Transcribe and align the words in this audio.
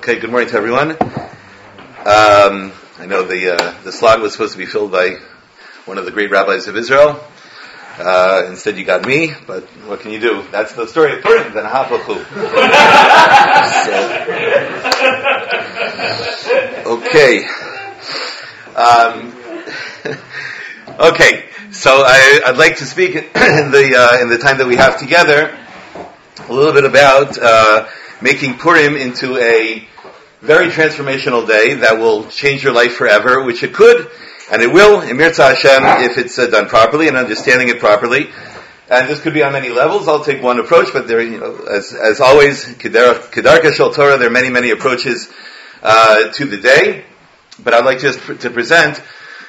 Okay, 0.00 0.18
good 0.18 0.30
morning 0.30 0.48
to 0.48 0.56
everyone. 0.56 0.92
Um, 0.92 2.72
I 2.98 3.04
know 3.06 3.24
the 3.26 3.54
uh, 3.54 3.82
the 3.82 3.92
slot 3.92 4.22
was 4.22 4.32
supposed 4.32 4.52
to 4.52 4.58
be 4.58 4.64
filled 4.64 4.90
by 4.90 5.18
one 5.84 5.98
of 5.98 6.06
the 6.06 6.10
great 6.10 6.30
rabbis 6.30 6.68
of 6.68 6.76
Israel. 6.76 7.22
Uh, 7.98 8.46
instead, 8.48 8.78
you 8.78 8.86
got 8.86 9.06
me, 9.06 9.34
but 9.46 9.64
what 9.84 10.00
can 10.00 10.10
you 10.10 10.18
do? 10.18 10.42
That's 10.50 10.72
the 10.72 10.86
story 10.86 11.18
of 11.18 11.22
Purim, 11.22 11.52
then 11.52 11.66
Hapachu. 11.66 12.24
so, 16.46 16.96
okay. 16.96 17.44
Um, 18.74 19.34
okay, 21.12 21.44
so 21.72 22.02
I, 22.06 22.40
would 22.46 22.56
like 22.56 22.76
to 22.78 22.86
speak 22.86 23.16
in 23.16 23.22
the 23.70 23.96
uh, 23.98 24.22
in 24.22 24.30
the 24.30 24.38
time 24.38 24.56
that 24.56 24.66
we 24.66 24.76
have 24.76 24.98
together 24.98 25.54
a 26.48 26.52
little 26.54 26.72
bit 26.72 26.86
about 26.86 27.36
uh, 27.36 27.86
making 28.20 28.58
Purim 28.58 28.96
into 28.96 29.36
a 29.36 29.86
very 30.40 30.68
transformational 30.68 31.46
day 31.46 31.74
that 31.74 31.98
will 31.98 32.24
change 32.28 32.64
your 32.64 32.72
life 32.72 32.94
forever, 32.94 33.44
which 33.44 33.62
it 33.62 33.74
could, 33.74 34.10
and 34.50 34.62
it 34.62 34.72
will, 34.72 35.00
in 35.00 35.16
Mirza 35.16 35.54
Hashem, 35.54 36.10
if 36.10 36.18
it's 36.18 36.38
uh, 36.38 36.46
done 36.46 36.68
properly 36.68 37.08
and 37.08 37.16
understanding 37.16 37.68
it 37.68 37.78
properly. 37.78 38.30
And 38.88 39.08
this 39.08 39.20
could 39.20 39.34
be 39.34 39.42
on 39.42 39.52
many 39.52 39.68
levels. 39.68 40.08
I'll 40.08 40.24
take 40.24 40.42
one 40.42 40.58
approach, 40.58 40.92
but 40.92 41.06
there, 41.06 41.20
you 41.20 41.38
know, 41.38 41.56
as, 41.70 41.92
as 41.92 42.20
always, 42.20 42.64
Kedarka 42.64 43.72
Shal 43.72 43.92
Torah, 43.92 44.18
there 44.18 44.28
are 44.28 44.32
many, 44.32 44.50
many 44.50 44.70
approaches 44.70 45.30
uh, 45.82 46.32
to 46.32 46.44
the 46.44 46.56
day. 46.56 47.04
But 47.62 47.74
I'd 47.74 47.84
like 47.84 48.00
just 48.00 48.18
to 48.40 48.50
present 48.50 49.00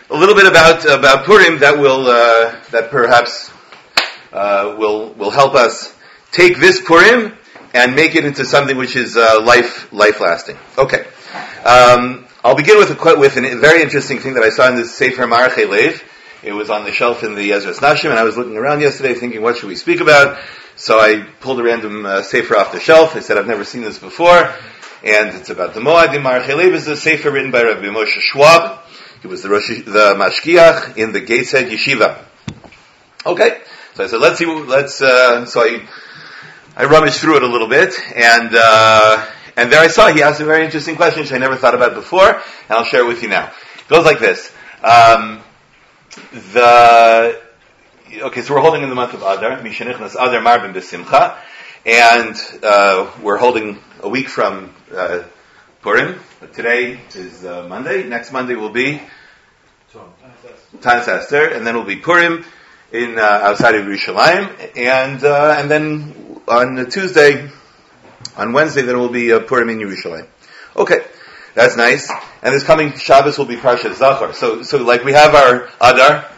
a 0.10 0.16
little 0.16 0.36
bit 0.36 0.46
about 0.46 0.84
about 0.86 1.26
Purim 1.26 1.60
that 1.60 1.80
will 1.80 2.08
uh, 2.08 2.60
that 2.72 2.92
perhaps 2.92 3.50
uh, 4.34 4.76
will 4.78 5.14
will 5.14 5.32
help 5.32 5.56
us 5.56 5.96
take 6.32 6.58
this 6.58 6.82
Purim 6.82 7.38
and 7.74 7.96
make 7.96 8.16
it 8.16 8.26
into 8.26 8.46
something 8.46 8.78
which 8.78 8.96
is 8.96 9.18
uh, 9.18 9.42
life 9.44 9.92
life 9.92 10.20
lasting. 10.20 10.58
Okay, 10.78 11.06
um, 11.66 12.26
I'll 12.44 12.56
begin 12.56 12.78
with 12.78 12.90
a 12.92 12.96
quote 12.96 13.20
with 13.20 13.38
a 13.38 13.56
very 13.56 13.82
interesting 13.82 14.20
thing 14.20 14.34
that 14.34 14.44
I 14.44 14.50
saw 14.50 14.68
in 14.70 14.76
this 14.76 14.96
Sefer 14.96 15.24
Marachei 15.24 15.70
Lev. 15.70 16.04
It 16.44 16.54
was 16.54 16.72
on 16.72 16.86
the 16.86 16.92
shelf 16.92 17.24
in 17.24 17.36
the 17.36 17.52
Ezras 17.52 17.80
Nashim, 17.80 18.10
and 18.10 18.18
I 18.18 18.24
was 18.24 18.36
looking 18.36 18.58
around 18.58 18.82
yesterday 18.82 19.14
thinking, 19.14 19.44
what 19.44 19.58
should 19.58 19.70
we 19.70 19.76
speak 19.76 20.02
about? 20.02 20.40
So 20.76 21.00
I 21.00 21.22
pulled 21.40 21.60
a 21.60 21.64
random 21.64 22.04
uh, 22.04 22.24
Sefer 22.24 22.58
off 22.58 22.72
the 22.72 22.80
shelf. 22.80 23.16
I 23.16 23.20
said, 23.20 23.38
I've 23.38 23.46
never 23.46 23.64
seen 23.64 23.84
this 23.84 24.00
before, 24.00 24.52
and 25.04 25.36
it's 25.36 25.52
about 25.52 25.76
the 25.76 25.82
Moadim. 25.82 26.24
Marachei 26.24 26.58
Lev 26.58 26.74
is 26.74 26.88
a 26.88 26.98
Sefer 26.98 27.30
written 27.30 27.52
by 27.52 27.62
Rabbi 27.62 27.86
Moshe 27.86 28.20
Schwab. 28.20 28.80
He 29.22 29.28
was 29.28 29.44
the, 29.44 29.50
Rosh, 29.50 29.68
the 29.68 30.16
Mashgiach 30.18 30.98
in 30.98 31.12
the 31.12 31.22
Gateshead 31.22 31.70
Yeshiva. 31.70 32.26
Okay, 33.24 33.62
so 33.94 34.04
I 34.04 34.08
said, 34.08 34.20
let's 34.20 34.40
see, 34.40 34.48
let's, 34.48 35.00
uh, 35.00 35.46
so 35.46 35.62
I 35.62 35.88
I 36.82 36.86
rummaged 36.86 37.18
through 37.18 37.36
it 37.36 37.44
a 37.44 37.48
little 37.48 37.68
bit, 37.68 37.94
and 38.16 38.56
uh, 38.56 39.28
and 39.56 39.72
there 39.72 39.80
I 39.80 39.88
saw 39.88 40.12
he 40.12 40.24
asked 40.24 40.42
a 40.42 40.46
very 40.46 40.66
interesting 40.66 40.96
question 40.96 41.22
which 41.22 41.32
I 41.32 41.38
never 41.38 41.56
thought 41.56 41.76
about 41.76 41.94
before, 41.94 42.28
and 42.28 42.72
I'll 42.72 42.86
share 42.86 43.02
it 43.02 43.08
with 43.08 43.22
you 43.22 43.30
now. 43.30 43.52
It 43.76 43.88
goes 43.88 44.04
like 44.04 44.18
this: 44.18 44.52
um, 44.84 45.44
the 46.32 47.40
okay, 48.24 48.42
so 48.42 48.56
we're 48.56 48.62
holding 48.62 48.82
in 48.82 48.90
the 48.90 48.96
month 48.96 49.14
of 49.14 49.22
Adar, 49.22 49.60
Mishanichnas 49.60 50.16
Adar 50.16 50.42
Marbin 50.42 50.74
B'Simcha, 50.74 51.38
and 51.86 52.36
uh, 52.64 53.12
we're 53.22 53.38
holding 53.38 53.78
a 54.02 54.10
week 54.10 54.28
from 54.28 54.74
uh, 54.92 55.22
Purim. 55.84 56.20
Today 56.52 57.00
is 57.14 57.46
uh, 57.46 57.68
Monday. 57.68 58.08
Next 58.08 58.32
Monday 58.32 58.56
will 58.56 58.72
be 58.72 59.00
Tanis 60.80 61.08
Esther, 61.08 61.46
and 61.46 61.68
then 61.68 61.76
will 61.76 61.84
be 61.84 61.98
Purim 61.98 62.44
in 62.92 63.20
uh, 63.20 63.22
outside 63.22 63.76
of 63.76 63.86
Yerushalayim, 63.86 64.76
and 64.76 65.24
uh, 65.24 65.58
and 65.60 65.70
then 65.70 66.31
on 66.52 66.90
Tuesday, 66.90 67.50
on 68.36 68.52
Wednesday, 68.52 68.82
then 68.82 69.00
will 69.00 69.10
be 69.10 69.32
uh, 69.32 69.40
Purim 69.40 69.70
in 69.70 69.80
Yerushalayim. 69.80 70.28
Okay, 70.76 71.04
that's 71.56 71.78
nice. 71.78 72.12
And 72.42 72.54
this 72.54 72.64
coming 72.64 72.94
Shabbos 72.94 73.38
will 73.38 73.46
be 73.46 73.56
Parshat 73.56 73.94
Zachor. 73.94 74.34
So, 74.34 74.62
so 74.64 74.84
like 74.84 75.04
we 75.04 75.14
have 75.14 75.34
our 75.34 75.70
Adar, 75.80 76.30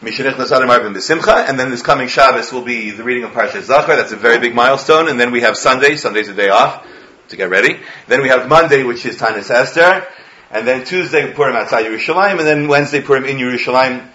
Mishanich 0.00 0.34
Nasadar 0.34 0.66
Marvin 0.66 0.92
B'Simcha, 0.92 1.48
and 1.48 1.58
then 1.58 1.70
this 1.70 1.82
coming 1.82 2.08
Shabbos 2.08 2.52
will 2.52 2.64
be 2.64 2.90
the 2.90 3.04
reading 3.04 3.22
of 3.22 3.30
Parshat 3.30 3.62
Zachor. 3.62 3.96
That's 3.96 4.10
a 4.10 4.16
very 4.16 4.40
big 4.40 4.54
milestone. 4.54 5.08
And 5.08 5.18
then 5.20 5.30
we 5.30 5.42
have 5.42 5.56
Sunday. 5.56 5.96
Sunday's 5.96 6.28
a 6.28 6.34
day 6.34 6.48
off 6.48 6.84
to 7.28 7.36
get 7.36 7.48
ready. 7.48 7.80
Then 8.08 8.22
we 8.22 8.28
have 8.28 8.48
Monday, 8.48 8.82
which 8.82 9.06
is 9.06 9.16
Tanis 9.16 9.50
Esther. 9.50 10.04
And 10.50 10.66
then 10.66 10.84
Tuesday, 10.84 11.32
Purim 11.32 11.54
outside 11.54 11.86
Yerushalayim. 11.86 12.38
And 12.38 12.46
then 12.46 12.66
Wednesday, 12.66 13.00
Purim 13.00 13.24
in 13.24 13.36
Yerushalayim. 13.36 14.08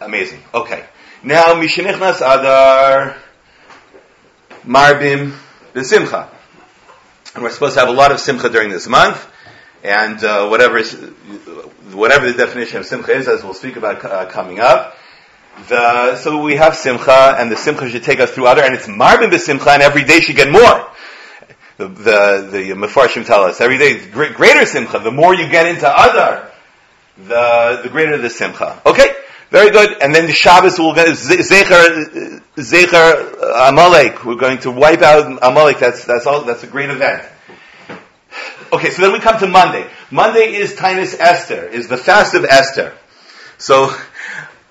Amazing. 0.00 0.42
Okay. 0.52 0.84
Now, 1.22 1.54
Mishanichnas 1.54 2.16
Adar, 2.16 3.16
Marbim 4.66 5.36
B'Simcha. 5.74 6.28
And 7.34 7.42
we're 7.42 7.50
supposed 7.50 7.74
to 7.74 7.80
have 7.80 7.88
a 7.88 7.92
lot 7.92 8.12
of 8.12 8.20
Simcha 8.20 8.48
during 8.48 8.70
this 8.70 8.86
month, 8.86 9.30
and 9.82 10.22
uh, 10.24 10.48
whatever 10.48 10.78
is, 10.78 10.92
whatever 11.92 12.30
the 12.30 12.36
definition 12.36 12.78
of 12.78 12.86
Simcha 12.86 13.12
is, 13.12 13.28
as 13.28 13.42
we'll 13.42 13.54
speak 13.54 13.76
about 13.76 14.04
uh, 14.04 14.26
coming 14.26 14.60
up. 14.60 14.96
The, 15.68 16.16
so 16.16 16.42
we 16.42 16.56
have 16.56 16.76
Simcha, 16.76 17.36
and 17.38 17.50
the 17.50 17.56
Simcha 17.56 17.90
should 17.90 18.04
take 18.04 18.20
us 18.20 18.30
through 18.30 18.46
Adar, 18.46 18.64
and 18.64 18.74
it's 18.74 18.86
Marbim 18.86 19.30
B'Simcha, 19.30 19.74
and 19.74 19.82
every 19.82 20.04
day 20.04 20.20
should 20.20 20.36
get 20.36 20.50
more. 20.50 20.90
The, 21.76 21.88
the, 21.88 22.48
the 22.50 22.70
Mefarshim 22.70 23.26
tell 23.26 23.42
us, 23.42 23.60
every 23.60 23.78
day 23.78 24.06
greater 24.08 24.64
Simcha, 24.64 25.00
the 25.00 25.10
more 25.10 25.34
you 25.34 25.48
get 25.50 25.66
into 25.66 25.90
Adar, 25.90 26.50
the, 27.18 27.80
the 27.82 27.88
greater 27.90 28.16
the 28.16 28.30
Simcha. 28.30 28.80
Okay? 28.86 29.08
Very 29.54 29.70
good. 29.70 30.02
And 30.02 30.12
then 30.12 30.26
the 30.26 30.32
Shabbos 30.32 30.80
will 30.80 30.94
get 30.94 31.06
Zecher, 31.06 32.42
Zecher 32.56 33.68
Amalek. 33.68 34.24
We're 34.24 34.34
going 34.34 34.58
to 34.62 34.72
wipe 34.72 35.00
out 35.02 35.38
Amalek. 35.42 35.78
That's, 35.78 36.04
that's 36.04 36.26
all, 36.26 36.42
that's 36.42 36.64
a 36.64 36.66
great 36.66 36.90
event. 36.90 37.22
Okay, 38.72 38.90
so 38.90 39.02
then 39.02 39.12
we 39.12 39.20
come 39.20 39.38
to 39.38 39.46
Monday. 39.46 39.88
Monday 40.10 40.56
is 40.56 40.74
Tainus 40.74 41.16
Esther, 41.20 41.68
is 41.68 41.86
the 41.86 41.96
fast 41.96 42.34
of 42.34 42.44
Esther. 42.44 42.94
So, 43.56 43.94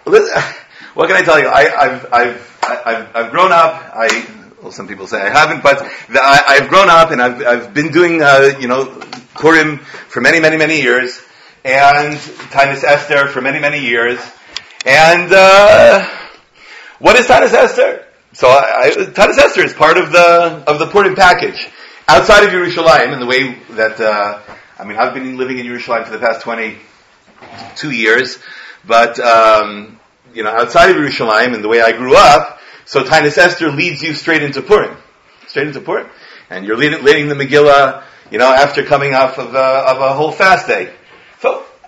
what 0.03 1.07
can 1.07 1.15
I 1.15 1.21
tell 1.21 1.39
you? 1.39 1.47
I, 1.47 1.63
have 1.63 2.09
I've, 2.11 2.59
I've, 2.85 3.15
I've 3.15 3.31
grown 3.31 3.53
up, 3.53 3.89
I, 3.95 4.27
well, 4.61 4.73
some 4.73 4.89
people 4.89 5.07
say 5.07 5.21
I 5.21 5.29
haven't, 5.29 5.63
but 5.63 5.79
the, 6.09 6.21
I, 6.21 6.55
have 6.59 6.67
grown 6.67 6.89
up 6.89 7.11
and 7.11 7.21
I've, 7.21 7.41
I've 7.41 7.73
been 7.73 7.93
doing, 7.93 8.21
uh, 8.21 8.57
you 8.59 8.67
know, 8.67 8.83
Purim 9.35 9.77
for 9.77 10.19
many, 10.19 10.41
many, 10.41 10.57
many 10.57 10.81
years, 10.81 11.21
and 11.63 12.17
Tainus 12.17 12.83
Esther 12.83 13.29
for 13.29 13.39
many, 13.39 13.59
many 13.59 13.79
years, 13.79 14.19
and 14.85 15.31
uh, 15.31 16.07
what 16.99 17.15
is 17.15 17.25
Tanis 17.25 17.53
Esther? 17.53 18.05
So 18.33 18.47
I, 18.47 18.91
I, 18.95 19.27
Esther 19.29 19.63
is 19.63 19.73
part 19.73 19.97
of 19.97 20.11
the 20.11 20.63
of 20.67 20.79
the 20.79 20.87
Purim 20.87 21.15
package 21.15 21.69
outside 22.07 22.43
of 22.43 22.49
Yerushalayim 22.49 23.13
in 23.13 23.19
the 23.19 23.25
way 23.25 23.57
that 23.71 23.99
uh, 24.01 24.41
I 24.77 24.83
mean 24.83 24.97
I've 24.97 25.13
been 25.13 25.37
living 25.37 25.59
in 25.59 25.65
Yerushalayim 25.65 26.05
for 26.05 26.11
the 26.11 26.19
past 26.19 26.41
twenty 26.41 26.77
two 27.75 27.91
years, 27.91 28.39
but 28.85 29.19
um, 29.19 29.99
you 30.33 30.43
know 30.43 30.49
outside 30.49 30.89
of 30.89 30.97
Yerushalayim 30.97 31.53
and 31.53 31.63
the 31.63 31.69
way 31.69 31.81
I 31.81 31.91
grew 31.91 32.15
up, 32.15 32.59
so 32.85 33.03
Tanis 33.03 33.37
Esther 33.37 33.71
leads 33.71 34.01
you 34.01 34.13
straight 34.13 34.43
into 34.43 34.61
Purim, 34.61 34.97
straight 35.47 35.67
into 35.67 35.81
Purim, 35.81 36.09
and 36.49 36.65
you're 36.65 36.77
leading, 36.77 37.03
leading 37.03 37.27
the 37.29 37.35
Megillah, 37.35 38.03
you 38.31 38.37
know, 38.37 38.51
after 38.51 38.83
coming 38.83 39.13
off 39.13 39.37
of 39.37 39.55
a, 39.55 39.57
of 39.57 40.01
a 40.01 40.13
whole 40.13 40.31
fast 40.31 40.67
day. 40.67 40.93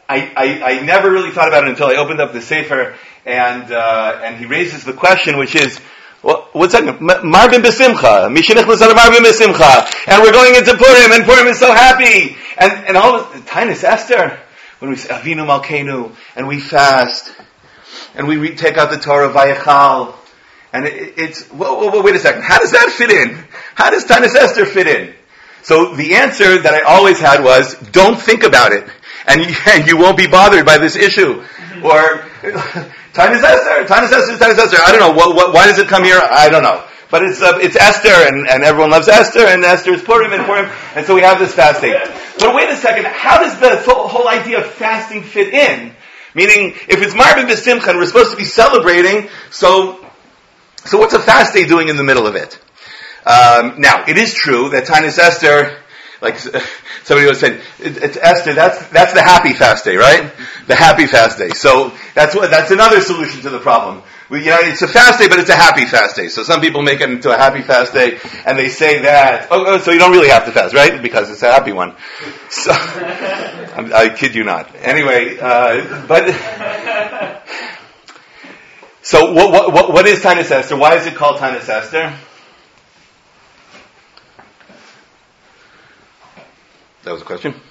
I, 0.08 0.32
I, 0.36 0.74
I, 0.74 0.82
never 0.82 1.12
really 1.12 1.32
thought 1.32 1.48
about 1.48 1.64
it 1.64 1.70
until 1.72 1.88
I 1.88 1.96
opened 1.96 2.22
up 2.22 2.32
the 2.32 2.42
Sefer 2.42 2.96
and, 3.26 3.72
uh, 3.72 4.22
and 4.24 4.38
he 4.38 4.46
raises 4.46 4.84
the 4.84 4.94
question, 4.94 5.38
which 5.38 5.56
is, 5.56 5.80
what's 6.22 6.74
that? 6.74 7.02
Marvin 7.02 7.62
Besimcha. 7.62 8.34
Mishinich 8.34 8.66
Marvin 8.68 9.24
Besimcha. 9.24 10.08
And 10.08 10.22
we're 10.22 10.32
going 10.32 10.56
into 10.56 10.76
Purim, 10.78 11.12
and 11.12 11.24
Purim 11.26 11.48
is 11.48 11.60
so 11.60 11.74
happy. 11.74 12.36
And, 12.58 12.88
and 12.88 12.98
all 12.98 13.16
of 13.16 13.26
Tainus 13.46 13.84
Esther, 13.84 14.40
when 14.80 14.92
we 14.92 14.98
say 14.98 15.10
Avinu 15.10 15.46
Malkeinu, 15.46 16.16
and 16.36 16.48
we 16.48 16.60
fast, 16.60 17.34
and 18.14 18.28
we 18.28 18.38
re- 18.38 18.56
take 18.56 18.78
out 18.78 18.92
the 18.92 19.00
Torah 19.00 19.34
Vayachal, 19.34 20.16
and 20.72 20.86
it, 20.86 21.14
it's, 21.18 21.48
whoa, 21.48 21.80
whoa, 21.80 21.90
whoa, 21.90 22.02
wait 22.04 22.16
a 22.16 22.20
second. 22.20 22.44
How 22.44 22.60
does 22.60 22.72
that 22.72 22.92
fit 22.92 23.10
in? 23.10 23.44
How 23.74 23.90
does 23.90 24.06
Tainus 24.06 24.36
Esther 24.36 24.66
fit 24.66 24.88
in? 24.88 25.16
So 25.64 25.96
the 25.96 26.16
answer 26.16 26.62
that 26.62 26.74
I 26.76 26.82
always 26.82 27.20
had 27.20 27.44
was, 27.44 27.74
don't 27.92 28.22
think 28.22 28.44
about 28.44 28.72
it 28.72 28.88
and 29.28 29.42
you, 29.50 29.56
and 29.68 29.88
you 29.88 29.98
won't 29.98 30.18
be 30.18 30.28
bothered 30.28 30.66
by 30.66 30.78
this 30.78 30.96
issue. 30.96 31.44
Or, 31.84 32.24
Tainus 33.14 33.44
Esther, 33.44 33.86
Tainus 33.86 34.12
Esther, 34.12 34.38
Tainus 34.38 34.58
Esther. 34.58 34.78
I 34.86 34.92
don't 34.92 35.00
know, 35.00 35.14
what, 35.14 35.36
what, 35.36 35.54
why 35.54 35.68
does 35.68 35.80
it 35.80 35.88
come 35.88 36.04
here? 36.04 36.20
I 36.20 36.50
don't 36.50 36.64
know. 36.64 36.84
But 37.12 37.24
it's, 37.24 37.42
uh, 37.42 37.60
it's 37.62 37.76
Esther, 37.76 38.10
and, 38.10 38.48
and 38.50 38.64
everyone 38.64 38.90
loves 38.90 39.08
Esther, 39.08 39.46
and 39.46 39.64
Esther 39.64 39.92
is 39.92 40.02
Purim 40.02 40.34
and 40.34 40.44
Purim, 40.46 40.70
and 40.96 41.06
so 41.06 41.14
we 41.14 41.22
have 41.22 41.40
this 41.40 41.54
fasting. 41.54 41.94
But 42.40 42.56
wait 42.56 42.70
a 42.70 42.76
second, 42.76 43.06
how 43.06 43.40
does 43.40 43.60
the 43.60 43.78
whole 43.92 44.28
idea 44.28 44.60
of 44.60 44.66
fasting 44.66 45.24
fit 45.24 45.54
in? 45.54 45.94
Meaning, 46.34 46.74
if 46.90 47.02
it's 47.02 47.14
Marbin 47.14 47.48
B'Simcha, 47.48 47.90
and 47.90 48.00
we're 48.00 48.08
supposed 48.08 48.32
to 48.32 48.38
be 48.38 48.44
celebrating, 48.44 49.30
so, 49.52 50.06
so 50.84 50.98
what's 50.98 51.14
a 51.14 51.20
fast 51.20 51.54
day 51.54 51.66
doing 51.66 51.88
in 51.88 51.96
the 51.96 52.04
middle 52.04 52.28
of 52.28 52.36
it? 52.36 52.60
Um, 53.26 53.80
now, 53.80 54.04
it 54.08 54.18
is 54.18 54.34
true 54.34 54.70
that 54.70 54.86
Tainus 54.86 55.18
Esther 55.18 55.78
like 56.26 56.40
somebody 57.04 57.28
was 57.28 57.40
saying, 57.40 57.62
it's 57.80 58.18
Esther. 58.18 58.54
That's 58.54 58.88
that's 58.90 59.14
the 59.14 59.22
happy 59.22 59.54
fast 59.54 59.86
day, 59.86 59.96
right? 59.96 60.32
The 60.68 60.76
happy 60.76 61.08
fast 61.08 61.38
day. 61.38 61.50
So 61.50 61.94
that's 62.14 62.36
what 62.36 62.50
that's 62.52 62.72
another 62.72 63.00
solution 63.00 63.42
to 63.44 63.50
the 63.50 63.60
problem. 63.60 64.04
We, 64.28 64.40
you 64.40 64.50
know, 64.50 64.58
it's 64.62 64.82
a 64.82 64.88
fast 64.88 65.20
day, 65.20 65.28
but 65.28 65.38
it's 65.38 65.52
a 65.52 65.56
happy 65.56 65.86
fast 65.86 66.16
day. 66.16 66.30
So 66.30 66.42
some 66.42 66.60
people 66.60 66.82
make 66.82 67.00
it 67.00 67.10
into 67.10 67.32
a 67.32 67.38
happy 67.38 67.62
fast 67.62 67.94
day, 67.94 68.20
and 68.46 68.58
they 68.58 68.70
say 68.70 69.04
that. 69.04 69.48
Oh, 69.52 69.66
oh 69.66 69.78
so 69.78 69.92
you 69.92 70.00
don't 70.00 70.12
really 70.12 70.30
have 70.30 70.46
to 70.46 70.52
fast, 70.52 70.74
right? 70.74 71.02
Because 71.02 71.30
it's 71.30 71.44
a 71.44 71.52
happy 71.52 71.72
one. 71.72 71.96
So 72.50 72.72
i 72.72 74.14
kid 74.16 74.34
you 74.36 74.44
not. 74.46 74.74
Anyway, 74.76 75.38
uh, 75.40 76.06
but. 76.08 77.42
So 79.06 79.34
what, 79.34 79.72
what, 79.72 79.94
what 79.94 80.08
is 80.08 80.20
Tainus 80.20 80.50
Esther? 80.50 80.76
Why 80.76 80.96
is 80.96 81.06
it 81.06 81.14
called 81.14 81.38
Tainus 81.38 81.70
Esther? 81.70 82.12
That 87.06 87.12
was 87.12 87.22
a 87.22 87.26
question. 87.26 87.54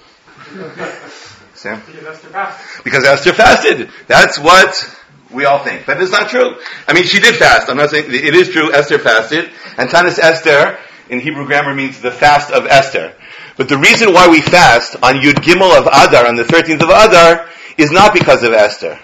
Sam? 1.55 1.81
Because 1.85 2.05
Esther 2.05 2.29
fasted. 2.29 2.83
Because 2.83 3.03
Esther 3.03 3.33
fasted. 3.33 3.89
That's 4.07 4.39
what 4.39 4.97
we 5.29 5.43
all 5.43 5.59
think. 5.59 5.85
But 5.85 6.01
it's 6.01 6.11
not 6.11 6.29
true. 6.29 6.55
I 6.87 6.93
mean, 6.93 7.03
she 7.03 7.19
did 7.19 7.35
fast. 7.35 7.69
I'm 7.69 7.75
not 7.75 7.89
saying, 7.89 8.05
it 8.07 8.33
is 8.33 8.49
true, 8.49 8.73
Esther 8.73 8.97
fasted. 8.97 9.49
And 9.77 9.89
Tanis 9.89 10.19
Esther, 10.19 10.79
in 11.09 11.19
Hebrew 11.19 11.45
grammar, 11.45 11.75
means 11.75 11.99
the 11.99 12.11
fast 12.11 12.49
of 12.49 12.65
Esther. 12.65 13.13
But 13.57 13.67
the 13.67 13.77
reason 13.77 14.13
why 14.13 14.29
we 14.29 14.39
fast 14.39 14.95
on 15.03 15.15
Yud 15.15 15.35
Gimel 15.35 15.77
of 15.77 15.87
Adar, 15.87 16.27
on 16.27 16.37
the 16.37 16.43
13th 16.43 16.81
of 16.81 16.89
Adar, 16.89 17.49
is 17.77 17.91
not 17.91 18.13
because 18.13 18.41
of 18.43 18.53
Esther. 18.53 18.97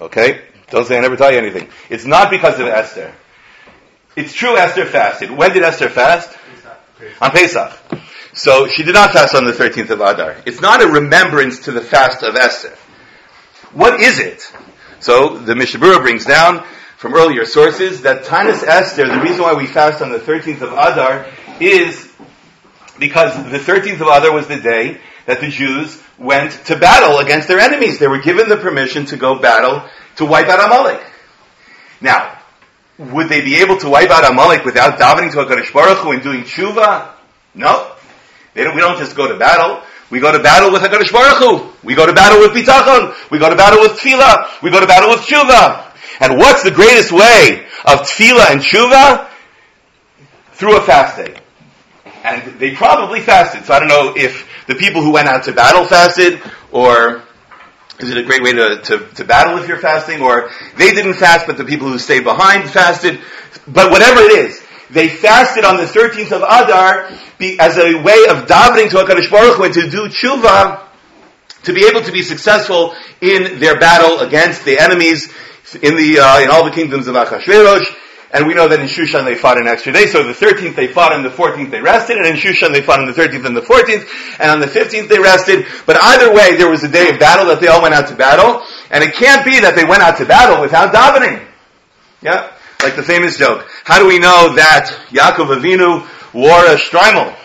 Okay? 0.00 0.42
Don't 0.70 0.84
say 0.84 0.98
I 0.98 1.00
never 1.00 1.16
tell 1.16 1.30
you 1.30 1.38
anything. 1.38 1.68
It's 1.90 2.04
not 2.04 2.30
because 2.30 2.58
of 2.58 2.66
Esther. 2.66 3.14
It's 4.16 4.32
true 4.32 4.56
Esther 4.56 4.84
fasted. 4.84 5.30
When 5.30 5.52
did 5.52 5.62
Esther 5.62 5.88
fast? 5.88 6.36
Pesach. 6.98 7.22
On 7.22 7.30
Pesach. 7.30 8.07
So 8.38 8.68
she 8.68 8.84
did 8.84 8.94
not 8.94 9.12
fast 9.12 9.34
on 9.34 9.46
the 9.46 9.52
13th 9.52 9.90
of 9.90 10.00
Adar. 10.00 10.36
It's 10.46 10.60
not 10.60 10.80
a 10.80 10.86
remembrance 10.86 11.58
to 11.64 11.72
the 11.72 11.80
fast 11.80 12.22
of 12.22 12.36
Esther. 12.36 12.72
What 13.72 14.00
is 14.00 14.20
it? 14.20 14.48
So 15.00 15.38
the 15.38 15.56
Mishnah 15.56 15.80
Berurah 15.80 16.00
brings 16.00 16.24
down 16.24 16.64
from 16.98 17.14
earlier 17.14 17.44
sources 17.44 18.02
that 18.02 18.26
Tanis 18.26 18.62
Esther, 18.62 19.08
the 19.08 19.20
reason 19.22 19.42
why 19.42 19.54
we 19.54 19.66
fast 19.66 20.02
on 20.02 20.12
the 20.12 20.20
13th 20.20 20.62
of 20.62 20.72
Adar 20.72 21.26
is 21.58 22.12
because 23.00 23.34
the 23.50 23.58
13th 23.58 23.94
of 23.94 24.02
Adar 24.02 24.32
was 24.32 24.46
the 24.46 24.60
day 24.60 25.00
that 25.26 25.40
the 25.40 25.48
Jews 25.48 26.00
went 26.16 26.52
to 26.66 26.76
battle 26.76 27.18
against 27.18 27.48
their 27.48 27.58
enemies. 27.58 27.98
They 27.98 28.06
were 28.06 28.20
given 28.20 28.48
the 28.48 28.56
permission 28.56 29.06
to 29.06 29.16
go 29.16 29.40
battle 29.40 29.82
to 30.14 30.24
wipe 30.24 30.46
out 30.46 30.64
Amalek. 30.64 31.04
Now, 32.00 32.38
would 32.98 33.28
they 33.30 33.40
be 33.40 33.56
able 33.56 33.78
to 33.78 33.90
wipe 33.90 34.10
out 34.10 34.30
Amalek 34.30 34.64
without 34.64 34.96
davening 34.96 35.32
to 35.32 35.38
HaKadosh 35.38 35.72
Baruch 35.72 35.98
Hu 35.98 36.12
and 36.12 36.22
doing 36.22 36.42
tshuva? 36.42 37.14
No. 37.52 37.96
Don't, 38.54 38.74
we 38.74 38.80
don't 38.80 38.98
just 38.98 39.16
go 39.16 39.28
to 39.28 39.38
battle. 39.38 39.82
We 40.10 40.20
go 40.20 40.32
to 40.32 40.42
battle 40.42 40.72
with 40.72 40.82
HaKadosh 40.82 41.12
Baruch 41.12 41.38
Hu. 41.38 41.86
We 41.86 41.94
go 41.94 42.06
to 42.06 42.12
battle 42.12 42.40
with 42.40 42.52
Bitachon. 42.52 43.14
We 43.30 43.38
go 43.38 43.50
to 43.50 43.56
battle 43.56 43.80
with 43.80 43.92
Tefillah. 44.00 44.62
We 44.62 44.70
go 44.70 44.80
to 44.80 44.86
battle 44.86 45.10
with 45.10 45.20
Tshuva. 45.20 45.92
And 46.20 46.38
what's 46.38 46.62
the 46.62 46.70
greatest 46.70 47.12
way 47.12 47.66
of 47.84 48.00
Tefillah 48.00 48.50
and 48.50 48.60
Tshuva? 48.60 49.28
Through 50.52 50.78
a 50.78 50.80
fast 50.80 51.18
day. 51.18 51.38
And 52.24 52.58
they 52.58 52.74
probably 52.74 53.20
fasted. 53.20 53.64
So 53.64 53.74
I 53.74 53.78
don't 53.78 53.88
know 53.88 54.14
if 54.16 54.48
the 54.66 54.74
people 54.74 55.02
who 55.02 55.12
went 55.12 55.28
out 55.28 55.44
to 55.44 55.52
battle 55.52 55.84
fasted, 55.84 56.42
or 56.72 57.22
is 58.00 58.10
it 58.10 58.18
a 58.18 58.22
great 58.22 58.42
way 58.42 58.52
to, 58.52 58.80
to, 58.82 58.98
to 59.14 59.24
battle 59.24 59.58
if 59.58 59.68
you're 59.68 59.78
fasting, 59.78 60.20
or 60.20 60.50
they 60.76 60.90
didn't 60.92 61.14
fast, 61.14 61.46
but 61.46 61.58
the 61.58 61.64
people 61.64 61.88
who 61.88 61.98
stayed 61.98 62.24
behind 62.24 62.68
fasted. 62.68 63.20
But 63.66 63.90
whatever 63.90 64.20
it 64.20 64.32
is, 64.32 64.62
they 64.90 65.08
fasted 65.08 65.64
on 65.64 65.76
the 65.76 65.84
13th 65.84 66.32
of 66.32 66.42
Adar 66.42 67.10
as 67.60 67.78
a 67.78 68.02
way 68.02 68.26
of 68.28 68.46
davening 68.46 68.90
to 68.90 68.96
HaKadosh 68.96 69.30
Baruch 69.30 69.56
Hu 69.56 69.64
and 69.64 69.74
to 69.74 69.90
do 69.90 70.08
tshuva 70.08 70.88
to 71.64 71.72
be 71.72 71.86
able 71.86 72.02
to 72.02 72.12
be 72.12 72.22
successful 72.22 72.94
in 73.20 73.58
their 73.58 73.78
battle 73.78 74.20
against 74.20 74.64
the 74.64 74.78
enemies 74.78 75.32
in 75.82 75.96
the 75.96 76.20
uh, 76.20 76.40
in 76.40 76.50
all 76.50 76.64
the 76.64 76.70
kingdoms 76.70 77.06
of 77.06 77.14
Achashverosh. 77.14 77.94
And 78.30 78.46
we 78.46 78.52
know 78.52 78.68
that 78.68 78.78
in 78.78 78.86
Shushan 78.86 79.24
they 79.24 79.34
fought 79.34 79.58
an 79.58 79.66
extra 79.66 79.92
day. 79.92 80.06
So 80.06 80.22
the 80.22 80.34
13th 80.34 80.76
they 80.76 80.86
fought 80.86 81.14
and 81.14 81.24
the 81.24 81.30
14th 81.30 81.70
they 81.70 81.80
rested. 81.80 82.18
And 82.18 82.26
in 82.26 82.36
Shushan 82.36 82.72
they 82.72 82.82
fought 82.82 83.00
on 83.00 83.06
the 83.06 83.12
13th 83.12 83.46
and 83.46 83.56
the 83.56 83.62
14th. 83.62 84.06
And 84.38 84.50
on 84.50 84.60
the 84.60 84.66
15th 84.66 85.08
they 85.08 85.18
rested. 85.18 85.66
But 85.86 85.96
either 85.96 86.34
way, 86.34 86.56
there 86.56 86.70
was 86.70 86.84
a 86.84 86.88
day 86.88 87.08
of 87.08 87.18
battle 87.18 87.46
that 87.46 87.60
they 87.60 87.68
all 87.68 87.80
went 87.80 87.94
out 87.94 88.08
to 88.08 88.14
battle. 88.14 88.62
And 88.90 89.02
it 89.02 89.14
can't 89.14 89.46
be 89.46 89.60
that 89.60 89.74
they 89.76 89.84
went 89.84 90.02
out 90.02 90.18
to 90.18 90.26
battle 90.26 90.60
without 90.60 90.92
davening. 90.92 91.46
Yeah? 92.20 92.52
Like 92.82 92.94
the 92.94 93.02
famous 93.02 93.36
joke. 93.36 93.68
How 93.84 93.98
do 93.98 94.06
we 94.06 94.18
know 94.18 94.54
that 94.54 94.86
Yaakov 95.10 95.56
Avinu 95.56 96.06
wore 96.32 96.64
a 96.64 96.76
shtreimel? 96.76 97.36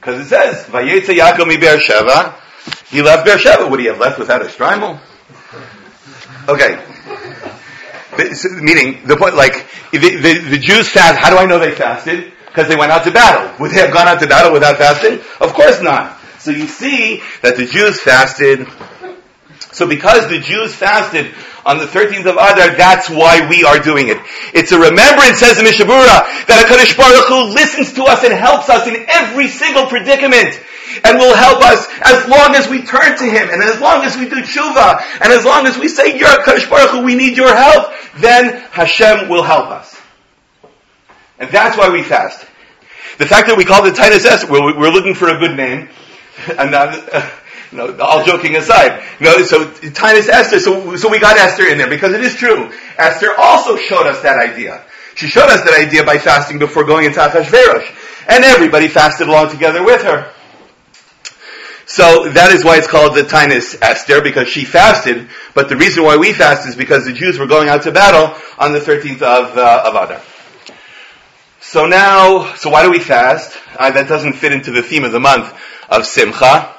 Because 0.00 0.20
it 0.20 0.28
says, 0.28 0.64
Vayetze 0.66 1.16
Yaakov 1.16 1.46
mi 1.46 1.56
Sheva. 1.56 2.34
He 2.88 3.02
left 3.02 3.26
Beersheba. 3.26 3.68
Would 3.68 3.80
he 3.80 3.86
have 3.86 3.98
left 3.98 4.18
without 4.18 4.42
a 4.42 4.46
shtreimel? 4.46 4.98
Okay. 6.48 6.82
Meaning, 8.60 9.06
the 9.06 9.16
point, 9.16 9.36
like, 9.36 9.66
the, 9.92 9.98
the, 9.98 10.38
the 10.50 10.58
Jews 10.58 10.88
fast, 10.88 11.18
how 11.18 11.30
do 11.30 11.36
I 11.36 11.46
know 11.46 11.58
they 11.58 11.72
fasted? 11.74 12.32
Because 12.46 12.68
they 12.68 12.76
went 12.76 12.90
out 12.90 13.04
to 13.04 13.12
battle. 13.12 13.54
Would 13.60 13.70
they 13.70 13.80
have 13.80 13.92
gone 13.92 14.08
out 14.08 14.20
to 14.20 14.26
battle 14.26 14.52
without 14.52 14.76
fasting? 14.78 15.20
Of 15.40 15.54
course 15.54 15.80
not. 15.82 16.18
So 16.38 16.50
you 16.50 16.66
see 16.66 17.22
that 17.42 17.56
the 17.56 17.66
Jews 17.66 18.00
fasted. 18.00 18.66
So 19.78 19.86
because 19.86 20.28
the 20.28 20.40
Jews 20.40 20.74
fasted 20.74 21.32
on 21.64 21.78
the 21.78 21.86
13th 21.86 22.26
of 22.26 22.34
Adar, 22.34 22.74
that's 22.74 23.08
why 23.08 23.46
we 23.48 23.62
are 23.62 23.78
doing 23.78 24.08
it. 24.08 24.18
It's 24.50 24.72
a 24.72 24.78
remembrance, 24.78 25.38
says 25.38 25.56
the 25.56 25.62
Mishnah 25.62 25.86
Berurah, 25.86 26.26
that 26.50 26.66
HaKadosh 26.66 26.98
Baruch 26.98 27.30
Hu 27.30 27.54
listens 27.54 27.92
to 27.94 28.02
us 28.02 28.24
and 28.24 28.34
helps 28.34 28.68
us 28.68 28.88
in 28.90 29.06
every 29.06 29.46
single 29.46 29.86
predicament 29.86 30.58
and 31.06 31.14
will 31.22 31.30
help 31.30 31.62
us 31.62 31.86
as 32.02 32.26
long 32.26 32.58
as 32.58 32.66
we 32.66 32.82
turn 32.82 33.14
to 33.22 33.22
Him, 33.22 33.54
and 33.54 33.62
as 33.62 33.78
long 33.78 34.02
as 34.02 34.18
we 34.18 34.28
do 34.28 34.42
tshuva, 34.42 34.98
and 35.22 35.30
as 35.30 35.44
long 35.44 35.64
as 35.68 35.78
we 35.78 35.86
say, 35.86 36.18
You're 36.18 36.42
Kadosh 36.42 36.68
Baruch 36.68 36.90
Hu, 36.90 37.04
we 37.04 37.14
need 37.14 37.36
your 37.36 37.54
help, 37.54 37.94
then 38.18 38.58
Hashem 38.74 39.28
will 39.28 39.44
help 39.44 39.70
us. 39.70 39.94
And 41.38 41.50
that's 41.50 41.78
why 41.78 41.90
we 41.90 42.02
fast. 42.02 42.40
The 43.18 43.26
fact 43.26 43.46
that 43.46 43.56
we 43.56 43.64
call 43.64 43.86
it 43.86 43.94
Tainus 43.94 44.26
Es, 44.26 44.42
we're, 44.50 44.74
we're 44.76 44.90
looking 44.90 45.14
for 45.14 45.28
a 45.28 45.38
good 45.38 45.56
name, 45.56 45.88
and 46.58 46.72
not, 46.72 47.14
uh, 47.14 47.30
no, 47.72 47.96
all 47.98 48.24
joking 48.24 48.56
aside. 48.56 49.02
No, 49.20 49.42
so 49.42 49.66
Tainus 49.66 50.28
Esther, 50.28 50.60
so, 50.60 50.96
so 50.96 51.08
we 51.08 51.18
got 51.18 51.36
Esther 51.36 51.66
in 51.66 51.78
there 51.78 51.90
because 51.90 52.12
it 52.12 52.22
is 52.22 52.34
true. 52.34 52.70
Esther 52.96 53.34
also 53.36 53.76
showed 53.76 54.06
us 54.06 54.22
that 54.22 54.38
idea. 54.38 54.84
She 55.14 55.26
showed 55.26 55.50
us 55.50 55.64
that 55.64 55.78
idea 55.78 56.04
by 56.04 56.18
fasting 56.18 56.58
before 56.58 56.84
going 56.84 57.04
into 57.04 57.18
Achashverosh. 57.18 58.26
And 58.28 58.44
everybody 58.44 58.88
fasted 58.88 59.28
along 59.28 59.50
together 59.50 59.82
with 59.82 60.02
her. 60.02 60.32
So 61.86 62.28
that 62.28 62.52
is 62.52 62.64
why 62.64 62.76
it's 62.76 62.86
called 62.86 63.16
the 63.16 63.22
Tainus 63.22 63.76
Esther, 63.80 64.20
because 64.20 64.46
she 64.46 64.66
fasted, 64.66 65.28
but 65.54 65.70
the 65.70 65.76
reason 65.76 66.04
why 66.04 66.18
we 66.18 66.34
fast 66.34 66.68
is 66.68 66.76
because 66.76 67.06
the 67.06 67.14
Jews 67.14 67.38
were 67.38 67.46
going 67.46 67.70
out 67.70 67.82
to 67.84 67.92
battle 67.92 68.36
on 68.58 68.74
the 68.74 68.78
13th 68.78 69.22
of, 69.22 69.56
uh, 69.56 69.84
of 69.86 69.94
Adar. 69.94 70.22
So 71.60 71.86
now, 71.86 72.54
so 72.54 72.70
why 72.70 72.84
do 72.84 72.90
we 72.90 72.98
fast? 72.98 73.58
Uh, 73.78 73.90
that 73.90 74.06
doesn't 74.06 74.34
fit 74.34 74.52
into 74.52 74.70
the 74.70 74.82
theme 74.82 75.04
of 75.04 75.12
the 75.12 75.20
month 75.20 75.52
of 75.88 76.06
Simcha. 76.06 76.74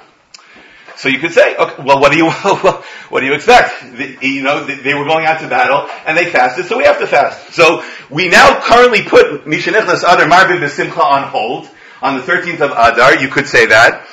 So 1.00 1.08
you 1.08 1.20
could 1.20 1.32
say, 1.32 1.56
okay, 1.56 1.82
well, 1.82 2.02
what 2.02 2.12
do 2.12 2.18
you 2.18 2.30
what 3.10 3.22
do 3.22 3.26
you 3.26 3.34
expect? 3.34 3.72
The, 3.96 4.18
you 4.22 4.44
know, 4.44 4.66
they 4.66 4.94
were 4.94 5.06
going 5.06 5.26
out 5.26 5.40
to 5.40 5.48
battle 5.48 5.88
and 6.06 6.18
they 6.18 6.30
fasted, 6.30 6.66
so 6.66 6.78
we 6.78 6.84
have 6.84 7.00
to 7.00 7.08
fast. 7.08 7.54
So 7.54 7.86
we 8.10 8.28
now 8.28 8.60
currently 8.60 9.04
put 9.04 9.46
Mishanichnas 9.46 10.04
Adar 10.04 10.28
Marbin 10.28 10.68
Simcha 10.68 11.02
on 11.02 11.30
hold 11.30 11.70
on 12.02 12.18
the 12.18 12.24
13th 12.24 12.60
of 12.60 12.72
Adar. 12.72 13.16
You 13.16 13.30
could 13.30 13.48
say 13.48 13.68
that. 13.68 14.08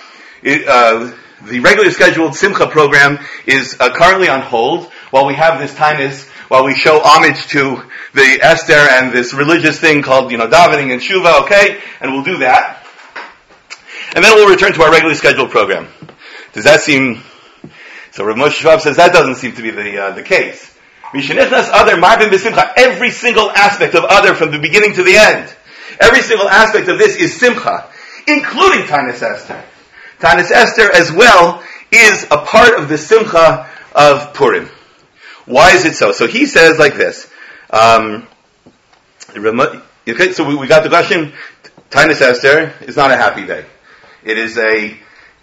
It, 0.45 0.69
uh, 0.69 1.12
the 1.43 1.59
regularly 1.59 1.90
scheduled 1.90 2.37
Simcha 2.37 2.69
program 2.69 3.19
is 3.47 3.76
uh, 3.81 3.93
currently 3.93 4.28
on 4.28 4.43
hold 4.43 4.85
while 5.11 5.26
we 5.26 5.35
have 5.35 5.59
this 5.59 5.75
Tainus, 5.75 6.28
while 6.47 6.64
we 6.64 6.76
show 6.76 7.00
homage 7.02 7.49
to 7.49 7.83
the 8.14 8.38
Esther 8.40 8.75
and 8.75 9.12
this 9.12 9.35
religious 9.35 9.81
thing 9.81 10.02
called, 10.02 10.31
you 10.31 10.38
know, 10.38 10.47
davening 10.47 10.93
and 10.93 11.02
Shuva, 11.02 11.43
okay? 11.43 11.81
And 12.00 12.12
we'll 12.12 12.23
do 12.23 12.38
that. 12.38 12.87
And 14.14 14.25
then 14.25 14.37
we'll 14.37 14.49
return 14.49 14.73
to 14.73 14.83
our 14.85 14.90
regularly 14.93 15.16
scheduled 15.16 15.50
program. 15.50 15.88
Does 16.57 16.65
that 16.65 16.81
seem? 16.81 17.21
So 18.13 18.25
Rav 18.25 18.35
Moshe 18.35 18.53
Schwab 18.53 18.81
says 18.81 18.97
that 18.97 19.13
doesn't 19.13 19.35
seem 19.35 19.55
to 19.57 19.63
be 19.63 19.73
the 19.73 19.99
uh, 19.99 20.11
the 20.13 20.23
case. 20.23 20.75
Mishenichnas 21.13 21.69
Adar 21.69 22.01
marbin 22.01 22.31
b'simcha. 22.31 22.73
Every 22.79 23.11
single 23.11 23.51
aspect 23.51 23.95
of 23.95 24.05
Adar 24.05 24.35
from 24.35 24.53
the 24.53 24.59
beginning 24.59 24.95
to 24.95 25.03
the 25.03 25.17
end. 25.19 25.55
Every 26.01 26.23
single 26.23 26.49
aspect 26.49 26.89
of 26.89 26.97
this 26.97 27.17
is 27.17 27.39
simcha, 27.39 27.91
including 28.27 28.87
Tanis 28.87 29.21
Esther. 29.21 29.63
Tanis 30.19 30.51
Esther 30.51 30.91
as 30.95 31.13
well 31.13 31.63
is 31.93 32.25
a 32.31 32.39
part 32.39 32.81
of 32.81 32.89
the 32.89 32.97
simcha 32.97 33.69
of 33.95 34.33
Purim. 34.33 34.71
Why 35.45 35.73
is 35.73 35.85
it 35.85 35.93
so? 35.93 36.13
So 36.13 36.27
he 36.27 36.47
says 36.47 36.79
like 36.79 36.95
this. 36.95 37.31
Um, 37.69 38.27
okay, 39.37 40.33
so 40.33 40.49
we, 40.49 40.57
we 40.57 40.67
got 40.67 40.85
the 40.85 40.89
question. 40.89 41.35
Tanis 41.91 42.23
Esther 42.23 42.73
is 42.81 42.97
not 42.97 43.11
a 43.11 43.17
happy 43.19 43.47
day. 43.47 43.67
It 44.25 44.39
is 44.39 44.57
a 44.57 44.97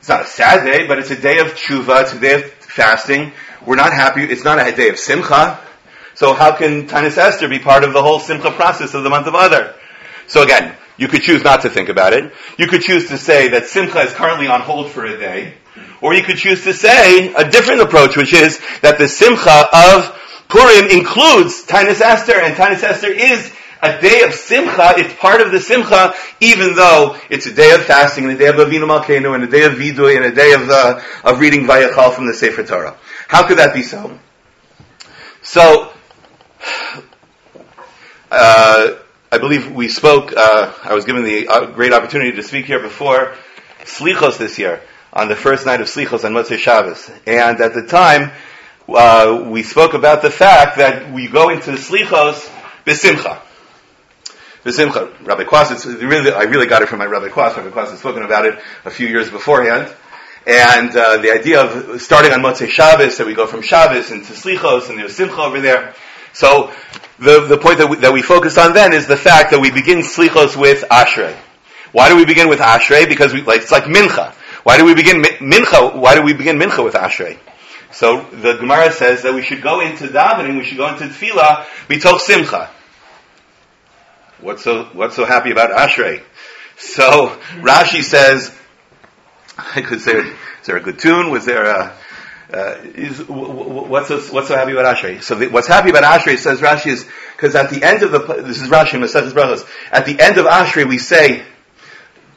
it's 0.04 0.10
not 0.10 0.24
a 0.24 0.28
sad 0.28 0.66
day, 0.66 0.86
but 0.86 1.00
it's 1.00 1.12
a 1.12 1.16
day 1.16 1.40
of 1.40 1.54
tshuva, 1.54 2.02
it's 2.02 2.12
a 2.12 2.20
day 2.20 2.34
of 2.34 2.52
fasting. 2.52 3.32
We're 3.66 3.78
not 3.78 3.94
happy, 3.94 4.26
it's 4.26 4.44
not 4.44 4.60
a 4.60 4.76
day 4.76 4.90
of 4.90 5.00
simcha. 5.00 5.58
So 6.14 6.34
how 6.34 6.58
can 6.58 6.90
Tanis 6.90 7.18
Esther 7.18 7.48
be 7.48 7.60
part 7.60 7.86
of 7.86 7.94
the 7.94 8.02
whole 8.02 8.20
simcha 8.20 8.52
process 8.52 8.94
of 8.96 9.06
the 9.06 9.10
month 9.10 9.28
of 9.28 9.34
Adar? 9.34 9.76
So 10.28 10.44
again, 10.44 10.76
You 10.98 11.08
could 11.08 11.22
choose 11.22 11.44
not 11.44 11.62
to 11.62 11.70
think 11.70 11.90
about 11.90 12.14
it. 12.14 12.32
You 12.58 12.68
could 12.68 12.82
choose 12.82 13.08
to 13.10 13.18
say 13.18 13.50
that 13.50 13.66
Simcha 13.66 14.00
is 14.02 14.14
currently 14.14 14.48
on 14.48 14.62
hold 14.62 14.92
for 14.92 15.06
a 15.06 15.18
day. 15.18 15.56
Or 16.02 16.14
you 16.14 16.22
could 16.22 16.38
choose 16.38 16.64
to 16.66 16.74
say 16.74 17.34
a 17.34 17.50
different 17.50 17.82
approach, 17.82 18.16
which 18.16 18.34
is 18.34 18.60
that 18.82 18.98
the 18.98 19.08
Simcha 19.08 19.68
of 19.74 20.20
Purim 20.50 20.90
includes 20.92 21.66
Tainus 21.66 22.02
Esther, 22.02 22.40
and 22.40 22.56
Tainus 22.56 22.84
Esther 22.84 23.08
is 23.08 23.52
a 23.84 24.00
day 24.02 24.22
of 24.22 24.34
Simcha. 24.34 24.94
It's 24.98 25.14
part 25.16 25.42
of 25.42 25.52
the 25.52 25.60
Simcha, 25.60 26.14
even 26.40 26.74
though 26.74 27.18
it's 27.30 27.46
a 27.46 27.54
day 27.54 27.72
of 27.72 27.84
fasting, 27.84 28.24
and 28.24 28.34
a 28.34 28.38
day 28.38 28.48
of 28.48 28.56
Avinu 28.56 28.88
Malkeinu, 28.88 29.36
and 29.36 29.44
a 29.44 29.48
day 29.48 29.66
of 29.66 29.74
Vidui, 29.74 30.16
and 30.16 30.26
a 30.26 30.34
day 30.34 30.54
of, 30.54 30.70
uh, 30.70 31.02
of 31.26 31.40
reading 31.42 31.66
Vayachal 31.66 32.14
from 32.14 32.26
the 32.26 32.34
Sefer 32.34 32.64
Torah. 32.64 32.96
How 33.28 33.46
could 33.46 33.58
that 33.58 33.74
be 33.74 33.84
so? 33.84 34.18
So, 35.42 35.92
uh, 38.32 38.96
I 39.32 39.38
believe 39.38 39.70
we 39.72 39.90
spoke, 39.90 40.32
uh, 40.36 40.74
I 40.82 40.94
was 40.94 41.04
given 41.04 41.24
the 41.26 41.50
uh, 41.50 41.66
great 41.66 41.92
opportunity 41.92 42.32
to 42.38 42.44
speak 42.44 42.66
here 42.66 42.80
before 42.80 43.36
Slichos 43.84 44.38
this 44.38 44.58
year, 44.58 44.82
on 45.12 45.28
the 45.28 45.36
first 45.36 45.66
night 45.66 45.82
of 45.82 45.88
Slichos 45.88 46.24
on 46.24 46.32
Motzei 46.32 46.58
Shabbos. 46.58 47.12
And 47.28 47.60
at 47.60 47.74
the 47.74 47.86
time, 47.86 48.32
uh, 48.88 49.44
we 49.50 49.62
spoke 49.62 49.94
about 49.94 50.22
the 50.22 50.32
fact 50.32 50.78
that 50.78 51.12
we 51.12 51.28
go 51.28 51.50
into 51.50 51.72
Slichos 51.72 52.50
Besimcha. 52.86 53.42
Besimcha. 54.64 55.26
Rabbi 55.26 55.44
Quas, 55.44 55.86
really, 55.86 56.32
I 56.32 56.44
really 56.44 56.68
got 56.68 56.82
it 56.82 56.90
from 56.90 57.00
my 57.00 57.06
Rabbi 57.06 57.30
Quas. 57.30 57.56
Rabbi 57.58 57.70
Quas 57.70 57.90
had 57.90 58.00
spoken 58.00 58.24
about 58.24 58.46
it 58.46 58.60
a 58.86 58.90
few 58.90 59.08
years 59.08 59.30
beforehand. 59.30 59.94
And 60.46 60.96
uh, 60.96 61.18
the 61.18 61.32
idea 61.32 61.62
of 61.62 62.02
starting 62.02 62.32
on 62.32 62.42
Motzei 62.42 62.70
Shabbos, 62.70 63.18
that 63.18 63.28
we 63.28 63.34
go 63.34 63.48
from 63.48 63.62
Shabbos 63.62 64.12
into 64.12 64.34
Slichos, 64.34 64.90
and 64.90 65.00
there's 65.00 65.16
Simcha 65.16 65.42
over 65.42 65.62
there. 65.62 65.94
So 66.34 66.74
the, 67.20 67.46
the 67.46 67.58
point 67.58 67.78
that 67.78 67.88
we, 67.88 67.98
that 67.98 68.12
we 68.12 68.22
focused 68.22 68.58
on 68.58 68.74
then 68.74 68.94
is 68.94 69.08
the 69.08 69.18
fact 69.18 69.52
that 69.52 69.60
we 69.60 69.72
begin 69.72 70.00
Slichos 70.00 70.58
with 70.58 70.84
Ashrei. 70.90 71.36
Why 71.92 72.10
do 72.10 72.16
we 72.16 72.26
begin 72.26 72.50
with 72.50 72.60
Ashrei? 72.60 73.08
Because 73.08 73.34
we, 73.34 73.42
like, 73.42 73.62
it's 73.62 73.72
like 73.72 73.84
Mincha. 73.84 74.34
Why 74.64 74.78
do 74.78 74.86
we 74.86 74.96
begin 74.96 75.22
Mincha? 75.22 75.96
Why 75.96 76.16
do 76.16 76.24
we 76.24 76.34
begin 76.34 76.58
Mincha 76.58 76.84
with 76.84 76.96
Ashrei? 76.96 77.38
So 77.92 78.22
the 78.32 78.58
Gemara 78.58 78.92
says 78.92 79.22
that 79.22 79.34
we 79.34 79.44
should 79.44 79.62
go 79.62 79.82
into 79.82 80.08
davening, 80.08 80.58
we 80.58 80.64
should 80.64 80.78
go 80.78 80.88
into 80.88 81.04
tefillah, 81.04 81.66
bitoch 81.88 82.20
simcha. 82.20 82.72
What's 84.44 84.64
so, 84.64 84.84
what's 84.94 85.16
so 85.16 85.26
happy 85.26 85.52
about 85.52 85.72
Ashrei? 85.72 86.22
So 86.78 87.40
Rashi 87.60 88.04
says, 88.04 88.54
I 89.58 89.82
could 89.82 90.02
say, 90.02 90.18
is 90.18 90.36
there 90.66 90.76
a 90.76 90.82
good 90.82 91.00
tune? 91.00 91.30
Was 91.30 91.46
there 91.46 91.66
a, 91.66 91.98
uh, 92.52 92.78
is, 92.84 93.24
what's 93.28 94.10
so, 94.10 94.20
what's 94.34 94.50
so 94.50 94.56
happy 94.56 94.74
about 94.74 94.98
Ashrei? 94.98 95.24
So 95.24 95.36
the, 95.36 95.48
what's 95.48 95.68
happy 95.68 95.90
about 95.90 96.04
Ashrei 96.04 96.38
says 96.38 96.60
Rashi 96.60 96.88
is 96.88 97.06
because 97.36 97.56
at 97.56 97.70
the 97.70 97.84
end 97.84 98.04
of 98.04 98.12
the 98.12 98.20
this 98.44 98.62
is 98.62 98.68
Rashi 98.68 99.00
Maseches 99.00 99.32
Brachos. 99.32 99.68
At 99.92 100.06
the 100.06 100.20
end 100.20 100.38
of 100.38 100.46
Ashrei 100.46 100.88
we 100.88 100.98
say, 100.98 101.44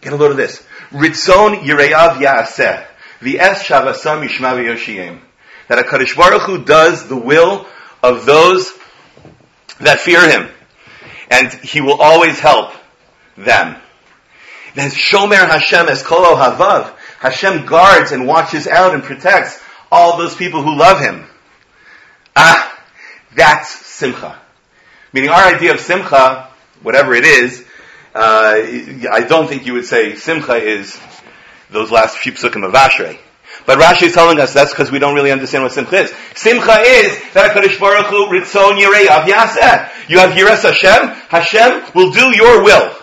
get 0.01 0.13
a 0.13 0.17
load 0.17 0.31
of 0.31 0.37
this. 0.37 0.65
Ritzon 0.91 1.63
Yireyav 1.63 2.15
Yaaseh. 2.19 2.87
The 3.21 3.41
Es 3.41 3.65
Shavasam 3.65 4.27
Yishma 4.27 4.55
Yoshiyim 4.65 5.21
that 5.69 5.79
a 5.79 5.83
HaKadosh 5.83 6.17
Baruch 6.17 6.43
Hu 6.43 6.65
does 6.65 7.09
the 7.09 7.17
will 7.17 7.67
of 8.03 8.27
those 8.27 8.73
that 9.81 9.99
fear 9.99 10.29
Him. 10.31 10.49
And 11.31 11.53
He 11.53 11.81
will 11.81 12.01
always 12.01 12.39
help 12.39 12.73
them. 13.37 13.81
Then 14.75 14.91
Shomer 14.91 15.49
Hashem 15.49 15.89
es 15.89 16.03
kolo 16.03 16.37
havav. 16.37 16.93
Hashem 17.19 17.67
guards 17.67 18.13
and 18.13 18.27
watches 18.27 18.67
out 18.67 18.95
and 18.95 19.03
protects 19.03 19.61
all 19.91 20.19
those 20.19 20.35
people 20.35 20.63
who 20.63 20.77
love 20.77 21.01
Him. 21.01 21.27
Ah, 22.35 22.79
that's 23.35 23.71
Simcha. 23.71 24.39
Meaning 25.13 25.31
our 25.31 25.55
idea 25.55 25.73
of 25.73 25.81
Simcha, 25.81 26.51
whatever 26.83 27.15
it 27.15 27.25
is, 27.25 27.65
uh, 28.15 28.55
I 29.13 29.25
don't 29.29 29.49
think 29.49 29.67
you 29.67 29.75
would 29.75 29.87
say 29.87 30.15
Simcha 30.15 30.57
is 30.57 30.99
those 31.71 31.91
last 31.91 32.19
few 32.19 32.33
psukim 32.33 32.67
of 32.67 32.73
Ashrei. 32.73 33.19
But 33.67 33.79
Rashi 33.79 34.05
is 34.05 34.13
telling 34.13 34.39
us 34.41 34.55
that's 34.55 34.71
because 34.71 34.91
we 34.91 34.99
don't 34.99 35.15
really 35.15 35.33
understand 35.33 35.65
what 35.65 35.73
Simcha 35.73 35.97
is. 35.97 36.15
Simcha 36.35 36.79
is 36.81 37.19
that 37.35 37.51
HaKadosh 37.51 37.81
Baruch 37.81 38.07
Hu 38.07 38.27
Ritzon 38.27 38.79
Yirei 38.79 39.11
Av 39.11 39.27
Yaseh. 39.27 40.09
You 40.09 40.21
have 40.21 40.31
Yiras 40.31 40.63
Hashem. 40.63 41.09
Hashem 41.29 41.93
will 41.95 42.13
do 42.13 42.35
your 42.35 42.63
will. 42.63 42.97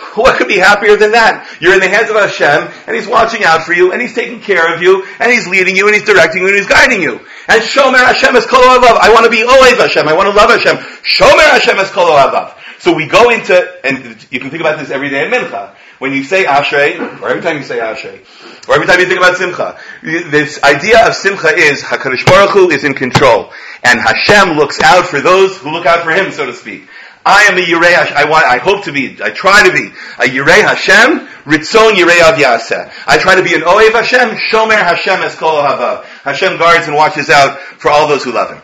What 0.16 0.38
could 0.38 0.48
be 0.48 0.58
happier 0.58 0.96
than 0.96 1.12
that? 1.12 1.46
You're 1.60 1.74
in 1.74 1.80
the 1.80 1.88
hands 1.88 2.10
of 2.10 2.16
Hashem, 2.16 2.72
and 2.86 2.96
He's 2.96 3.06
watching 3.06 3.44
out 3.44 3.62
for 3.62 3.72
you, 3.72 3.92
and 3.92 4.00
He's 4.02 4.14
taking 4.14 4.40
care 4.40 4.74
of 4.74 4.82
you, 4.82 5.04
and 5.20 5.30
He's 5.30 5.46
leading 5.46 5.76
you, 5.76 5.86
and 5.86 5.94
He's 5.94 6.04
directing 6.04 6.42
you, 6.42 6.48
and 6.48 6.56
He's 6.56 6.66
guiding 6.66 7.02
you. 7.02 7.20
And 7.46 7.62
Shomer 7.62 8.00
Hashem 8.00 8.34
is 8.34 8.46
Kol 8.46 8.60
Avav. 8.60 8.98
I 8.98 9.12
want 9.12 9.24
to 9.24 9.30
be 9.30 9.44
Oev 9.44 9.78
Hashem. 9.78 10.08
I 10.08 10.14
want 10.14 10.28
to 10.28 10.34
love 10.34 10.50
Hashem. 10.50 10.76
Shomer 11.04 11.46
Hashem 11.54 11.78
is 11.78 11.90
Kol 11.90 12.06
Avav. 12.06 12.56
So 12.80 12.94
we 12.94 13.06
go 13.06 13.30
into, 13.30 13.54
and 13.84 14.16
you 14.30 14.40
can 14.40 14.50
think 14.50 14.62
about 14.62 14.78
this 14.78 14.90
every 14.90 15.10
day 15.10 15.26
in 15.26 15.30
Mincha. 15.30 15.76
When 16.00 16.14
you 16.14 16.24
say 16.24 16.44
Ashrei, 16.44 17.20
or 17.20 17.28
every 17.28 17.42
time 17.42 17.58
you 17.58 17.62
say 17.62 17.78
Ashrei, 17.78 18.24
or 18.66 18.74
every 18.74 18.86
time 18.86 19.00
you 19.00 19.06
think 19.06 19.18
about 19.18 19.36
Simcha, 19.36 19.78
this 20.02 20.58
idea 20.62 21.06
of 21.06 21.14
Simcha 21.14 21.48
is 21.54 21.82
Hakadosh 21.82 22.24
Baruch 22.24 22.52
Hu 22.52 22.70
is 22.70 22.84
in 22.84 22.94
control, 22.94 23.52
and 23.84 24.00
Hashem 24.00 24.56
looks 24.56 24.80
out 24.80 25.06
for 25.06 25.20
those 25.20 25.58
who 25.58 25.70
look 25.70 25.84
out 25.84 26.02
for 26.02 26.10
Him, 26.10 26.32
so 26.32 26.46
to 26.46 26.54
speak. 26.54 26.88
I 27.26 27.42
am 27.42 27.58
a 27.58 27.60
Yirei 27.60 27.94
I 28.12 28.24
want, 28.30 28.46
I 28.46 28.56
hope 28.56 28.84
to 28.84 28.92
be, 28.92 29.18
I 29.22 29.28
try 29.28 29.62
to 29.62 29.72
be 29.74 29.88
a 30.18 30.26
Yirei 30.26 30.62
Hashem, 30.62 31.28
Ritzon 31.44 31.92
Yirei 31.92 32.22
Av 32.22 32.38
Yaseh. 32.38 32.90
I 33.06 33.18
try 33.18 33.34
to 33.34 33.42
be 33.42 33.54
an 33.54 33.60
Oev 33.60 33.92
Hashem, 33.92 34.36
Shomer 34.50 34.80
Hashem 34.80 35.20
Es 35.20 35.36
Kol 35.36 35.62
Havav. 35.62 36.04
Hashem 36.24 36.56
guards 36.56 36.86
and 36.86 36.96
watches 36.96 37.28
out 37.28 37.60
for 37.60 37.90
all 37.90 38.08
those 38.08 38.24
who 38.24 38.32
love 38.32 38.54
Him. 38.54 38.62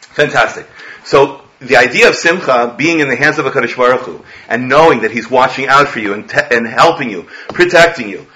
Fantastic. 0.00 0.66
So, 1.04 1.37
the 1.60 1.76
idea 1.76 2.08
of 2.08 2.14
simcha 2.14 2.74
being 2.76 3.00
in 3.00 3.08
the 3.08 3.16
hands 3.16 3.38
of 3.38 3.46
a 3.46 3.50
Kadosh 3.50 3.76
Baruch 3.76 4.02
Hu, 4.02 4.24
and 4.48 4.68
knowing 4.68 5.00
that 5.00 5.10
He's 5.10 5.30
watching 5.30 5.66
out 5.66 5.88
for 5.88 5.98
you 5.98 6.14
and, 6.14 6.28
te- 6.28 6.38
and 6.50 6.66
helping 6.66 7.10
you, 7.10 7.28
protecting 7.48 8.08
you, 8.08 8.26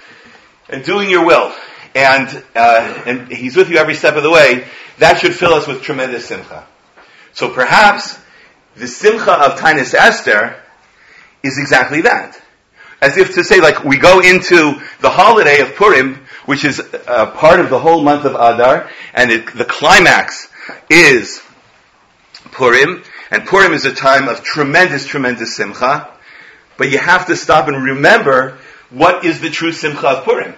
and 0.69 0.83
doing 0.83 1.09
your 1.09 1.25
will, 1.25 1.53
and 1.95 2.43
uh, 2.55 3.03
and 3.05 3.31
He's 3.31 3.55
with 3.55 3.69
you 3.69 3.77
every 3.77 3.95
step 3.95 4.15
of 4.15 4.23
the 4.23 4.31
way, 4.31 4.67
that 4.99 5.19
should 5.19 5.33
fill 5.33 5.53
us 5.53 5.67
with 5.67 5.81
tremendous 5.81 6.25
simcha. 6.25 6.67
So 7.31 7.49
perhaps 7.49 8.19
the 8.75 8.87
simcha 8.87 9.31
of 9.31 9.59
Tainus 9.59 9.93
Esther 9.93 10.55
is 11.43 11.57
exactly 11.57 12.01
that. 12.01 12.39
As 13.01 13.17
if 13.17 13.33
to 13.35 13.43
say, 13.43 13.59
like, 13.59 13.83
we 13.83 13.97
go 13.97 14.21
into 14.21 14.81
the 15.01 15.09
holiday 15.09 15.59
of 15.59 15.75
Purim, 15.75 16.25
which 16.45 16.63
is 16.63 16.79
uh, 16.79 17.31
part 17.31 17.59
of 17.59 17.69
the 17.69 17.79
whole 17.79 18.01
month 18.01 18.23
of 18.23 18.33
Adar, 18.33 18.89
and 19.13 19.29
it, 19.29 19.53
the 19.53 19.65
climax 19.65 20.47
is 20.89 21.41
Purim, 22.51 23.03
and 23.33 23.47
Purim 23.47 23.73
is 23.73 23.83
a 23.85 23.91
time 23.91 24.29
of 24.29 24.43
tremendous, 24.43 25.07
tremendous 25.07 25.55
simcha. 25.55 26.07
But 26.77 26.91
you 26.91 26.99
have 26.99 27.25
to 27.27 27.35
stop 27.35 27.67
and 27.67 27.83
remember 27.83 28.59
what 28.91 29.25
is 29.25 29.41
the 29.41 29.49
true 29.49 29.71
simcha 29.71 30.07
of 30.07 30.23
Purim. 30.23 30.53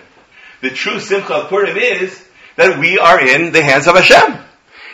The 0.59 0.71
true 0.71 0.99
simcha 0.99 1.33
of 1.35 1.47
Purim 1.47 1.77
is 1.77 2.21
that 2.57 2.77
we 2.77 2.99
are 2.99 3.25
in 3.25 3.53
the 3.53 3.63
hands 3.63 3.87
of 3.87 3.95
Hashem. 3.95 4.43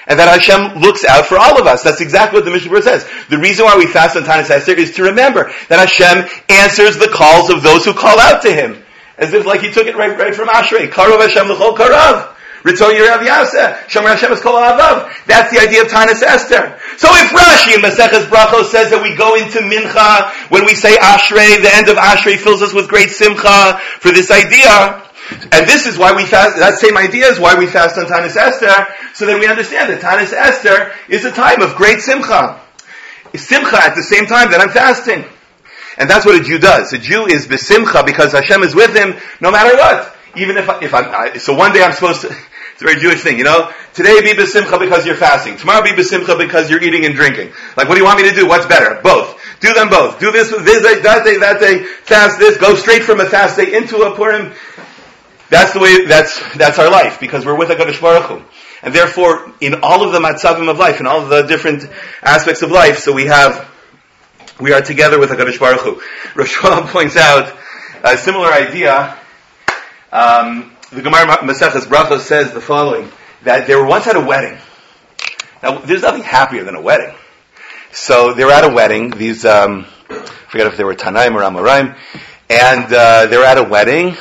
And 0.06 0.20
that 0.20 0.30
Hashem 0.30 0.80
looks 0.80 1.04
out 1.04 1.26
for 1.26 1.40
all 1.40 1.60
of 1.60 1.66
us. 1.66 1.82
That's 1.82 2.02
exactly 2.02 2.38
what 2.38 2.46
the 2.46 2.52
Mishnah 2.52 2.84
says. 2.84 3.10
The 3.30 3.40
reason 3.40 3.66
why 3.66 3.76
we 3.76 3.88
fast 3.88 4.16
on 4.16 4.24
Tanis 4.26 4.52
Esther 4.52 4.74
is 4.74 4.94
to 4.98 5.04
remember 5.04 5.52
that 5.70 5.80
Hashem 5.80 6.30
answers 6.50 6.98
the 6.98 7.08
calls 7.08 7.50
of 7.50 7.64
those 7.64 7.84
who 7.84 7.96
call 7.96 8.20
out 8.20 8.44
to 8.44 8.54
Him. 8.54 8.84
As 9.18 9.34
if 9.34 9.48
like 9.48 9.62
He 9.62 9.72
took 9.72 9.88
it 9.88 9.96
right, 9.96 10.16
right 10.20 10.36
from 10.36 10.50
Ashrei. 10.50 10.88
Karav 10.88 11.20
Hashem 11.20 11.48
l'chol 11.48 11.76
karav. 11.76 12.36
Ritzon 12.64 12.94
Yaseh. 12.94 13.90
Shomer 13.90 14.14
Hashem 14.14 14.32
is. 14.34 14.42
That's 15.26 15.52
the 15.52 15.60
idea 15.60 15.82
of 15.82 15.88
Tanis 15.88 16.22
Esther. 16.22 16.78
So 16.98 17.10
if 17.12 17.34
Rashi 17.34 17.76
in 17.76 17.82
Maseches 17.82 18.30
Brachos 18.30 18.70
says 18.70 18.92
that 18.92 19.02
we 19.02 19.16
go 19.16 19.36
into 19.36 19.60
Mincha 19.66 20.30
when 20.52 20.66
we 20.66 20.76
say 20.76 20.96
Ashrei, 20.98 21.62
the 21.62 21.74
end 21.74 21.90
of 21.90 21.98
Ashrei 21.98 22.38
fills 22.38 22.62
us 22.62 22.74
with 22.74 22.88
great 22.88 23.10
simcha 23.10 23.80
for 24.00 24.12
this 24.12 24.30
idea, 24.30 25.02
and 25.52 25.66
this 25.66 25.88
is 25.88 25.98
why 25.98 26.14
we 26.14 26.26
fast, 26.26 26.60
that 26.60 26.78
same 26.78 26.98
idea 26.98 27.28
is 27.28 27.40
why 27.40 27.58
we 27.58 27.66
fast 27.66 27.98
on 27.98 28.06
Tanis 28.06 28.36
Esther, 28.36 28.88
so 29.14 29.26
that 29.26 29.40
we 29.40 29.48
understand 29.48 29.90
that 29.90 30.02
Tanis 30.02 30.34
Esther 30.34 30.94
is 31.10 31.26
a 31.26 31.32
time 31.32 31.62
of 31.62 31.76
great 31.76 32.02
simcha. 32.02 32.62
Simcha 33.34 33.78
at 33.78 33.96
the 33.96 34.04
same 34.04 34.26
time 34.28 34.52
that 34.52 34.62
I'm 34.62 34.70
fasting. 34.70 35.24
And 35.98 36.10
that's 36.10 36.26
what 36.26 36.40
a 36.40 36.44
Jew 36.44 36.60
does. 36.60 36.94
A 36.94 36.98
Jew 36.98 37.26
is 37.26 37.48
besimcha 37.48 38.06
because 38.06 38.34
Hashem 38.34 38.64
is 38.64 38.76
with 38.76 38.96
him 38.96 39.16
no 39.40 39.52
matter 39.52 39.76
what. 39.76 40.16
Even 40.36 40.58
if, 40.58 40.70
I, 40.70 40.80
if 40.84 40.94
I'm, 40.94 41.06
I, 41.10 41.38
so 41.38 41.54
one 41.54 41.74
day 41.74 41.84
I'm 41.84 41.92
supposed 41.92 42.22
to, 42.22 42.36
it's 42.82 42.90
a 42.90 42.98
very 42.98 43.00
Jewish 43.00 43.22
thing, 43.22 43.38
you 43.38 43.44
know? 43.44 43.72
Today 43.94 44.22
be 44.22 44.34
besimcha 44.34 44.80
because 44.80 45.06
you're 45.06 45.16
fasting. 45.16 45.56
Tomorrow 45.56 45.84
be 45.84 45.92
besimcha 45.92 46.36
because 46.36 46.68
you're 46.68 46.82
eating 46.82 47.06
and 47.06 47.14
drinking. 47.14 47.52
Like, 47.78 47.88
what 47.88 47.94
do 47.94 48.00
you 48.00 48.06
want 48.06 48.20
me 48.20 48.28
to 48.28 48.34
do? 48.34 48.48
What's 48.48 48.66
better? 48.66 49.00
Both. 49.04 49.40
Do 49.60 49.72
them 49.74 49.90
both. 49.90 50.20
Do 50.20 50.32
this, 50.32 50.50
this 50.50 50.82
day, 50.82 51.00
that 51.02 51.24
day, 51.24 51.38
that 51.38 51.60
day, 51.60 51.84
fast 51.84 52.40
this, 52.40 52.58
go 52.58 52.74
straight 52.74 53.04
from 53.04 53.20
a 53.20 53.26
fast 53.26 53.58
day 53.58 53.76
into 53.78 53.98
a 53.98 54.16
Purim. 54.16 54.54
That's 55.50 55.74
the 55.74 55.80
way, 55.80 56.06
that's, 56.06 56.42
that's 56.56 56.80
our 56.80 56.90
life, 56.90 57.20
because 57.20 57.46
we're 57.46 57.58
with 57.58 57.70
a 57.70 57.76
Kadosh 57.76 58.02
Baruch 58.02 58.24
Hu. 58.24 58.42
And 58.82 58.96
therefore, 58.96 59.54
in 59.62 59.82
all 59.84 60.04
of 60.04 60.12
the 60.12 60.20
matzavim 60.20 60.68
of 60.68 60.80
life, 60.80 61.00
in 61.00 61.06
all 61.06 61.22
of 61.22 61.30
the 61.30 61.44
different 61.44 61.84
aspects 62.24 62.64
of 62.64 62.72
life, 62.72 62.98
so 62.98 63.14
we 63.14 63.28
have, 63.28 63.70
we 64.60 64.74
are 64.74 64.82
together 64.82 65.20
with 65.20 65.30
a 65.30 65.36
Kadosh 65.36 65.60
Baruch 65.60 65.82
Hu. 65.82 66.02
Rosh 66.36 66.58
points 66.58 67.16
out 67.16 67.56
a 68.04 68.18
similar 68.18 68.52
idea, 68.52 69.20
um, 70.12 70.76
the 70.92 71.02
Gemara 71.02 71.38
Maseches 71.38 71.86
Brachos 71.88 72.22
says 72.22 72.52
the 72.52 72.60
following, 72.60 73.10
that 73.44 73.66
they 73.66 73.76
were 73.76 73.86
once 73.86 74.08
at 74.08 74.18
a 74.18 74.20
wedding. 74.20 74.58
Now, 75.64 75.80
there's 75.80 76.02
nothing 76.02 76.24
happier 76.24 76.66
than 76.66 76.76
a 76.76 76.82
wedding. 76.82 77.16
So 77.94 78.34
they 78.34 78.44
were 78.44 78.52
at 78.52 78.66
a 78.66 78.74
wedding, 78.74 79.12
these 79.12 79.46
um, 79.46 79.86
I 80.10 80.16
forget 80.50 80.68
if 80.68 80.76
they 80.76 80.84
were 80.84 80.96
Tanaim 80.96 81.34
or 81.36 81.42
Amoraim, 81.42 81.98
and 82.50 82.94
uh, 82.94 83.28
they're 83.28 83.46
at 83.46 83.58
a 83.58 83.64
wedding, 83.64 84.18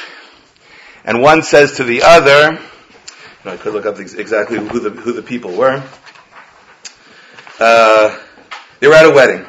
and 1.04 1.20
one 1.20 1.42
says 1.42 1.76
to 1.78 1.84
the 1.84 2.02
other, 2.02 2.52
you 2.52 2.58
know, 3.44 3.52
I 3.52 3.56
could 3.56 3.72
look 3.72 3.86
up 3.86 3.98
exactly 3.98 4.58
who 4.58 4.78
the, 4.78 4.90
who 4.90 5.12
the 5.12 5.22
people 5.22 5.52
were. 5.52 5.82
Uh, 7.58 8.18
they 8.78 8.86
were 8.86 8.94
at 8.94 9.06
a 9.06 9.10
wedding. 9.10 9.44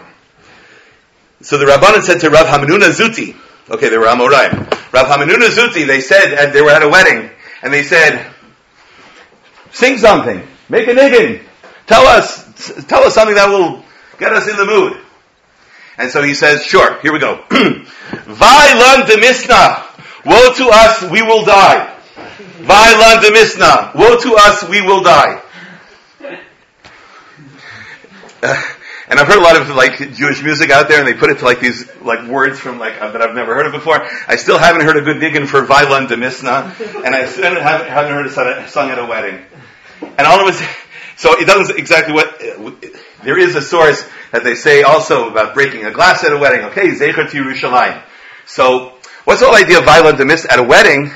So 1.42 1.58
the 1.58 1.66
Rabbanan 1.66 2.02
said 2.02 2.22
to 2.22 2.30
Rav 2.30 2.48
Hamanuna 2.48 2.90
Zuti, 2.90 3.36
okay, 3.70 3.90
they 3.90 3.98
were 3.98 4.08
Amoraim. 4.08 4.70
Rav 4.94 5.08
Hamanuna 5.08 5.50
Zuti, 5.50 5.86
they 5.86 6.02
said, 6.02 6.34
and 6.34 6.54
they 6.54 6.62
were 6.62 6.72
at 6.72 6.84
a 6.84 6.90
wedding, 6.90 7.30
and 7.62 7.74
they 7.74 7.84
said, 7.84 8.30
sing 9.72 9.98
something, 9.98 10.46
make 10.70 10.88
a 10.88 10.92
niggin, 10.92 11.44
tell 11.88 12.06
us, 12.06 12.86
tell 12.88 13.04
us 13.04 13.14
something 13.14 13.36
that 13.36 13.50
will 13.50 13.84
get 14.18 14.34
us 14.34 14.48
in 14.48 14.58
the 14.58 14.66
mood. 14.66 14.98
And 15.98 16.10
so 16.10 16.24
he 16.24 16.34
says, 16.34 16.64
sure, 16.66 17.00
here 17.02 17.14
we 17.14 17.20
go. 17.20 17.44
Vailan 17.50 19.06
demisna, 19.06 19.86
woe 20.26 20.54
to 20.54 20.70
us, 20.72 21.04
we 21.12 21.22
will 21.22 21.46
die. 21.46 21.96
Vailan 22.62 23.22
demisna, 23.22 23.94
woe 23.96 24.18
to 24.18 24.36
us, 24.36 24.68
we 24.68 24.82
will 24.82 25.04
die. 25.04 25.42
Uh, 28.44 28.60
and 29.12 29.20
I've 29.20 29.28
heard 29.28 29.40
a 29.40 29.44
lot 29.44 29.62
of 29.62 29.68
like 29.76 29.98
Jewish 30.14 30.42
music 30.42 30.70
out 30.72 30.88
there, 30.88 31.00
and 31.00 31.06
they 31.06 31.14
put 31.14 31.32
it 31.32 31.40
to 31.40 31.46
like 31.46 31.60
these 31.60 31.86
like 32.02 32.26
words 32.30 32.58
from 32.58 32.80
like 32.80 32.94
uh, 33.02 33.12
that 33.12 33.22
I've 33.22 33.36
never 33.36 33.54
heard 33.54 33.66
of 33.66 33.74
before. 33.74 34.02
I 34.26 34.38
still 34.38 34.58
haven't 34.58 34.84
heard 34.84 34.96
a 34.96 35.02
good 35.02 35.18
niggin 35.18 35.48
for 35.48 35.64
Vailan 35.66 36.08
Demisna, 36.08 37.04
and 37.04 37.14
I 37.14 37.26
still 37.26 37.44
haven't, 37.44 37.90
haven't 37.90 38.14
heard 38.14 38.26
it 38.26 38.70
sung 38.70 38.90
at 38.90 38.98
a 38.98 39.06
wedding. 39.06 39.44
And 40.02 40.22
all 40.22 40.40
of 40.40 40.56
us, 40.56 40.66
so 41.18 41.38
it 41.38 41.46
doesn't 41.46 41.78
exactly 41.78 42.14
what 42.14 42.40
there 43.24 43.38
is 43.38 43.56
a 43.56 43.62
source 43.62 44.02
that 44.32 44.46
they 44.46 44.56
say 44.56 44.84
also 44.84 45.30
about 45.30 45.56
breaking 45.56 45.84
a 45.84 45.92
glass 45.92 46.24
at 46.24 46.32
a 46.32 46.38
wedding. 46.38 46.62
Okay, 46.68 46.92
Zecher 46.92 47.30
to 47.30 47.44
Yerushalayim. 47.44 48.02
So 48.46 48.98
what's 49.26 49.42
the 49.42 49.48
whole 49.48 49.56
idea 49.56 49.80
of 49.80 49.84
Vailan 49.84 50.14
Demisna 50.14 50.52
at 50.52 50.60
a 50.60 50.64
wedding? 50.64 51.12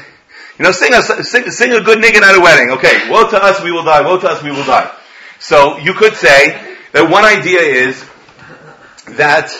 You 0.60 0.66
know, 0.66 0.72
sing 0.72 0.94
a, 0.94 1.02
sing, 1.02 1.50
sing 1.50 1.72
a 1.72 1.80
good 1.80 2.00
niggin 2.00 2.24
at 2.24 2.36
a 2.36 2.42
wedding. 2.42 2.72
Okay, 2.72 3.10
woe 3.10 3.30
to 3.30 3.42
us, 3.42 3.64
we 3.64 3.72
will 3.72 3.86
die. 3.86 4.02
Woe 4.02 4.20
to 4.20 4.28
us, 4.28 4.44
we 4.44 4.52
will 4.52 4.66
die. 4.66 4.94
So 5.40 5.78
you 5.78 5.94
could 5.94 6.16
say 6.16 6.75
that 6.96 7.12
one 7.12 7.25
idea 7.25 7.60
is 7.60 8.02
that 9.18 9.52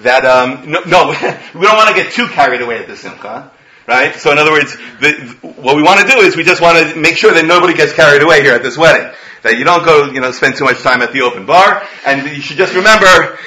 that 0.00 0.26
um, 0.26 0.70
no, 0.70 0.80
no 0.84 1.08
we 1.54 1.64
don't 1.64 1.76
want 1.76 1.88
to 1.88 1.94
get 1.96 2.12
too 2.12 2.28
carried 2.28 2.60
away 2.60 2.76
at 2.78 2.86
the 2.86 2.94
simcha, 2.94 3.50
right? 3.88 4.14
So 4.16 4.32
in 4.32 4.38
other 4.38 4.50
words, 4.50 4.76
the, 5.00 5.12
what 5.40 5.76
we 5.76 5.82
want 5.82 6.00
to 6.00 6.06
do 6.06 6.18
is 6.18 6.36
we 6.36 6.44
just 6.44 6.60
want 6.60 6.76
to 6.76 6.94
make 6.94 7.16
sure 7.16 7.32
that 7.32 7.46
nobody 7.46 7.72
gets 7.72 7.94
carried 7.94 8.20
away 8.20 8.42
here 8.42 8.52
at 8.52 8.62
this 8.62 8.76
wedding. 8.76 9.10
That 9.44 9.56
you 9.56 9.64
don't 9.64 9.82
go, 9.82 10.10
you 10.10 10.20
know, 10.20 10.30
spend 10.30 10.56
too 10.56 10.64
much 10.64 10.82
time 10.82 11.00
at 11.00 11.14
the 11.14 11.22
open 11.22 11.46
bar, 11.46 11.82
and 12.04 12.26
you 12.28 12.42
should 12.42 12.58
just 12.58 12.74
remember, 12.74 13.38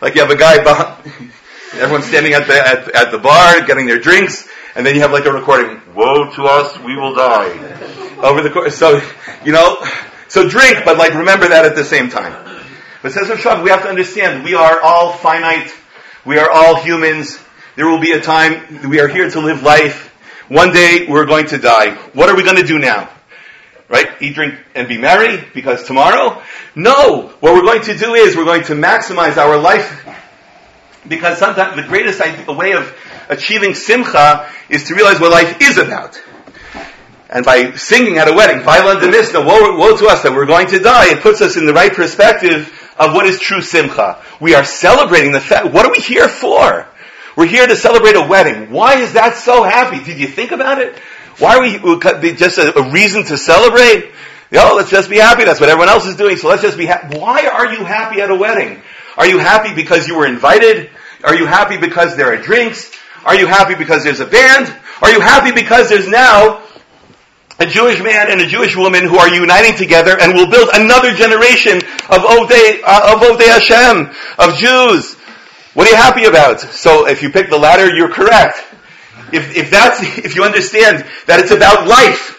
like 0.00 0.16
you 0.16 0.20
have 0.22 0.30
a 0.30 0.36
guy, 0.36 0.64
behind, 0.64 0.98
everyone's 1.74 2.06
standing 2.06 2.32
at 2.32 2.48
the 2.48 2.58
at, 2.58 2.92
at 2.92 3.12
the 3.12 3.18
bar 3.18 3.64
getting 3.66 3.86
their 3.86 4.00
drinks, 4.00 4.48
and 4.74 4.84
then 4.84 4.96
you 4.96 5.00
have 5.02 5.12
like 5.12 5.26
a 5.26 5.32
recording. 5.32 5.80
Woe 5.94 6.28
to 6.34 6.42
us, 6.42 6.76
we 6.80 6.96
will 6.96 7.14
die. 7.14 7.54
Over 8.18 8.42
the 8.42 8.50
course, 8.50 8.76
so 8.76 9.00
you 9.44 9.52
know, 9.52 9.78
so 10.28 10.48
drink, 10.48 10.78
but 10.84 10.98
like 10.98 11.14
remember 11.14 11.48
that 11.48 11.64
at 11.64 11.76
the 11.76 11.84
same 11.84 12.08
time. 12.08 12.32
But 13.02 13.12
says 13.12 13.28
Rav 13.44 13.62
we 13.62 13.70
have 13.70 13.82
to 13.82 13.88
understand 13.88 14.44
we 14.44 14.54
are 14.54 14.80
all 14.80 15.12
finite. 15.12 15.72
We 16.24 16.38
are 16.38 16.50
all 16.50 16.82
humans. 16.82 17.38
There 17.76 17.86
will 17.86 18.00
be 18.00 18.12
a 18.12 18.20
time 18.20 18.88
we 18.88 19.00
are 19.00 19.08
here 19.08 19.30
to 19.30 19.40
live 19.40 19.62
life. 19.62 20.12
One 20.48 20.72
day 20.72 21.06
we're 21.08 21.26
going 21.26 21.46
to 21.48 21.58
die. 21.58 21.94
What 22.14 22.28
are 22.28 22.36
we 22.36 22.42
going 22.42 22.56
to 22.56 22.66
do 22.66 22.78
now? 22.78 23.08
Right? 23.88 24.08
Eat, 24.20 24.34
drink, 24.34 24.58
and 24.74 24.88
be 24.88 24.98
merry 24.98 25.44
because 25.54 25.84
tomorrow? 25.84 26.42
No! 26.74 27.28
What 27.40 27.54
we're 27.54 27.62
going 27.62 27.82
to 27.82 27.96
do 27.96 28.14
is 28.14 28.36
we're 28.36 28.44
going 28.44 28.64
to 28.64 28.72
maximize 28.72 29.36
our 29.36 29.56
life 29.56 30.04
because 31.08 31.38
sometimes 31.38 31.76
the 31.76 31.86
greatest 31.86 32.20
way 32.48 32.72
of 32.72 32.92
achieving 33.28 33.74
simcha 33.74 34.50
is 34.68 34.84
to 34.84 34.94
realize 34.94 35.20
what 35.20 35.30
life 35.30 35.60
is 35.60 35.78
about. 35.78 36.20
And 37.28 37.44
by 37.44 37.72
singing 37.72 38.18
at 38.18 38.28
a 38.28 38.32
wedding, 38.32 38.62
Vailan 38.62 39.00
Demisna, 39.00 39.44
woe, 39.44 39.76
woe 39.76 39.96
to 39.96 40.06
us 40.06 40.22
that 40.22 40.32
we're 40.32 40.46
going 40.46 40.68
to 40.68 40.78
die, 40.78 41.12
it 41.12 41.22
puts 41.22 41.40
us 41.40 41.56
in 41.56 41.66
the 41.66 41.72
right 41.72 41.92
perspective 41.92 42.72
of 42.98 43.14
what 43.14 43.26
is 43.26 43.40
true 43.40 43.60
simcha. 43.60 44.22
We 44.40 44.54
are 44.54 44.64
celebrating 44.64 45.32
the 45.32 45.40
fact, 45.40 45.72
what 45.72 45.84
are 45.84 45.90
we 45.90 45.98
here 45.98 46.28
for? 46.28 46.86
We're 47.36 47.46
here 47.46 47.66
to 47.66 47.76
celebrate 47.76 48.16
a 48.16 48.26
wedding. 48.26 48.70
Why 48.70 48.98
is 48.98 49.14
that 49.14 49.36
so 49.36 49.64
happy? 49.64 50.02
Did 50.04 50.18
you 50.18 50.28
think 50.28 50.52
about 50.52 50.78
it? 50.80 50.98
Why 51.38 51.56
are 51.56 51.60
we, 52.20 52.34
just 52.34 52.58
a, 52.58 52.78
a 52.78 52.90
reason 52.90 53.24
to 53.24 53.36
celebrate? 53.36 54.12
Oh, 54.52 54.74
let's 54.76 54.90
just 54.90 55.10
be 55.10 55.16
happy. 55.16 55.44
That's 55.44 55.60
what 55.60 55.68
everyone 55.68 55.88
else 55.88 56.06
is 56.06 56.16
doing. 56.16 56.36
So 56.36 56.48
let's 56.48 56.62
just 56.62 56.78
be 56.78 56.86
happy. 56.86 57.18
Why 57.18 57.46
are 57.48 57.74
you 57.74 57.84
happy 57.84 58.20
at 58.20 58.30
a 58.30 58.34
wedding? 58.34 58.80
Are 59.16 59.26
you 59.26 59.38
happy 59.38 59.74
because 59.74 60.06
you 60.06 60.16
were 60.16 60.26
invited? 60.26 60.90
Are 61.24 61.34
you 61.34 61.46
happy 61.46 61.76
because 61.76 62.16
there 62.16 62.32
are 62.32 62.36
drinks? 62.36 62.90
Are 63.24 63.34
you 63.34 63.46
happy 63.46 63.74
because 63.74 64.04
there's 64.04 64.20
a 64.20 64.26
band? 64.26 64.74
Are 65.02 65.10
you 65.10 65.20
happy 65.20 65.52
because 65.52 65.88
there's 65.88 66.08
now 66.08 66.62
a 67.58 67.66
Jewish 67.66 68.02
man 68.02 68.30
and 68.30 68.40
a 68.40 68.46
Jewish 68.46 68.76
woman 68.76 69.04
who 69.04 69.16
are 69.16 69.32
uniting 69.32 69.76
together 69.76 70.16
and 70.20 70.34
will 70.34 70.50
build 70.50 70.68
another 70.74 71.12
generation 71.12 71.78
of 71.78 72.20
Ovdei, 72.22 72.80
uh, 72.84 73.14
of 73.14 73.22
Ovdei 73.22 73.48
Hashem, 73.48 74.10
of 74.38 74.56
Jews. 74.58 75.14
What 75.72 75.86
are 75.86 75.90
you 75.90 75.96
happy 75.96 76.24
about? 76.24 76.60
So 76.60 77.06
if 77.06 77.22
you 77.22 77.30
pick 77.30 77.48
the 77.48 77.58
latter, 77.58 77.94
you're 77.94 78.12
correct. 78.12 78.58
If, 79.32 79.56
if 79.56 79.70
that's, 79.70 80.00
if 80.18 80.36
you 80.36 80.44
understand 80.44 81.06
that 81.26 81.40
it's 81.40 81.50
about 81.50 81.86
life, 81.88 82.34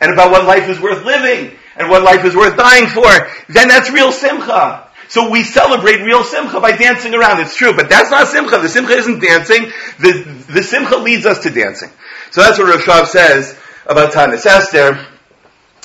and 0.00 0.12
about 0.12 0.30
what 0.30 0.46
life 0.46 0.68
is 0.68 0.80
worth 0.80 1.04
living, 1.04 1.56
and 1.76 1.88
what 1.90 2.02
life 2.02 2.24
is 2.24 2.34
worth 2.34 2.56
dying 2.56 2.86
for, 2.86 3.08
then 3.48 3.68
that's 3.68 3.90
real 3.90 4.12
simcha. 4.12 4.88
So 5.08 5.30
we 5.30 5.42
celebrate 5.42 6.02
real 6.02 6.24
simcha 6.24 6.60
by 6.60 6.72
dancing 6.72 7.14
around. 7.14 7.40
It's 7.40 7.56
true, 7.56 7.74
but 7.74 7.88
that's 7.88 8.10
not 8.10 8.28
simcha. 8.28 8.58
The 8.58 8.68
simcha 8.68 8.92
isn't 8.92 9.20
dancing. 9.20 9.70
The, 9.98 10.44
the 10.48 10.62
simcha 10.62 10.96
leads 10.96 11.26
us 11.26 11.40
to 11.40 11.50
dancing. 11.50 11.90
So 12.30 12.42
that's 12.42 12.58
what 12.58 12.68
Rav 12.68 12.82
Schwab 12.82 13.06
says 13.06 13.58
about 13.90 14.12
Tanis 14.12 14.46
Esther, 14.46 15.04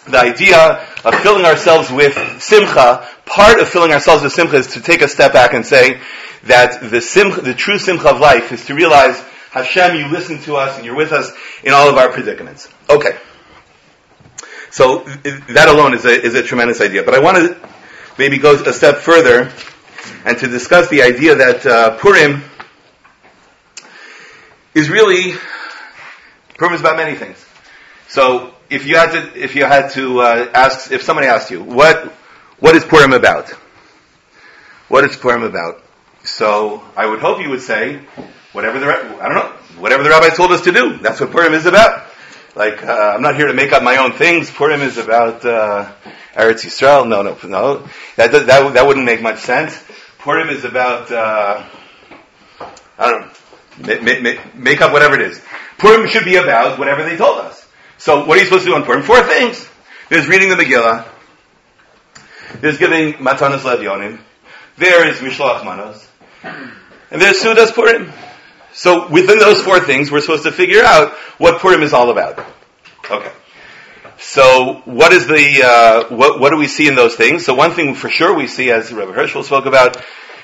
the 0.07 0.19
idea 0.19 0.87
of 1.03 1.15
filling 1.15 1.43
ourselves 1.43 1.91
with 1.91 2.13
simcha, 2.39 3.07
part 3.25 3.59
of 3.59 3.67
filling 3.67 3.91
ourselves 3.91 4.21
with 4.21 4.31
simcha 4.31 4.57
is 4.57 4.67
to 4.67 4.81
take 4.81 5.01
a 5.01 5.07
step 5.07 5.33
back 5.33 5.53
and 5.53 5.65
say 5.65 5.99
that 6.43 6.91
the 6.91 7.01
simcha, 7.01 7.41
the 7.41 7.55
true 7.55 7.79
simcha 7.79 8.07
of 8.07 8.19
life 8.19 8.51
is 8.51 8.65
to 8.65 8.75
realize 8.75 9.19
Hashem, 9.49 9.95
you 9.95 10.07
listen 10.09 10.39
to 10.41 10.55
us 10.55 10.77
and 10.77 10.85
you're 10.85 10.95
with 10.95 11.11
us 11.13 11.31
in 11.63 11.73
all 11.73 11.89
of 11.89 11.97
our 11.97 12.11
predicaments. 12.11 12.69
Okay. 12.87 13.17
So 14.69 14.99
that 14.99 15.67
alone 15.67 15.95
is 15.95 16.05
a, 16.05 16.09
is 16.09 16.35
a 16.35 16.43
tremendous 16.43 16.81
idea. 16.81 17.01
But 17.01 17.15
I 17.15 17.19
want 17.19 17.37
to 17.37 17.69
maybe 18.19 18.37
go 18.37 18.53
a 18.53 18.73
step 18.73 18.97
further 18.97 19.51
and 20.25 20.37
to 20.37 20.47
discuss 20.47 20.89
the 20.89 21.01
idea 21.01 21.35
that 21.35 21.65
uh, 21.65 21.97
Purim 21.97 22.43
is 24.75 24.89
really 24.89 25.33
Purim 26.57 26.73
is 26.73 26.81
about 26.81 26.97
many 26.97 27.15
things. 27.15 27.43
So 28.07 28.53
if 28.69 28.85
you 28.85 28.97
had 28.97 29.11
to, 29.11 29.43
if 29.43 29.55
you 29.55 29.65
had 29.65 29.89
to 29.91 30.19
uh, 30.19 30.51
ask, 30.53 30.91
if 30.91 31.03
somebody 31.03 31.27
asked 31.27 31.51
you, 31.51 31.63
what, 31.63 32.05
what 32.59 32.75
is 32.75 32.83
Purim 32.85 33.13
about? 33.13 33.49
What 34.87 35.03
is 35.03 35.15
Purim 35.15 35.43
about? 35.43 35.83
So 36.23 36.83
I 36.95 37.05
would 37.05 37.19
hope 37.19 37.41
you 37.41 37.49
would 37.49 37.61
say, 37.61 38.01
whatever 38.53 38.79
the, 38.79 38.87
I 38.87 39.29
don't 39.29 39.35
know, 39.35 39.53
whatever 39.79 40.03
the 40.03 40.09
rabbi 40.09 40.29
told 40.29 40.51
us 40.51 40.61
to 40.61 40.71
do. 40.71 40.97
That's 40.97 41.19
what 41.19 41.31
Purim 41.31 41.53
is 41.53 41.65
about. 41.65 42.07
Like, 42.55 42.83
uh, 42.83 43.13
I'm 43.15 43.21
not 43.21 43.35
here 43.35 43.47
to 43.47 43.53
make 43.53 43.73
up 43.73 43.83
my 43.83 43.97
own 43.97 44.13
things. 44.13 44.49
Purim 44.49 44.81
is 44.81 44.97
about, 44.97 45.43
uh, 45.45 45.91
Eretz 46.33 46.65
Yisrael. 46.65 47.07
No, 47.07 47.21
no, 47.21 47.37
no. 47.43 47.87
That, 48.15 48.31
that, 48.31 48.45
that 48.47 48.87
wouldn't 48.87 49.05
make 49.05 49.21
much 49.21 49.39
sense. 49.39 49.77
Purim 50.19 50.49
is 50.49 50.63
about, 50.63 51.11
uh, 51.11 51.63
I 52.97 53.11
don't 53.11 53.21
know, 53.21 54.01
make, 54.01 54.21
make, 54.21 54.55
make 54.55 54.81
up 54.81 54.93
whatever 54.93 55.15
it 55.15 55.21
is. 55.21 55.41
Purim 55.77 56.07
should 56.07 56.25
be 56.25 56.37
about 56.37 56.79
whatever 56.79 57.03
they 57.03 57.17
told 57.17 57.39
us. 57.39 57.54
So 58.05 58.23
what 58.23 58.37
are 58.37 58.39
you 58.39 58.45
supposed 58.45 58.65
to 58.65 58.69
do 58.69 58.75
on 58.75 58.83
Purim? 58.83 59.01
Four 59.01 59.23
things. 59.23 59.67
There's 60.09 60.27
reading 60.27 60.49
the 60.49 60.55
Megillah. 60.55 61.07
There's 62.61 62.77
giving 62.77 63.13
Matanas 63.13 63.61
Ledionim. 63.61 64.19
There 64.77 65.09
is 65.09 65.17
Mishloach 65.17 65.65
Manos. 65.65 66.07
And 66.43 67.19
there's 67.19 67.41
Sudas 67.41 67.73
Purim. 67.73 68.13
So 68.73 69.09
within 69.09 69.39
those 69.39 69.59
four 69.59 69.79
things, 69.79 70.11
we're 70.11 70.21
supposed 70.21 70.43
to 70.43 70.51
figure 70.51 70.83
out 70.83 71.13
what 71.39 71.59
Purim 71.61 71.81
is 71.81 71.93
all 71.93 72.11
about. 72.11 72.45
Okay. 73.09 73.31
So 74.19 74.83
what 74.85 75.11
is 75.11 75.25
the, 75.25 75.63
uh, 75.65 76.15
what, 76.15 76.39
what 76.39 76.51
do 76.51 76.57
we 76.57 76.67
see 76.67 76.87
in 76.87 76.93
those 76.93 77.15
things? 77.15 77.43
So 77.43 77.55
one 77.55 77.71
thing 77.71 77.95
for 77.95 78.11
sure 78.11 78.35
we 78.35 78.45
see, 78.45 78.69
as 78.69 78.93
Rabbi 78.93 79.13
Herschel 79.13 79.41
spoke 79.41 79.65
about, 79.65 79.97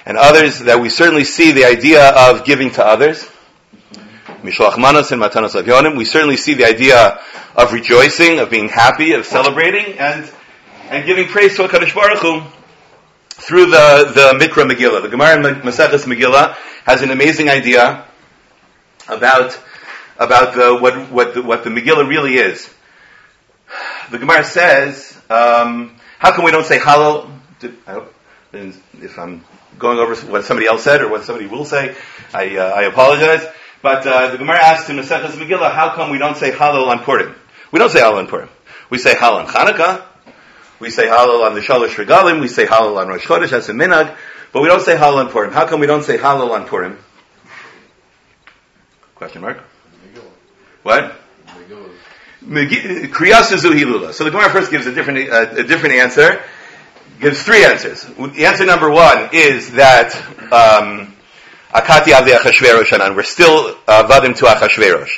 and 0.08 0.17
others, 0.17 0.62
that 0.62 0.82
we 0.82 0.89
certainly 0.89 1.26
see 1.26 1.52
the 1.52 1.65
idea 1.65 2.10
of 2.10 2.43
giving 2.43 2.71
to 2.71 2.84
others. 2.84 3.30
Mishloach 4.43 4.75
and 4.75 5.21
Matanos 5.21 5.62
Ledionim. 5.62 5.97
We 5.97 6.06
certainly 6.06 6.38
see 6.38 6.54
the 6.54 6.65
idea 6.65 7.19
of 7.56 7.73
rejoicing, 7.73 8.39
of 8.39 8.49
being 8.49 8.69
happy, 8.69 9.13
of 9.13 9.25
celebrating, 9.25 9.97
and 9.99 10.30
and 10.91 11.06
giving 11.06 11.27
praise 11.27 11.56
to 11.56 11.63
HaKadosh 11.63 11.95
Baruch 11.95 12.19
Hu 12.19 12.41
through 13.30 13.67
the, 13.67 14.12
the 14.13 14.45
Mikra 14.45 14.69
Megillah. 14.69 15.01
The 15.01 15.08
Gemara 15.08 15.38
in 15.38 15.62
Maseches 15.62 16.06
Megillah 16.06 16.56
has 16.86 17.01
an 17.01 17.12
amazing 17.12 17.49
idea 17.49 18.06
about, 19.08 19.58
about 20.19 20.54
the, 20.54 20.77
what, 20.77 21.10
what, 21.10 21.34
the, 21.34 21.41
what 21.41 21.63
the 21.63 21.69
Megillah 21.69 22.08
really 22.10 22.36
is. 22.36 22.69
The 24.12 24.19
Gemara 24.19 24.43
says, 24.43 25.17
um, 25.30 25.95
how 26.19 26.36
come 26.36 26.43
we 26.43 26.51
don't 26.51 26.65
say 26.65 26.77
and 28.54 28.82
if 29.01 29.17
I'm 29.17 29.45
going 29.80 29.97
over 29.97 30.13
what 30.30 30.43
somebody 30.43 30.67
else 30.67 30.84
said 30.84 31.01
or 31.01 31.10
what 31.10 31.23
somebody 31.23 31.47
will 31.47 31.63
say, 31.63 31.95
I, 32.34 32.58
uh, 32.58 32.65
I 32.65 32.84
apologize. 32.84 33.47
But 33.81 34.05
uh, 34.05 34.31
the 34.31 34.37
Gemara 34.37 34.63
asks 34.63 34.89
in 34.89 34.97
Maseches 34.97 35.31
Megillah, 35.31 35.71
how 35.71 35.95
come 35.95 36.11
we 36.11 36.17
don't 36.17 36.37
say 36.37 36.51
Hallel 36.51 36.87
on 36.87 36.99
Purim? 36.99 37.35
We 37.71 37.79
don't 37.79 37.89
say 37.89 37.99
Hallel 37.99 38.17
on 38.17 38.27
Purim. 38.27 38.49
We 38.89 38.97
say 38.97 39.13
Hallel 39.13 39.45
on 39.45 39.47
Hanukkah. 39.47 40.05
We 40.79 40.89
say 40.89 41.07
Hallel 41.07 41.43
on 41.43 41.55
the 41.55 41.61
Shalosh 41.61 41.95
Regalim. 41.95 42.41
We 42.41 42.47
say 42.47 42.65
Hallel 42.65 42.97
on 42.97 43.07
Rosh 43.07 43.25
Chodesh. 43.25 43.49
That's 43.49 43.69
a 43.69 43.73
minhag. 43.73 44.15
But 44.51 44.61
we 44.61 44.67
don't 44.67 44.81
say 44.81 44.95
Hallel 44.95 45.25
on 45.25 45.31
Purim. 45.31 45.51
How 45.51 45.67
come 45.67 45.79
we 45.79 45.87
don't 45.87 46.03
say 46.03 46.17
Hallel 46.17 46.51
on 46.51 46.67
Purim? 46.67 46.97
Question 49.15 49.41
mark? 49.41 49.63
What? 50.83 51.15
Kriyasa 52.43 53.57
Zuhilula. 53.57 54.13
So 54.13 54.23
the 54.23 54.31
Gemara 54.31 54.49
first 54.49 54.71
gives 54.71 54.87
a 54.87 54.93
different, 54.93 55.29
uh, 55.29 55.55
a 55.57 55.63
different 55.63 55.95
answer. 55.95 56.41
Gives 57.19 57.43
three 57.43 57.63
answers. 57.63 58.03
The 58.03 58.45
Answer 58.45 58.65
number 58.65 58.89
one 58.89 59.29
is 59.31 59.73
that 59.73 60.15
um, 60.51 61.15
Akati 61.73 62.12
Achashverosh 62.12 62.93
Anan. 62.93 63.15
We're 63.15 63.23
still 63.23 63.77
uh, 63.88 64.07
vadim 64.07 64.36
to 64.38 64.45
Achashverosh. 64.45 65.12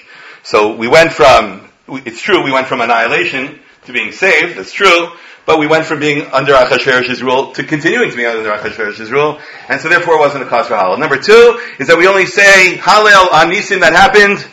So 0.44 0.76
we 0.76 0.88
went 0.88 1.12
from, 1.12 1.68
it's 1.88 2.22
true, 2.22 2.44
we 2.44 2.52
went 2.52 2.68
from 2.68 2.82
annihilation 2.82 3.60
to 3.86 3.94
being 3.94 4.12
saved. 4.12 4.58
That's 4.58 4.74
true. 4.74 5.10
But 5.46 5.60
we 5.60 5.68
went 5.68 5.86
from 5.86 6.00
being 6.00 6.28
under 6.28 6.54
Achashverosh's 6.54 7.22
rule 7.22 7.54
to 7.54 7.63
continuing 7.63 8.12
to 8.12 8.16
be 8.16 8.26
under 8.26 8.50
Achashverosh's 8.50 9.12
rule, 9.12 9.39
and 9.68 9.82
so 9.82 9.89
therefore 9.89 10.16
it 10.16 10.20
wasn't 10.20 10.44
a 10.44 10.48
cause 10.48 10.68
for. 10.68 10.98
Number 10.98 11.18
two 11.18 11.60
is 11.80 11.88
that 11.88 11.98
we 11.98 12.08
only 12.08 12.28
say 12.28 12.78
Hallel 12.78 13.34
on 13.34 13.52
Nisim 13.52 13.82
that 13.82 13.92
happened 13.92 14.46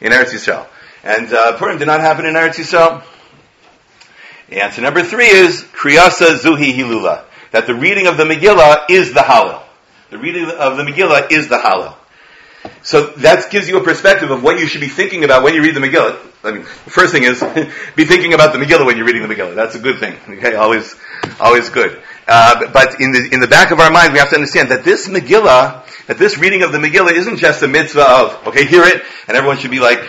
in 0.00 0.12
Eretz 0.12 0.32
Yisrael. 0.32 0.66
And 1.02 1.32
uh, 1.32 1.56
Purim 1.58 1.78
did 1.78 1.86
not 1.86 2.00
happen 2.00 2.26
in 2.26 2.34
Eretz 2.34 2.56
Yisrael. 2.56 3.02
Answer 4.50 4.82
number 4.82 5.02
three 5.02 5.28
is 5.28 5.62
Kriyasa 5.62 6.38
Zuhi 6.38 6.72
Hilula. 6.74 7.24
That 7.50 7.66
the 7.66 7.74
reading 7.74 8.06
of 8.06 8.16
the 8.16 8.24
Megillah 8.24 8.84
is 8.88 9.12
the 9.12 9.20
Hallel. 9.20 9.61
The 10.12 10.18
reading 10.18 10.44
of 10.44 10.76
the 10.76 10.82
Megillah 10.82 11.32
is 11.32 11.48
the 11.48 11.56
Hallel. 11.56 11.94
So 12.82 13.12
that 13.24 13.50
gives 13.50 13.66
you 13.66 13.78
a 13.78 13.82
perspective 13.82 14.30
of 14.30 14.42
what 14.42 14.60
you 14.60 14.66
should 14.66 14.82
be 14.82 14.88
thinking 14.88 15.24
about 15.24 15.42
when 15.42 15.54
you 15.54 15.62
read 15.62 15.74
the 15.74 15.80
Megillah. 15.80 16.18
I 16.44 16.50
mean, 16.52 16.64
the 16.64 16.90
first 16.90 17.14
thing 17.14 17.22
is 17.22 17.40
be 17.96 18.04
thinking 18.04 18.34
about 18.34 18.52
the 18.52 18.58
Megillah 18.58 18.84
when 18.84 18.98
you're 18.98 19.06
reading 19.06 19.26
the 19.26 19.34
Megillah. 19.34 19.54
That's 19.54 19.74
a 19.74 19.78
good 19.78 20.00
thing. 20.00 20.18
Okay, 20.28 20.54
always, 20.54 20.94
always 21.40 21.70
good. 21.70 21.98
Uh, 22.28 22.70
but 22.74 23.00
in 23.00 23.12
the 23.12 23.30
in 23.32 23.40
the 23.40 23.46
back 23.46 23.70
of 23.70 23.80
our 23.80 23.90
mind, 23.90 24.12
we 24.12 24.18
have 24.18 24.28
to 24.28 24.34
understand 24.34 24.70
that 24.70 24.84
this 24.84 25.08
Megillah, 25.08 25.86
that 26.08 26.18
this 26.18 26.36
reading 26.36 26.62
of 26.62 26.72
the 26.72 26.78
Megillah, 26.78 27.12
isn't 27.12 27.38
just 27.38 27.62
a 27.62 27.68
mitzvah 27.68 28.06
of 28.06 28.48
okay, 28.48 28.66
hear 28.66 28.82
it, 28.82 29.02
and 29.28 29.34
everyone 29.34 29.56
should 29.56 29.70
be 29.70 29.80
like, 29.80 30.00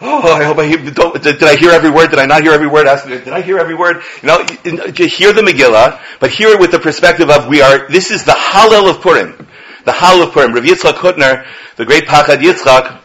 oh, 0.00 0.32
I 0.32 0.44
hope 0.44 0.58
I 0.58 0.66
hear, 0.66 0.78
did, 0.78 0.94
did, 1.22 1.42
I 1.42 1.56
hear 1.56 1.70
every 1.70 1.90
word? 1.90 2.10
Did 2.10 2.18
I 2.18 2.26
not 2.26 2.42
hear 2.42 2.52
every 2.52 2.68
word? 2.68 2.86
Ask, 2.86 3.06
did 3.06 3.28
I 3.28 3.40
hear 3.40 3.58
every 3.58 3.74
word? 3.74 4.02
You 4.22 4.28
know, 4.28 4.44
just 4.90 5.16
hear 5.16 5.32
the 5.32 5.42
Megillah, 5.42 6.00
but 6.20 6.30
hear 6.30 6.48
it 6.48 6.60
with 6.60 6.70
the 6.70 6.78
perspective 6.78 7.30
of 7.30 7.48
we 7.48 7.62
are, 7.62 7.88
this 7.88 8.10
is 8.10 8.24
the 8.24 8.32
Hallel 8.32 8.90
of 8.90 9.00
Purim. 9.00 9.46
The 9.84 9.92
Hallel 9.92 10.28
of 10.28 10.32
Purim. 10.32 10.52
Rav 10.52 10.64
Yitzchak 10.64 10.94
Hutner, 10.94 11.46
the 11.76 11.84
great 11.84 12.04
Pachad 12.04 12.38
Yitzchak, 12.38 13.02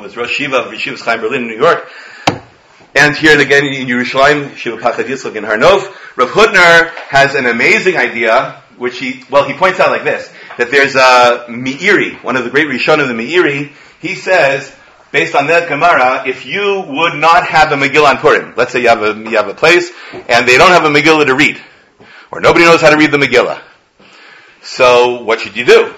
was 0.00 0.16
Rosh 0.16 0.40
Yeshiva 0.40 0.66
of 0.66 0.72
Yeshivas 0.72 1.04
Chaim 1.04 1.20
Berlin 1.20 1.42
in 1.42 1.48
New 1.48 1.58
York, 1.58 1.90
and 2.94 3.16
here 3.16 3.38
again 3.38 3.64
in 3.64 3.86
Yerushalayim, 3.86 4.56
Shiva 4.56 4.76
Pachad 4.76 5.04
Yitzchak 5.04 5.36
in 5.36 5.44
Har 5.44 5.56
Nof, 5.56 5.94
Rav 6.16 6.28
Hutner 6.30 6.90
has 7.08 7.34
an 7.34 7.46
amazing 7.46 7.96
idea, 7.96 8.62
which 8.76 8.98
he, 8.98 9.24
well, 9.30 9.44
he 9.44 9.54
points 9.54 9.80
out 9.80 9.90
like 9.90 10.04
this, 10.04 10.32
that 10.56 10.70
there's 10.70 10.94
a 10.94 11.46
Meiri, 11.48 12.22
one 12.22 12.36
of 12.36 12.44
the 12.44 12.50
great 12.50 12.68
Rishon 12.68 13.00
of 13.00 13.08
the 13.08 13.14
Meiri, 13.14 13.72
he 14.00 14.14
says, 14.14 14.74
based 15.12 15.34
on 15.34 15.46
that 15.48 15.68
Gemara, 15.68 16.26
if 16.26 16.46
you 16.46 16.84
would 16.86 17.14
not 17.14 17.46
have 17.46 17.72
a 17.72 17.76
Megillah 17.76 18.10
on 18.10 18.18
Purim, 18.18 18.54
let's 18.56 18.72
say 18.72 18.82
you 18.82 18.88
have 18.88 19.02
a, 19.02 19.14
you 19.14 19.36
have 19.36 19.48
a 19.48 19.54
place, 19.54 19.90
and 20.12 20.46
they 20.46 20.56
don't 20.56 20.70
have 20.70 20.84
a 20.84 20.88
Megillah 20.88 21.26
to 21.26 21.34
read, 21.34 21.60
or 22.30 22.40
nobody 22.40 22.64
knows 22.64 22.80
how 22.80 22.90
to 22.90 22.96
read 22.96 23.10
the 23.10 23.18
Megillah. 23.18 23.62
So, 24.62 25.22
what 25.22 25.40
should 25.40 25.56
you 25.56 25.64
do? 25.64 25.94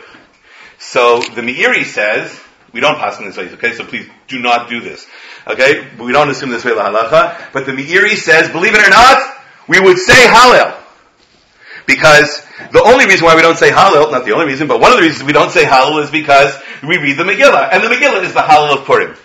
So, 0.78 1.20
the 1.20 1.42
Meiri 1.42 1.84
says, 1.84 2.40
we 2.72 2.80
don't 2.80 2.96
pass 2.96 3.18
in 3.18 3.26
this 3.26 3.36
way, 3.36 3.50
okay? 3.54 3.74
So 3.74 3.84
please 3.84 4.08
do 4.28 4.38
not 4.40 4.68
do 4.68 4.80
this. 4.80 5.06
Okay? 5.46 5.88
We 5.98 6.12
don't 6.12 6.30
assume 6.30 6.50
this 6.50 6.64
way 6.64 6.72
la 6.72 6.90
halacha. 6.90 7.52
But 7.52 7.66
the 7.66 7.72
Meiri 7.72 8.16
says, 8.16 8.48
believe 8.50 8.74
it 8.74 8.86
or 8.86 8.90
not, 8.90 9.38
we 9.68 9.80
would 9.80 9.98
say 9.98 10.26
Hallel. 10.26 10.79
Because 11.90 12.46
the 12.70 12.82
only 12.84 13.06
reason 13.06 13.24
why 13.24 13.34
we 13.34 13.42
don't 13.42 13.58
say 13.58 13.70
Hallel, 13.70 14.12
not 14.12 14.24
the 14.24 14.30
only 14.30 14.46
reason, 14.46 14.68
but 14.68 14.80
one 14.80 14.92
of 14.92 14.98
the 14.98 15.02
reasons 15.02 15.24
we 15.24 15.32
don't 15.32 15.50
say 15.50 15.64
Hallel 15.64 16.04
is 16.04 16.10
because 16.10 16.56
we 16.84 16.98
read 16.98 17.16
the 17.16 17.24
Megillah. 17.24 17.70
And 17.72 17.82
the 17.82 17.88
Megillah 17.88 18.22
is 18.22 18.32
the 18.32 18.40
Hallel 18.40 18.78
of 18.78 18.84
Purim. 18.84 19.16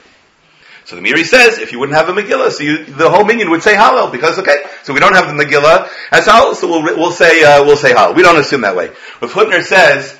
So 0.86 0.96
the 0.96 1.04
Meiri 1.04 1.26
says, 1.26 1.60
if 1.60 1.72
you 1.72 1.80
wouldn't 1.80 1.96
have 1.96 2.10
a 2.10 2.14
Megillah, 2.20 2.50
so 2.50 2.64
you, 2.64 2.86
the 2.86 3.08
whole 3.08 3.24
minyan 3.24 3.52
would 3.52 3.62
say 3.62 3.76
Hallel, 3.76 4.12
because 4.12 4.40
okay, 4.40 4.64
so 4.82 4.94
we 4.94 5.00
don't 5.00 5.14
have 5.14 5.28
the 5.28 5.44
Megillah 5.44 5.88
as 6.12 6.26
Hallel, 6.26 6.56
so 6.56 6.68
we'll, 6.68 6.98
we'll 6.98 7.12
say, 7.12 7.44
uh, 7.44 7.64
we'll 7.64 7.78
say 7.78 7.94
Hallel. 7.94 8.16
We 8.16 8.24
don't 8.24 8.40
assume 8.40 8.62
that 8.62 8.76
way. 8.76 8.90
But 9.20 9.30
Hutner 9.30 9.62
says, 9.64 10.14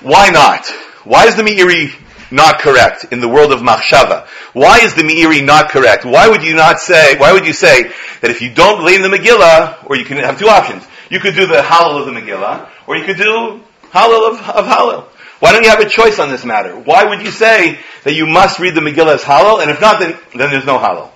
why 0.00 0.30
not? 0.30 0.68
Why 1.02 1.26
is 1.26 1.34
the 1.34 1.42
Meiri 1.42 1.92
not 2.30 2.60
correct 2.60 3.06
in 3.10 3.20
the 3.20 3.28
world 3.28 3.52
of 3.52 3.60
Machshava? 3.60 4.28
Why 4.52 4.78
is 4.82 4.94
the 4.94 5.02
Meiri 5.02 5.44
not 5.44 5.70
correct? 5.70 6.04
Why 6.04 6.28
would 6.28 6.44
you 6.44 6.54
not 6.54 6.78
say, 6.78 7.18
why 7.18 7.32
would 7.32 7.44
you 7.44 7.52
say 7.52 7.90
that 8.20 8.30
if 8.30 8.40
you 8.40 8.54
don't 8.54 8.80
blame 8.80 9.02
the 9.02 9.08
Megillah, 9.08 9.88
or 9.90 9.96
you 9.96 10.04
can 10.04 10.18
have 10.18 10.38
two 10.38 10.48
options, 10.48 10.86
you 11.12 11.20
could 11.20 11.34
do 11.34 11.46
the 11.46 11.60
Hallel 11.60 12.00
of 12.00 12.06
the 12.06 12.18
Megillah, 12.18 12.70
or 12.86 12.96
you 12.96 13.04
could 13.04 13.18
do 13.18 13.60
Hallel 13.90 14.30
of, 14.30 14.40
of 14.48 14.64
Hallel. 14.64 15.04
Why 15.40 15.52
don't 15.52 15.62
you 15.62 15.68
have 15.68 15.80
a 15.80 15.88
choice 15.88 16.18
on 16.18 16.30
this 16.30 16.42
matter? 16.42 16.74
Why 16.74 17.04
would 17.04 17.20
you 17.20 17.30
say 17.30 17.78
that 18.04 18.14
you 18.14 18.26
must 18.26 18.58
read 18.58 18.74
the 18.74 18.80
Megillah 18.80 19.16
as 19.16 19.22
Hallel, 19.22 19.60
and 19.60 19.70
if 19.70 19.78
not, 19.78 20.00
then, 20.00 20.16
then 20.34 20.50
there's 20.50 20.64
no 20.64 20.78
Hallel? 20.78 21.10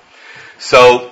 So, 0.58 1.10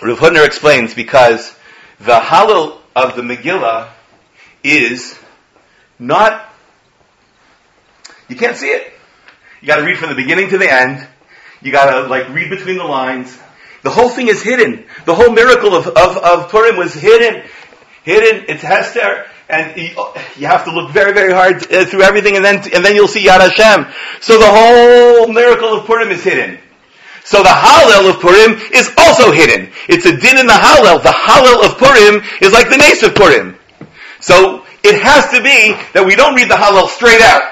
Rav 0.00 0.20
Hutner 0.20 0.46
explains 0.46 0.94
because 0.94 1.52
the 1.98 2.14
Hallel 2.14 2.78
of 2.94 3.16
the 3.16 3.22
Megillah 3.22 3.90
is 4.62 5.18
not, 5.98 6.48
you 8.28 8.36
can't 8.36 8.56
see 8.56 8.68
it. 8.68 8.92
You 9.60 9.66
gotta 9.66 9.82
read 9.82 9.98
from 9.98 10.10
the 10.10 10.14
beginning 10.14 10.50
to 10.50 10.58
the 10.58 10.72
end. 10.72 11.04
You 11.60 11.72
gotta 11.72 12.06
like 12.06 12.28
read 12.28 12.50
between 12.50 12.78
the 12.78 12.84
lines. 12.84 13.36
The 13.82 13.90
whole 13.90 14.10
thing 14.10 14.28
is 14.28 14.42
hidden. 14.42 14.84
The 15.06 15.14
whole 15.14 15.32
miracle 15.32 15.74
of, 15.74 15.88
of, 15.88 16.16
of 16.18 16.50
Purim 16.50 16.76
was 16.76 16.94
hidden. 16.94 17.42
Hidden, 18.04 18.46
it's 18.48 18.62
Hester, 18.62 19.26
and 19.48 19.76
you 19.76 20.46
have 20.46 20.64
to 20.64 20.72
look 20.72 20.90
very, 20.90 21.12
very 21.12 21.32
hard 21.32 21.56
uh, 21.72 21.84
through 21.84 22.02
everything, 22.02 22.36
and 22.36 22.44
then, 22.44 22.56
and 22.72 22.84
then 22.84 22.94
you'll 22.94 23.08
see 23.08 23.26
Yad 23.26 23.40
Hashem. 23.40 23.92
So 24.20 24.38
the 24.38 24.48
whole 24.48 25.28
miracle 25.28 25.74
of 25.74 25.86
Purim 25.86 26.10
is 26.10 26.22
hidden. 26.24 26.58
So 27.24 27.42
the 27.42 27.48
Hallel 27.48 28.10
of 28.10 28.20
Purim 28.20 28.58
is 28.72 28.90
also 28.96 29.30
hidden. 29.30 29.70
It's 29.88 30.06
a 30.06 30.16
din 30.16 30.38
in 30.38 30.46
the 30.46 30.52
Hallel. 30.52 31.02
The 31.02 31.10
Hallel 31.10 31.64
of 31.64 31.78
Purim 31.78 32.22
is 32.40 32.52
like 32.52 32.70
the 32.70 32.78
Nace 32.78 33.02
of 33.02 33.14
Purim. 33.14 33.56
So 34.20 34.64
it 34.82 35.00
has 35.02 35.30
to 35.30 35.42
be 35.42 35.76
that 35.92 36.04
we 36.06 36.16
don't 36.16 36.34
read 36.34 36.50
the 36.50 36.54
Hallel 36.54 36.88
straight 36.88 37.20
out. 37.20 37.42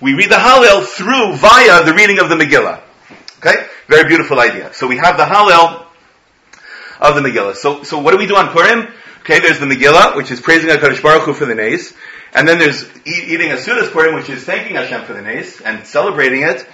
We 0.00 0.14
read 0.14 0.30
the 0.30 0.36
Hallel 0.36 0.84
through, 0.84 1.36
via 1.36 1.84
the 1.84 1.94
reading 1.94 2.18
of 2.20 2.28
the 2.28 2.36
Megillah. 2.36 2.80
Okay? 3.38 3.66
Very 3.88 4.08
beautiful 4.08 4.38
idea. 4.38 4.72
So 4.72 4.86
we 4.86 4.96
have 4.98 5.16
the 5.16 5.24
Hallel 5.24 5.86
of 7.00 7.14
the 7.14 7.20
Megillah. 7.20 7.56
So, 7.56 7.82
so 7.82 7.98
what 7.98 8.12
do 8.12 8.18
we 8.18 8.26
do 8.26 8.36
on 8.36 8.48
Purim? 8.52 8.88
Okay, 9.26 9.40
there's 9.40 9.58
the 9.58 9.66
Megillah, 9.66 10.14
which 10.14 10.30
is 10.30 10.40
praising 10.40 10.70
HaKadosh 10.70 11.02
Baruch 11.02 11.24
Hu 11.24 11.34
for 11.34 11.46
the 11.46 11.54
Nace. 11.56 11.92
And 12.32 12.46
then 12.46 12.60
there's 12.60 12.84
eat, 13.04 13.24
eating 13.26 13.50
a 13.50 13.56
Sudas 13.56 13.90
Purim, 13.90 14.14
which 14.14 14.30
is 14.30 14.44
thanking 14.44 14.76
Hashem 14.76 15.04
for 15.04 15.14
the 15.14 15.20
Nace 15.20 15.60
and 15.60 15.84
celebrating 15.84 16.42
it. 16.42 16.64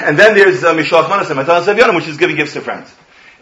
And 0.00 0.18
then 0.18 0.34
there's 0.34 0.64
uh, 0.64 0.74
Mishloach 0.74 1.08
Manas 1.08 1.30
and 1.30 1.36
Matan 1.36 1.62
Savyonim, 1.62 1.94
which 1.94 2.08
is 2.08 2.16
giving 2.16 2.34
gifts 2.34 2.54
to 2.54 2.60
friends. 2.60 2.92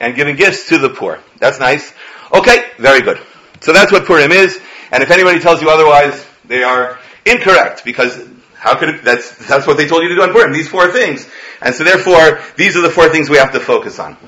And 0.00 0.14
giving 0.14 0.36
gifts 0.36 0.68
to 0.68 0.76
the 0.76 0.90
poor. 0.90 1.18
That's 1.38 1.60
nice. 1.60 1.94
Okay, 2.30 2.62
very 2.76 3.00
good. 3.00 3.22
So 3.62 3.72
that's 3.72 3.90
what 3.90 4.04
Purim 4.04 4.32
is. 4.32 4.60
And 4.92 5.02
if 5.02 5.10
anybody 5.10 5.40
tells 5.40 5.62
you 5.62 5.70
otherwise, 5.70 6.26
they 6.44 6.62
are 6.62 6.98
incorrect 7.24 7.86
because 7.86 8.22
how 8.52 8.78
could 8.78 8.90
it, 8.90 9.02
that's, 9.02 9.34
that's 9.48 9.66
what 9.66 9.78
they 9.78 9.88
told 9.88 10.02
you 10.02 10.10
to 10.10 10.14
do 10.14 10.20
on 10.20 10.32
Purim, 10.32 10.52
these 10.52 10.68
four 10.68 10.92
things. 10.92 11.26
And 11.62 11.74
so 11.74 11.84
therefore, 11.84 12.42
these 12.54 12.76
are 12.76 12.82
the 12.82 12.90
four 12.90 13.08
things 13.08 13.30
we 13.30 13.38
have 13.38 13.52
to 13.52 13.60
focus 13.60 13.98
on. 13.98 14.18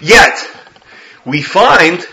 Yet, 0.00 0.38
we 1.26 1.42
find 1.42 2.06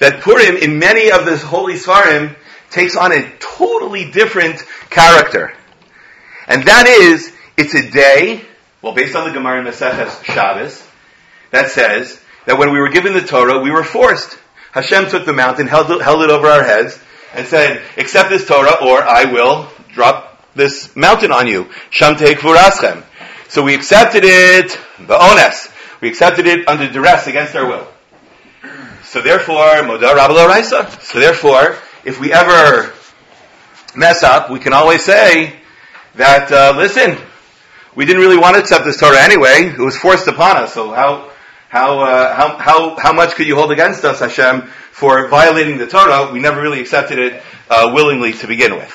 that 0.00 0.22
Purim 0.22 0.56
in 0.56 0.78
many 0.78 1.12
of 1.12 1.24
the 1.24 1.36
holy 1.38 1.74
Svarim 1.74 2.34
takes 2.70 2.96
on 2.96 3.12
a 3.12 3.30
totally 3.38 4.10
different 4.10 4.62
character. 4.90 5.52
And 6.48 6.64
that 6.64 6.86
is, 6.88 7.32
it's 7.56 7.74
a 7.74 7.88
day, 7.90 8.44
well 8.82 8.94
based 8.94 9.14
on 9.14 9.28
the 9.28 9.32
Gemara 9.32 9.62
Maseches 9.62 10.24
Shabbos, 10.24 10.84
that 11.52 11.70
says 11.70 12.20
that 12.46 12.58
when 12.58 12.72
we 12.72 12.80
were 12.80 12.88
given 12.88 13.12
the 13.12 13.20
Torah, 13.20 13.60
we 13.60 13.70
were 13.70 13.84
forced. 13.84 14.38
Hashem 14.72 15.08
took 15.10 15.26
the 15.26 15.32
mountain, 15.32 15.66
held 15.66 15.90
it, 15.90 16.00
held 16.00 16.22
it 16.22 16.30
over 16.30 16.46
our 16.46 16.64
heads, 16.64 16.98
and 17.34 17.46
said, 17.46 17.82
accept 17.96 18.30
this 18.30 18.46
Torah 18.46 18.76
or 18.82 19.02
I 19.02 19.26
will 19.26 19.68
drop 19.92 20.54
this 20.54 20.94
mountain 20.96 21.32
on 21.32 21.46
you. 21.46 21.64
Kvuraschem. 21.92 23.04
So 23.48 23.62
we 23.62 23.74
accepted 23.74 24.22
it, 24.24 24.78
the 24.98 25.16
ones. 25.16 25.68
We 26.00 26.08
accepted 26.08 26.46
it 26.46 26.68
under 26.68 26.90
duress 26.90 27.26
against 27.26 27.54
our 27.54 27.66
will. 27.66 27.86
So 29.10 29.20
therefore, 29.20 29.82
Modar 29.82 30.14
Rabbi 30.14 30.46
Raisa. 30.46 30.88
So 31.02 31.18
therefore, 31.18 31.76
if 32.04 32.20
we 32.20 32.32
ever 32.32 32.92
mess 33.96 34.22
up, 34.22 34.50
we 34.50 34.60
can 34.60 34.72
always 34.72 35.04
say 35.04 35.56
that, 36.14 36.52
uh, 36.52 36.74
listen, 36.76 37.18
we 37.96 38.04
didn't 38.06 38.22
really 38.22 38.38
want 38.38 38.54
to 38.54 38.60
accept 38.60 38.84
this 38.84 38.98
Torah 39.00 39.20
anyway. 39.20 39.66
It 39.66 39.80
was 39.80 39.96
forced 39.96 40.28
upon 40.28 40.58
us. 40.58 40.74
So 40.74 40.92
how, 40.92 41.28
How, 41.70 42.00
uh, 42.00 42.34
how, 42.34 42.58
how, 42.58 42.96
how 42.98 43.12
much 43.12 43.34
could 43.34 43.46
you 43.46 43.54
hold 43.54 43.70
against 43.72 44.04
us, 44.04 44.20
Hashem, 44.20 44.62
for 44.90 45.28
violating 45.28 45.78
the 45.78 45.86
Torah? 45.86 46.32
We 46.32 46.40
never 46.40 46.60
really 46.60 46.80
accepted 46.80 47.18
it 47.18 47.42
uh, 47.68 47.90
willingly 47.94 48.32
to 48.34 48.46
begin 48.46 48.74
with. 48.74 48.92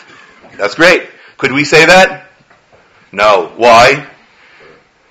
That's 0.58 0.76
great. 0.76 1.10
Could 1.38 1.52
we 1.52 1.64
say 1.66 1.86
that? 1.86 2.30
No. 3.12 3.52
Why? 3.58 4.10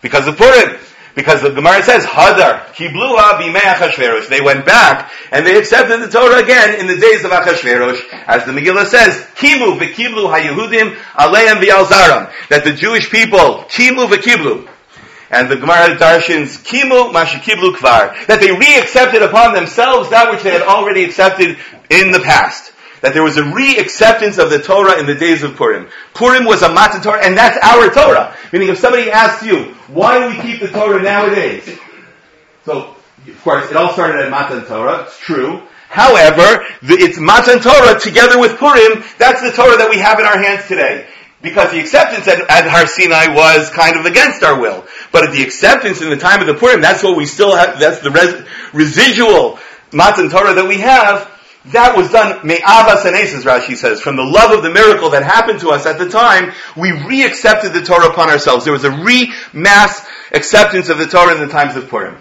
Because 0.00 0.28
of 0.28 0.36
Purim. 0.36 0.78
Because 1.14 1.42
the 1.42 1.50
Gemara 1.50 1.82
says, 1.82 2.04
Hadar, 2.04 2.66
Kiblua 2.74 3.38
b'mei 3.38 3.60
Achashverosh. 3.60 4.28
They 4.28 4.40
went 4.40 4.66
back 4.66 5.12
and 5.30 5.46
they 5.46 5.56
accepted 5.56 6.00
the 6.00 6.08
Torah 6.08 6.42
again 6.42 6.80
in 6.80 6.88
the 6.88 6.96
days 6.96 7.24
of 7.24 7.30
Achashverosh. 7.30 8.00
As 8.26 8.44
the 8.44 8.52
Megillah 8.52 8.86
says, 8.86 9.14
Kimu 9.36 9.78
v'kiblu 9.78 10.28
haYehudim 10.32 10.96
aleim 11.14 11.62
v'yalzaram. 11.62 12.32
That 12.48 12.64
the 12.64 12.72
Jewish 12.72 13.10
people, 13.10 13.64
Kimu 13.68 14.08
v'kiblu. 14.08 14.68
And 15.30 15.48
the 15.48 15.56
Gemara 15.56 15.96
darshins, 15.96 16.58
Kimu 16.64 17.12
mashikiblu 17.12 17.76
kvar. 17.76 18.26
That 18.26 18.40
they 18.40 18.50
re-accepted 18.50 19.22
upon 19.22 19.54
themselves 19.54 20.10
that 20.10 20.32
which 20.32 20.42
they 20.42 20.50
had 20.50 20.62
already 20.62 21.04
accepted 21.04 21.58
in 21.90 22.10
the 22.10 22.20
past 22.20 22.73
that 23.04 23.12
there 23.12 23.22
was 23.22 23.36
a 23.36 23.44
re-acceptance 23.44 24.38
of 24.38 24.48
the 24.48 24.58
Torah 24.58 24.98
in 24.98 25.04
the 25.04 25.14
days 25.14 25.42
of 25.42 25.56
Purim. 25.56 25.88
Purim 26.14 26.46
was 26.46 26.62
a 26.62 26.72
Matan 26.72 27.02
Torah, 27.02 27.22
and 27.22 27.36
that's 27.36 27.58
our 27.60 27.92
Torah. 27.92 28.34
Meaning, 28.50 28.70
if 28.70 28.78
somebody 28.78 29.10
asks 29.10 29.44
you, 29.44 29.74
why 29.92 30.18
do 30.18 30.34
we 30.34 30.40
keep 30.40 30.62
the 30.62 30.68
Torah 30.68 31.02
nowadays? 31.02 31.68
So, 32.64 32.96
of 33.28 33.42
course, 33.42 33.70
it 33.70 33.76
all 33.76 33.92
started 33.92 34.24
at 34.24 34.30
Matan 34.30 34.64
Torah. 34.64 35.02
It's 35.02 35.18
true. 35.18 35.60
However, 35.90 36.64
the, 36.80 36.94
it's 36.94 37.18
Matan 37.18 37.60
Torah 37.60 38.00
together 38.00 38.40
with 38.40 38.56
Purim. 38.56 39.04
That's 39.18 39.42
the 39.42 39.52
Torah 39.52 39.76
that 39.76 39.90
we 39.90 39.98
have 39.98 40.18
in 40.18 40.24
our 40.24 40.42
hands 40.42 40.66
today. 40.66 41.06
Because 41.42 41.72
the 41.72 41.80
acceptance 41.80 42.26
at, 42.26 42.40
at 42.48 42.66
Har 42.66 42.86
Sinai 42.86 43.34
was 43.34 43.68
kind 43.68 43.98
of 43.98 44.06
against 44.06 44.42
our 44.42 44.58
will. 44.58 44.82
But 45.12 45.30
the 45.30 45.42
acceptance 45.42 46.00
in 46.00 46.08
the 46.08 46.16
time 46.16 46.40
of 46.40 46.46
the 46.46 46.54
Purim, 46.54 46.80
that's 46.80 47.02
what 47.02 47.18
we 47.18 47.26
still 47.26 47.54
have, 47.54 47.78
that's 47.78 48.00
the 48.00 48.10
res, 48.10 48.48
residual 48.72 49.58
Matan 49.92 50.30
Torah 50.30 50.54
that 50.54 50.66
we 50.66 50.78
have. 50.80 51.30
That 51.66 51.96
was 51.96 52.10
done, 52.10 52.46
me'avas 52.46 53.06
and 53.06 53.16
aces, 53.16 53.44
Rashi 53.44 53.74
says, 53.74 54.00
from 54.00 54.16
the 54.16 54.22
love 54.22 54.52
of 54.52 54.62
the 54.62 54.70
miracle 54.70 55.10
that 55.10 55.22
happened 55.22 55.60
to 55.60 55.70
us 55.70 55.86
at 55.86 55.98
the 55.98 56.10
time, 56.10 56.52
we 56.76 56.92
re-accepted 56.92 57.72
the 57.72 57.82
Torah 57.82 58.08
upon 58.08 58.28
ourselves. 58.28 58.64
There 58.64 58.72
was 58.72 58.84
a 58.84 58.90
re-mass 58.90 60.06
acceptance 60.30 60.90
of 60.90 60.98
the 60.98 61.06
Torah 61.06 61.34
in 61.34 61.40
the 61.40 61.48
times 61.48 61.76
of 61.76 61.88
Purim. 61.88 62.18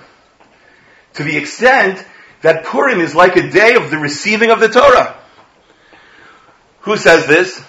To 1.15 1.23
the 1.23 1.35
extent 1.35 2.05
that 2.41 2.63
Purim 2.63 3.01
is 3.01 3.15
like 3.15 3.35
a 3.35 3.49
day 3.49 3.75
of 3.75 3.91
the 3.91 3.97
receiving 3.97 4.49
of 4.49 4.61
the 4.61 4.69
Torah. 4.69 5.19
Who 6.81 6.95
says 6.95 7.27
this? 7.27 7.61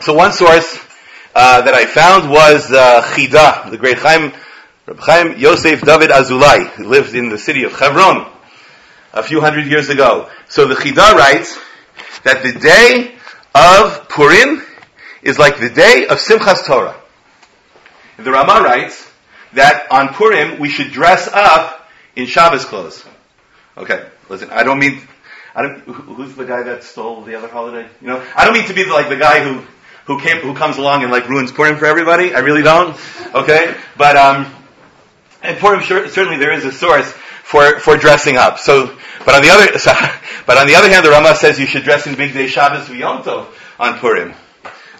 So 0.00 0.12
one 0.12 0.32
source 0.32 0.78
uh, 1.34 1.62
that 1.62 1.72
I 1.74 1.86
found 1.86 2.30
was 2.30 2.70
uh, 2.70 3.02
Chida, 3.14 3.70
the 3.70 3.78
great 3.78 3.98
Chaim, 3.98 4.32
Reb 4.86 4.98
Chaim 5.00 5.38
Yosef 5.38 5.80
David 5.80 6.10
Azulai, 6.10 6.68
who 6.72 6.88
lived 6.88 7.14
in 7.14 7.30
the 7.30 7.38
city 7.38 7.64
of 7.64 7.72
Hebron 7.72 8.30
a 9.16 9.22
few 9.22 9.40
hundred 9.40 9.66
years 9.66 9.88
ago. 9.88 10.30
So 10.48 10.68
the 10.68 10.74
Chida 10.74 11.14
writes 11.14 11.58
that 12.22 12.42
the 12.42 12.52
day 12.52 13.14
of 13.54 14.08
Purim 14.08 14.62
is 15.22 15.38
like 15.38 15.58
the 15.58 15.70
day 15.70 16.06
of 16.08 16.18
Simchas 16.18 16.64
Torah. 16.64 16.94
The 18.18 18.30
Rama 18.30 18.62
writes 18.62 19.10
that 19.54 19.90
on 19.90 20.10
Purim 20.10 20.60
we 20.60 20.68
should 20.68 20.92
dress 20.92 21.28
up 21.28 21.88
in 22.14 22.26
Shabbos 22.26 22.64
clothes. 22.64 23.04
Okay, 23.76 24.06
listen, 24.28 24.50
I 24.50 24.62
don't 24.62 24.78
mean, 24.78 25.00
I 25.54 25.62
don't, 25.62 25.80
who's 25.80 26.34
the 26.34 26.44
guy 26.44 26.62
that 26.62 26.84
stole 26.84 27.22
the 27.22 27.36
other 27.36 27.48
holiday? 27.48 27.88
You 28.00 28.08
know, 28.08 28.24
I 28.34 28.44
don't 28.44 28.54
mean 28.54 28.66
to 28.66 28.74
be 28.74 28.84
like 28.84 29.08
the 29.08 29.16
guy 29.16 29.42
who, 29.42 29.64
who 30.06 30.20
came, 30.20 30.38
who 30.38 30.54
comes 30.54 30.76
along 30.76 31.02
and 31.02 31.10
like 31.10 31.28
ruins 31.28 31.52
Purim 31.52 31.76
for 31.76 31.86
everybody. 31.86 32.34
I 32.34 32.40
really 32.40 32.62
don't. 32.62 32.96
Okay, 33.34 33.74
but 33.96 34.16
um, 34.16 34.52
and 35.42 35.58
Purim 35.58 35.82
certainly 35.82 36.38
there 36.38 36.52
is 36.52 36.64
a 36.64 36.72
source 36.72 37.12
for, 37.46 37.78
for 37.78 37.96
dressing 37.96 38.36
up. 38.36 38.58
So, 38.58 38.96
but 39.24 39.36
on 39.36 39.42
the 39.42 39.50
other, 39.50 39.78
so, 39.78 39.92
but 40.46 40.58
on 40.58 40.66
the 40.66 40.74
other 40.74 40.90
hand, 40.90 41.06
the 41.06 41.10
Rama 41.10 41.36
says 41.36 41.60
you 41.60 41.66
should 41.66 41.84
dress 41.84 42.08
in 42.08 42.14
bigdei 42.14 42.48
Shabbos 42.48 42.90
Yom 42.90 43.22
Tov 43.22 43.46
on 43.78 43.98
Purim. 43.98 44.34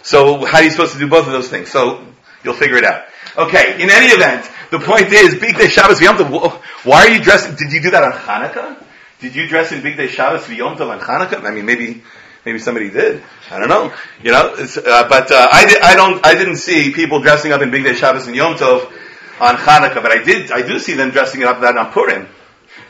So 0.01 0.45
how 0.45 0.59
are 0.59 0.63
you 0.63 0.69
supposed 0.69 0.93
to 0.93 0.99
do 0.99 1.09
both 1.09 1.25
of 1.27 1.33
those 1.33 1.49
things? 1.49 1.69
So 1.69 2.05
you'll 2.45 2.53
figure 2.53 2.77
it 2.77 2.85
out. 2.85 3.03
Okay, 3.37 3.83
in 3.83 3.89
any 3.89 4.07
event, 4.07 4.49
the 4.71 4.79
point 4.79 5.11
is, 5.11 5.35
bigdei 5.35 5.67
Shabbos 5.67 5.99
Yom 5.99 6.15
Tov, 6.15 6.53
why 6.85 7.07
are 7.07 7.09
you 7.09 7.21
dressing, 7.21 7.55
did 7.55 7.73
you 7.73 7.81
do 7.81 7.91
that 7.91 8.03
on 8.03 8.13
Hanukkah? 8.13 8.81
Did 9.19 9.35
you 9.35 9.45
dress 9.47 9.73
in 9.73 9.81
bigdei 9.81 10.07
Shabbos 10.07 10.49
Yom 10.49 10.77
Tov 10.77 10.89
on 10.89 10.99
Hanukkah? 11.01 11.43
I 11.43 11.51
mean, 11.51 11.65
maybe, 11.65 12.01
maybe 12.45 12.59
somebody 12.59 12.89
did. 12.89 13.21
I 13.51 13.59
don't 13.59 13.67
know. 13.67 13.93
You 14.23 14.31
know, 14.31 14.55
uh, 14.55 15.09
but 15.09 15.31
uh, 15.31 15.47
I, 15.51 15.65
di- 15.65 15.81
I 15.81 15.95
don't, 15.97 16.25
I 16.25 16.33
didn't 16.33 16.57
see 16.57 16.93
people 16.93 17.19
dressing 17.19 17.51
up 17.51 17.61
in 17.61 17.71
Bigdei 17.71 17.95
Shabbos 17.95 18.25
and 18.25 18.37
Yom 18.37 18.55
Tov 18.55 18.85
on 19.41 19.55
Hanukkah, 19.55 20.01
but 20.01 20.11
I 20.11 20.23
did, 20.23 20.49
I 20.49 20.65
do 20.65 20.79
see 20.79 20.93
them 20.93 21.11
dressing 21.11 21.43
up 21.43 21.59
that 21.59 21.75
on 21.75 21.91
Purim. 21.91 22.27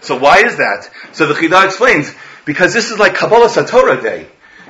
So 0.07 0.17
why 0.17 0.45
is 0.45 0.55
that? 0.55 0.89
So 1.11 1.27
the 1.27 1.33
Chidah 1.33 1.65
explains, 1.65 2.15
because 2.45 2.73
this 2.73 2.91
is 2.91 2.97
like 2.97 3.15
Kabbalah 3.15 3.49
Satorah 3.49 4.01
day. 4.01 4.27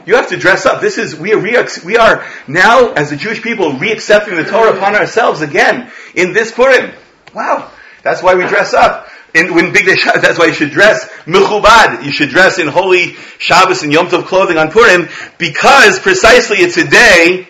You 0.08 0.15
have 0.15 0.30
to 0.30 0.38
dress 0.38 0.65
up. 0.65 0.82
This 0.82 0.97
is, 0.97 1.15
we 1.15 1.34
are, 1.34 1.39
re- 1.39 1.63
we 1.86 1.97
are 1.97 2.26
now, 2.47 2.93
as 2.93 3.12
the 3.12 3.17
Jewish 3.17 3.43
people, 3.43 3.73
re-accepting 3.73 4.36
the 4.36 4.45
Torah 4.45 4.76
upon 4.76 4.95
ourselves 4.95 5.41
again 5.41 5.91
in 6.15 6.34
this 6.34 6.52
Purim. 6.52 6.91
Wow. 7.36 7.69
That's 8.02 8.23
why 8.23 8.34
we 8.34 8.47
dress 8.47 8.73
up. 8.73 9.10
In, 9.36 9.54
when 9.54 9.73
bigdei 9.73 9.97
that's 10.21 10.39
why 10.39 10.45
you 10.45 10.54
should 10.54 10.71
dress 10.71 11.08
mechubad. 11.26 12.04
You 12.04 12.12
should 12.12 12.30
dress 12.30 12.58
in 12.58 12.67
holy 12.67 13.13
Shabbos 13.38 13.84
and 13.84 13.93
Yom 13.93 14.08
Tov 14.08 14.26
clothing 14.26 14.58
on 14.58 14.71
Purim 14.71 15.08
because 15.38 16.00
precisely 16.00 16.58
it's 16.60 16.78
a 16.78 16.88
day 16.88 17.47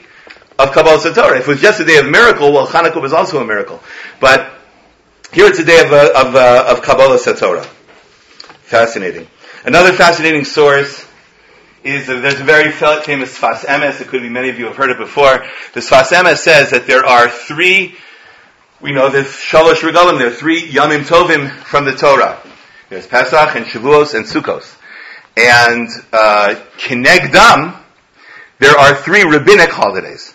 of 0.59 0.73
Kabbalah 0.73 0.97
Satorah. 0.99 1.37
If 1.37 1.47
it 1.47 1.47
was 1.47 1.61
just 1.61 1.79
a 1.79 1.85
day 1.85 1.99
of 1.99 2.09
miracle, 2.09 2.51
well, 2.51 2.67
Hanukkah 2.67 3.01
was 3.01 3.13
also 3.13 3.39
a 3.39 3.45
miracle. 3.45 3.81
But 4.19 4.51
here 5.31 5.45
it's 5.45 5.59
a 5.59 5.65
day 5.65 5.85
of, 5.85 5.93
uh, 5.93 6.11
of, 6.15 6.35
uh, 6.35 6.65
of 6.75 6.81
Kabbalah 6.81 7.17
Satorah. 7.17 7.76
Fascinating. 8.67 9.25
Another 9.63 9.93
fascinating 9.93 10.43
source 10.43 11.07
is 11.85 12.09
uh, 12.09 12.19
there's 12.19 12.41
a 12.41 12.43
very 12.43 12.69
famous 12.69 13.39
Sfas 13.39 13.59
Emes. 13.59 14.01
It 14.01 14.09
could 14.09 14.21
be 14.21 14.27
many 14.27 14.49
of 14.49 14.59
you 14.59 14.65
have 14.65 14.75
heard 14.75 14.89
it 14.89 14.97
before. 14.97 15.45
The 15.73 15.79
Sfas 15.79 16.09
Emes 16.11 16.39
says 16.39 16.71
that 16.71 16.85
there 16.85 17.05
are 17.05 17.29
three. 17.29 17.95
We 18.81 18.91
know 18.91 19.09
there's 19.09 19.27
Shalosh 19.27 19.89
Regalim. 19.89 20.17
There 20.19 20.27
are 20.27 20.31
three 20.31 20.61
Yamim 20.67 21.03
Tovim 21.03 21.49
from 21.49 21.85
the 21.85 21.93
Torah. 21.93 22.41
There's 22.89 23.07
Pesach 23.07 23.55
and 23.55 23.65
Shavuos 23.65 24.13
and 24.13 24.25
Sukkos. 24.25 24.75
And 25.37 25.87
uh, 26.11 26.55
Kinegdam, 26.77 27.81
there 28.59 28.77
are 28.77 28.95
three 28.95 29.23
rabbinic 29.23 29.69
holidays. 29.69 30.33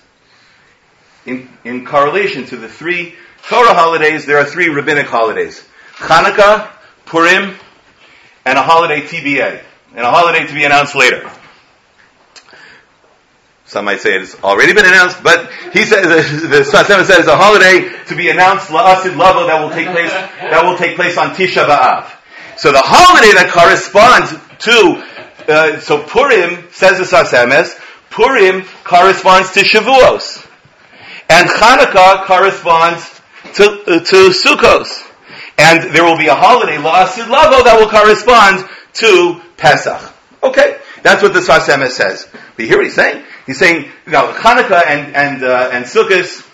In, 1.27 1.51
in 1.65 1.85
correlation 1.85 2.47
to 2.47 2.57
the 2.57 2.69
three 2.69 3.15
Torah 3.47 3.75
holidays, 3.75 4.25
there 4.25 4.39
are 4.39 4.47
three 4.47 4.71
rabbinic 4.71 5.07
holidays. 5.07 5.63
Hanukkah, 5.97 6.71
Purim, 7.05 7.57
and 8.45 8.59
a 8.59 8.63
holiday 8.63 9.03
TBA. 9.03 9.63
And 9.95 10.07
a 10.07 10.11
holiday 10.11 10.47
to 10.47 10.55
be 10.55 10.65
announced 10.65 10.95
later. 10.95 11.31
Some 13.67 13.87
might 13.87 14.01
say 14.01 14.19
it's 14.19 14.35
already 14.43 14.75
been 14.75 14.85
announced, 14.85 15.23
but 15.23 15.51
he 15.73 15.85
says 15.85 16.05
the, 16.43 16.49
the 16.49 17.05
says 17.05 17.27
a 17.27 17.37
holiday 17.37 17.89
to 18.07 18.17
be 18.17 18.29
announced 18.29 18.69
la'asid 18.69 19.17
lavo 19.17 19.47
that 19.47 19.63
will 19.63 19.71
take 19.71 19.89
place 19.89 20.11
that 20.11 20.63
will 20.65 20.77
take 20.77 20.97
place 20.97 21.17
on 21.17 21.31
Tisha 21.31 21.67
B'av. 21.67 22.11
So 22.59 22.71
the 22.71 22.83
holiday 22.85 23.33
that 23.33 23.51
corresponds 23.51 24.33
to 24.67 25.03
uh, 25.49 25.81
so 25.81 26.03
Purim 26.03 26.69
says 26.71 26.99
the 26.99 27.05
Sfas 27.05 27.33
Emes, 27.33 27.79
Purim 28.11 28.63
corresponds 28.85 29.53
to 29.53 29.61
Shavuos, 29.61 30.47
and 31.31 31.49
Hanukkah 31.49 32.25
corresponds 32.25 33.21
to 33.55 33.65
uh, 33.87 34.01
to 34.01 34.31
Sukkos, 34.31 35.11
and 35.63 35.95
there 35.95 36.05
will 36.05 36.19
be 36.19 36.27
a 36.27 36.35
holiday 36.35 36.77
la'asid 36.77 37.29
lavo 37.29 37.63
that 37.63 37.79
will 37.79 37.89
correspond 37.89 38.69
to 38.95 39.41
Pesach. 39.57 40.13
Okay, 40.43 40.79
that's 41.03 41.23
what 41.23 41.33
the 41.33 41.41
Sfas 41.41 41.69
Emes 41.69 41.91
says. 41.91 42.27
But 42.33 42.59
you 42.59 42.67
hear 42.67 42.79
what 42.79 42.87
he's 42.87 42.95
saying? 42.95 43.25
He's 43.47 43.59
saying, 43.59 43.89
you 44.07 44.13
know, 44.13 44.33
Hanukkah 44.33 44.83
and, 44.87 45.15
and, 45.15 45.45
uh, 45.45 45.71
and 45.73 45.85
Sukkot, 45.85 46.49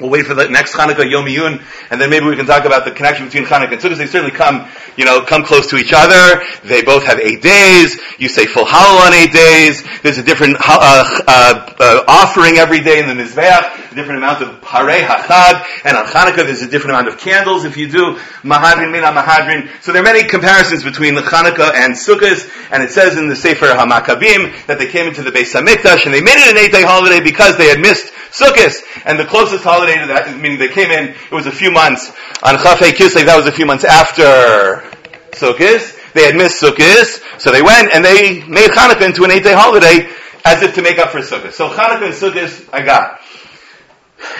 we'll 0.00 0.10
wait 0.10 0.26
for 0.26 0.34
the 0.34 0.48
next 0.48 0.74
Hanukkah, 0.74 1.08
Yom 1.10 1.28
Yun, 1.28 1.62
and 1.90 2.00
then 2.00 2.10
maybe 2.10 2.26
we 2.26 2.36
can 2.36 2.46
talk 2.46 2.64
about 2.64 2.84
the 2.84 2.90
connection 2.90 3.26
between 3.26 3.44
Hanukkah 3.44 3.72
and 3.72 3.80
Sukkot. 3.80 3.96
They 3.96 4.06
certainly 4.06 4.36
come, 4.36 4.68
you 4.96 5.04
know, 5.04 5.22
come 5.22 5.44
close 5.44 5.68
to 5.68 5.76
each 5.76 5.92
other. 5.94 6.42
They 6.64 6.82
both 6.82 7.04
have 7.04 7.18
eight 7.18 7.42
days. 7.42 7.98
You 8.18 8.28
say 8.28 8.46
full 8.46 8.64
Hallel 8.64 9.06
on 9.06 9.14
eight 9.14 9.32
days. 9.32 9.82
There's 10.02 10.18
a 10.18 10.22
different, 10.22 10.56
uh, 10.60 11.04
uh, 11.26 11.74
uh, 11.78 12.04
offering 12.08 12.58
every 12.58 12.80
day 12.80 13.00
in 13.00 13.08
the 13.08 13.14
Mizbeach, 13.14 13.92
a 13.92 13.94
different 13.94 14.18
amount 14.18 14.42
of 14.42 14.60
Parei 14.60 15.00
HaChag, 15.00 15.64
and 15.84 15.96
on 15.96 16.04
Hanukkah 16.06 16.44
there's 16.44 16.62
a 16.62 16.68
different 16.68 16.98
amount 16.98 17.08
of 17.08 17.18
candles 17.18 17.64
if 17.64 17.76
you 17.76 17.88
do 17.88 18.18
Mahadrin, 18.42 18.92
Mina 18.92 19.08
Mahadrin. 19.08 19.70
So 19.82 19.92
there 19.92 20.02
are 20.02 20.04
many 20.04 20.24
comparisons 20.28 20.84
between 20.84 21.14
the 21.14 21.22
Hanukkah 21.22 21.72
and 21.74 21.94
Sukkot, 21.94 22.50
and 22.70 22.82
it 22.82 22.90
says 22.90 23.16
in 23.16 23.28
the 23.28 23.36
Sefer 23.36 23.66
HaMakkabim 23.66 24.66
that 24.66 24.78
they 24.78 24.86
came 24.86 25.06
into 25.06 25.22
the 25.22 25.30
Beis 25.30 25.54
HaMikdash 25.54 26.04
and 26.04 26.14
they 26.14 26.20
made 26.20 26.36
it 26.36 26.50
an 26.50 26.58
eight 26.58 26.72
day 26.72 26.82
holiday 26.82 27.20
because 27.20 27.56
they 27.56 27.68
had 27.68 27.80
missed 27.80 28.12
Sukkot. 28.30 28.82
And 29.04 29.18
the 29.18 29.24
closest 29.24 29.64
holiday 29.64 29.85
to 29.94 30.06
that, 30.06 30.38
meaning 30.40 30.58
they 30.58 30.68
came 30.68 30.90
in, 30.90 31.08
it 31.10 31.32
was 31.32 31.46
a 31.46 31.52
few 31.52 31.70
months 31.70 32.10
on 32.42 32.56
Chafei 32.56 32.92
Kislev, 32.92 33.26
that 33.26 33.36
was 33.36 33.46
a 33.46 33.52
few 33.52 33.66
months 33.66 33.84
after 33.84 34.82
Sukkot. 35.32 36.12
They 36.12 36.24
had 36.24 36.34
missed 36.36 36.62
Sukkot, 36.62 37.40
so 37.40 37.52
they 37.52 37.62
went 37.62 37.94
and 37.94 38.04
they 38.04 38.42
made 38.44 38.70
Hanukkah 38.70 39.06
into 39.06 39.24
an 39.24 39.30
eight 39.30 39.44
day 39.44 39.54
holiday 39.54 40.08
as 40.44 40.62
if 40.62 40.74
to 40.74 40.82
make 40.82 40.98
up 40.98 41.10
for 41.10 41.20
Sukkot. 41.20 41.52
So 41.52 41.68
Hanukkah 41.68 42.06
and 42.06 42.14
Sukkot, 42.14 42.68
I 42.72 42.82
got. 42.82 43.20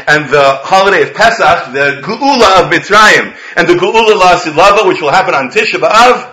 and 0.06 0.30
the 0.30 0.61
holiday 0.62 1.02
of 1.02 1.14
Pesach, 1.14 1.72
the 1.72 2.00
Geula 2.02 2.64
of 2.64 2.72
Mitzrayim, 2.72 3.37
and 3.56 3.68
the 3.68 3.74
Geula 3.74 4.16
La 4.16 4.38
Silava, 4.38 4.87
which 4.87 5.00
will 5.00 5.11
happen 5.11 5.35
on 5.35 5.50
Tisha 5.50 5.78
B'Av, 5.78 6.32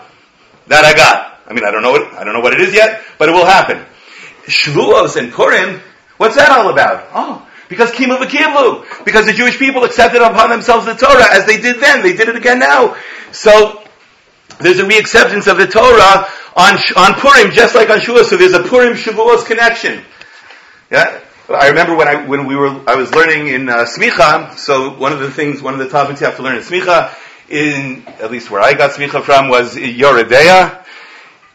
that 0.67 0.85
I 0.85 0.93
got. 0.93 1.41
I 1.47 1.53
mean, 1.53 1.65
I 1.65 1.71
don't 1.71 1.81
know 1.81 1.91
what, 1.91 2.13
I 2.13 2.23
don't 2.23 2.33
know 2.33 2.39
what 2.39 2.53
it 2.53 2.61
is 2.61 2.73
yet, 2.73 3.03
but 3.17 3.29
it 3.29 3.33
will 3.33 3.45
happen. 3.45 3.85
Shavuos 4.45 5.17
and 5.17 5.31
Purim, 5.31 5.81
what's 6.17 6.35
that 6.35 6.49
all 6.49 6.69
about? 6.69 7.09
Oh, 7.13 7.47
because 7.73 7.91
Kimu 7.91 8.17
v'Kivlu, 8.17 9.03
because 9.03 9.25
the 9.25 9.33
Jewish 9.33 9.57
people 9.57 9.83
accepted 9.83 10.21
upon 10.21 10.49
themselves 10.49 10.85
the 10.85 10.93
Torah 10.93 11.25
as 11.33 11.45
they 11.45 11.57
did 11.57 11.81
then, 11.81 12.03
they 12.03 12.15
did 12.15 12.29
it 12.29 12.35
again 12.35 12.59
now. 12.59 12.95
So, 13.31 13.83
there's 14.59 14.79
a 14.79 14.83
reacceptance 14.83 15.51
of 15.51 15.57
the 15.57 15.65
Torah 15.65 16.27
on, 16.55 16.77
on 16.95 17.19
Purim, 17.19 17.51
just 17.51 17.73
like 17.73 17.89
on 17.89 17.99
Shavuos, 17.99 18.25
so 18.25 18.37
there's 18.37 18.53
a 18.53 18.63
Purim 18.63 18.93
Shavuos 18.93 19.45
connection. 19.45 20.03
Yeah? 20.91 21.19
I 21.49 21.69
remember 21.69 21.95
when 21.95 22.07
I, 22.07 22.25
when 22.25 22.45
we 22.45 22.55
were, 22.55 22.81
I 22.87 22.95
was 22.95 23.13
learning 23.13 23.47
in 23.47 23.67
uh, 23.67 23.85
Smicha, 23.85 24.53
so 24.53 24.95
one 24.97 25.11
of 25.11 25.19
the 25.19 25.31
things, 25.31 25.61
one 25.61 25.73
of 25.73 25.79
the 25.79 25.89
topics 25.89 26.21
you 26.21 26.27
have 26.27 26.37
to 26.37 26.43
learn 26.43 26.55
in 26.55 26.61
Smicha, 26.61 27.13
in, 27.49 28.05
at 28.21 28.31
least 28.31 28.51
where 28.51 28.61
I 28.61 28.73
got 28.73 28.91
Smicha 28.91 29.23
from, 29.23 29.49
was 29.49 29.75
Yoreh 29.75 30.23
De'ah, 30.23 30.85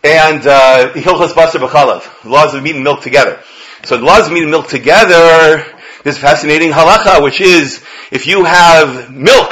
and 0.04 0.46
uh, 0.46 0.92
Hilchos 0.94 1.33
Basar 1.33 1.66
B'chalav, 1.66 2.24
laws 2.28 2.54
of 2.54 2.62
meat 2.62 2.74
and 2.74 2.85
milk 2.85 3.02
together. 3.02 3.40
So 3.85 3.96
the 3.96 4.04
laws 4.04 4.26
of 4.26 4.33
meat 4.33 4.42
and 4.42 4.50
milk 4.50 4.68
together, 4.68 5.64
this 6.04 6.18
fascinating 6.18 6.70
halacha, 6.70 7.22
which 7.22 7.40
is, 7.40 7.84
if 8.11 8.26
you 8.26 8.44
have 8.44 9.11
milk 9.12 9.50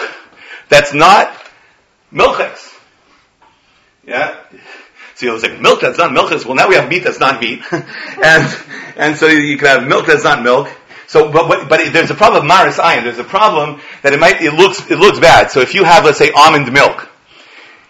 that's 0.68 0.94
not 0.94 1.32
milchex, 2.12 2.72
yeah, 4.06 4.38
so 5.16 5.24
you'll 5.24 5.38
say, 5.38 5.58
milk 5.58 5.80
that's 5.80 5.96
not 5.96 6.12
milk. 6.12 6.30
Well, 6.44 6.54
now 6.54 6.68
we 6.68 6.74
have 6.74 6.90
meat 6.90 7.02
that's 7.02 7.18
not 7.18 7.40
meat. 7.40 7.62
and, 7.72 8.64
and 8.96 9.16
so 9.16 9.26
you 9.28 9.56
can 9.56 9.66
have 9.66 9.88
milk 9.88 10.06
that's 10.06 10.24
not 10.24 10.42
milk. 10.42 10.68
So, 11.06 11.32
but, 11.32 11.48
but, 11.48 11.68
but 11.70 11.92
there's 11.92 12.10
a 12.10 12.14
problem 12.14 12.42
of 12.42 12.48
maris 12.48 12.76
ayin. 12.76 13.04
There's 13.04 13.18
a 13.18 13.24
problem 13.24 13.80
that 14.02 14.12
it 14.12 14.20
might, 14.20 14.42
it 14.42 14.52
looks, 14.52 14.90
it 14.90 14.98
looks 14.98 15.18
bad. 15.18 15.50
So 15.50 15.60
if 15.60 15.74
you 15.74 15.84
have, 15.84 16.04
let's 16.04 16.18
say, 16.18 16.32
almond 16.32 16.70
milk, 16.70 17.08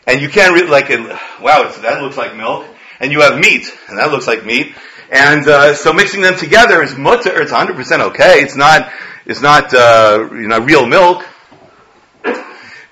and 0.06 0.20
you 0.20 0.28
can't 0.28 0.54
really, 0.54 0.68
like, 0.68 0.88
it, 0.88 1.00
wow, 1.40 1.68
that 1.82 2.00
looks 2.00 2.16
like 2.16 2.36
milk, 2.36 2.64
and 3.00 3.10
you 3.10 3.22
have 3.22 3.40
meat, 3.40 3.76
and 3.88 3.98
that 3.98 4.12
looks 4.12 4.28
like 4.28 4.44
meat, 4.44 4.76
and, 5.10 5.46
uh, 5.46 5.74
so 5.74 5.92
mixing 5.92 6.20
them 6.22 6.36
together 6.36 6.82
is 6.82 6.92
mutar, 6.92 7.40
it's 7.40 7.52
100% 7.52 8.00
okay. 8.10 8.40
It's 8.40 8.56
not, 8.56 8.90
it's 9.24 9.40
not, 9.40 9.72
uh, 9.72 10.28
you 10.32 10.48
know, 10.48 10.60
real 10.60 10.86
milk. 10.86 11.24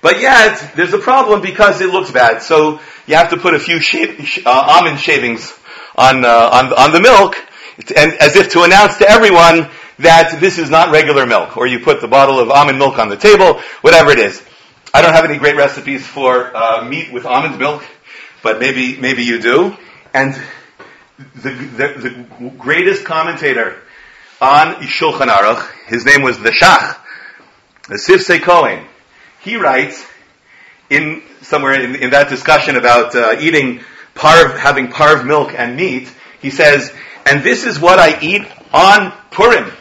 But 0.01 0.19
yet, 0.19 0.73
there's 0.75 0.93
a 0.93 0.99
problem 0.99 1.41
because 1.41 1.81
it 1.81 1.89
looks 1.89 2.11
bad. 2.11 2.43
So 2.43 2.79
you 3.07 3.15
have 3.15 3.31
to 3.31 3.37
put 3.37 3.55
a 3.55 3.59
few 3.59 3.77
uh, 4.45 4.49
almond 4.49 4.99
shavings 4.99 5.51
on, 5.95 6.23
uh, 6.23 6.49
on, 6.53 6.73
on 6.73 6.91
the 6.91 7.01
milk, 7.01 7.35
and 7.95 8.13
as 8.13 8.35
if 8.35 8.51
to 8.51 8.61
announce 8.61 8.97
to 8.97 9.09
everyone 9.09 9.69
that 9.97 10.39
this 10.39 10.59
is 10.59 10.69
not 10.69 10.91
regular 10.91 11.25
milk. 11.25 11.57
Or 11.57 11.65
you 11.65 11.79
put 11.79 12.01
the 12.01 12.07
bottle 12.07 12.39
of 12.39 12.49
almond 12.51 12.77
milk 12.77 12.99
on 12.99 13.09
the 13.09 13.17
table, 13.17 13.59
whatever 13.81 14.11
it 14.11 14.19
is. 14.19 14.43
I 14.93 15.01
don't 15.01 15.13
have 15.13 15.25
any 15.25 15.37
great 15.37 15.55
recipes 15.55 16.05
for 16.05 16.55
uh, 16.55 16.85
meat 16.87 17.11
with 17.11 17.25
almond 17.25 17.57
milk, 17.57 17.83
but 18.43 18.59
maybe 18.59 18.97
maybe 18.97 19.23
you 19.23 19.41
do. 19.41 19.75
And 20.13 20.39
the, 21.17 21.51
the, 21.51 22.27
the 22.39 22.49
greatest 22.57 23.05
commentator 23.05 23.79
on 24.41 24.75
Shulchan 24.83 25.27
Aruch, 25.27 25.71
his 25.87 26.05
name 26.05 26.21
was 26.21 26.37
the 26.39 26.51
Shach, 26.51 26.97
the 27.87 27.95
Sifsei 27.95 28.41
Kohen 28.41 28.85
he 29.45 29.55
writes 29.57 30.03
in 30.89 31.21
somewhere 31.41 31.79
in, 31.79 31.95
in 31.95 32.09
that 32.09 32.29
discussion 32.29 32.75
about 32.75 33.15
uh, 33.15 33.37
eating 33.39 33.79
parv, 34.15 34.57
having 34.57 34.87
parv 34.87 35.25
milk 35.25 35.53
and 35.55 35.77
meat, 35.77 36.11
he 36.41 36.49
says, 36.49 36.91
and 37.25 37.43
this 37.43 37.63
is 37.63 37.79
what 37.79 37.99
I 37.99 38.19
eat 38.21 38.43
on 38.73 39.13
Purim. 39.29 39.71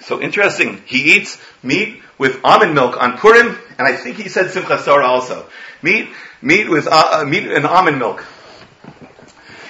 So 0.00 0.20
interesting. 0.20 0.82
He 0.86 1.16
eats 1.16 1.38
meat 1.62 2.02
with 2.18 2.40
almond 2.44 2.74
milk 2.74 3.00
on 3.02 3.16
Purim, 3.16 3.58
and 3.78 3.88
I 3.88 3.96
think 3.96 4.16
he 4.16 4.28
said 4.28 4.46
Simchas 4.46 4.84
Torah 4.84 5.06
also. 5.06 5.46
Meat, 5.82 6.08
meat 6.42 6.68
with 6.68 6.86
uh, 6.86 7.10
uh, 7.12 7.24
meat 7.24 7.44
and 7.44 7.64
almond 7.64 7.98
milk. 7.98 8.24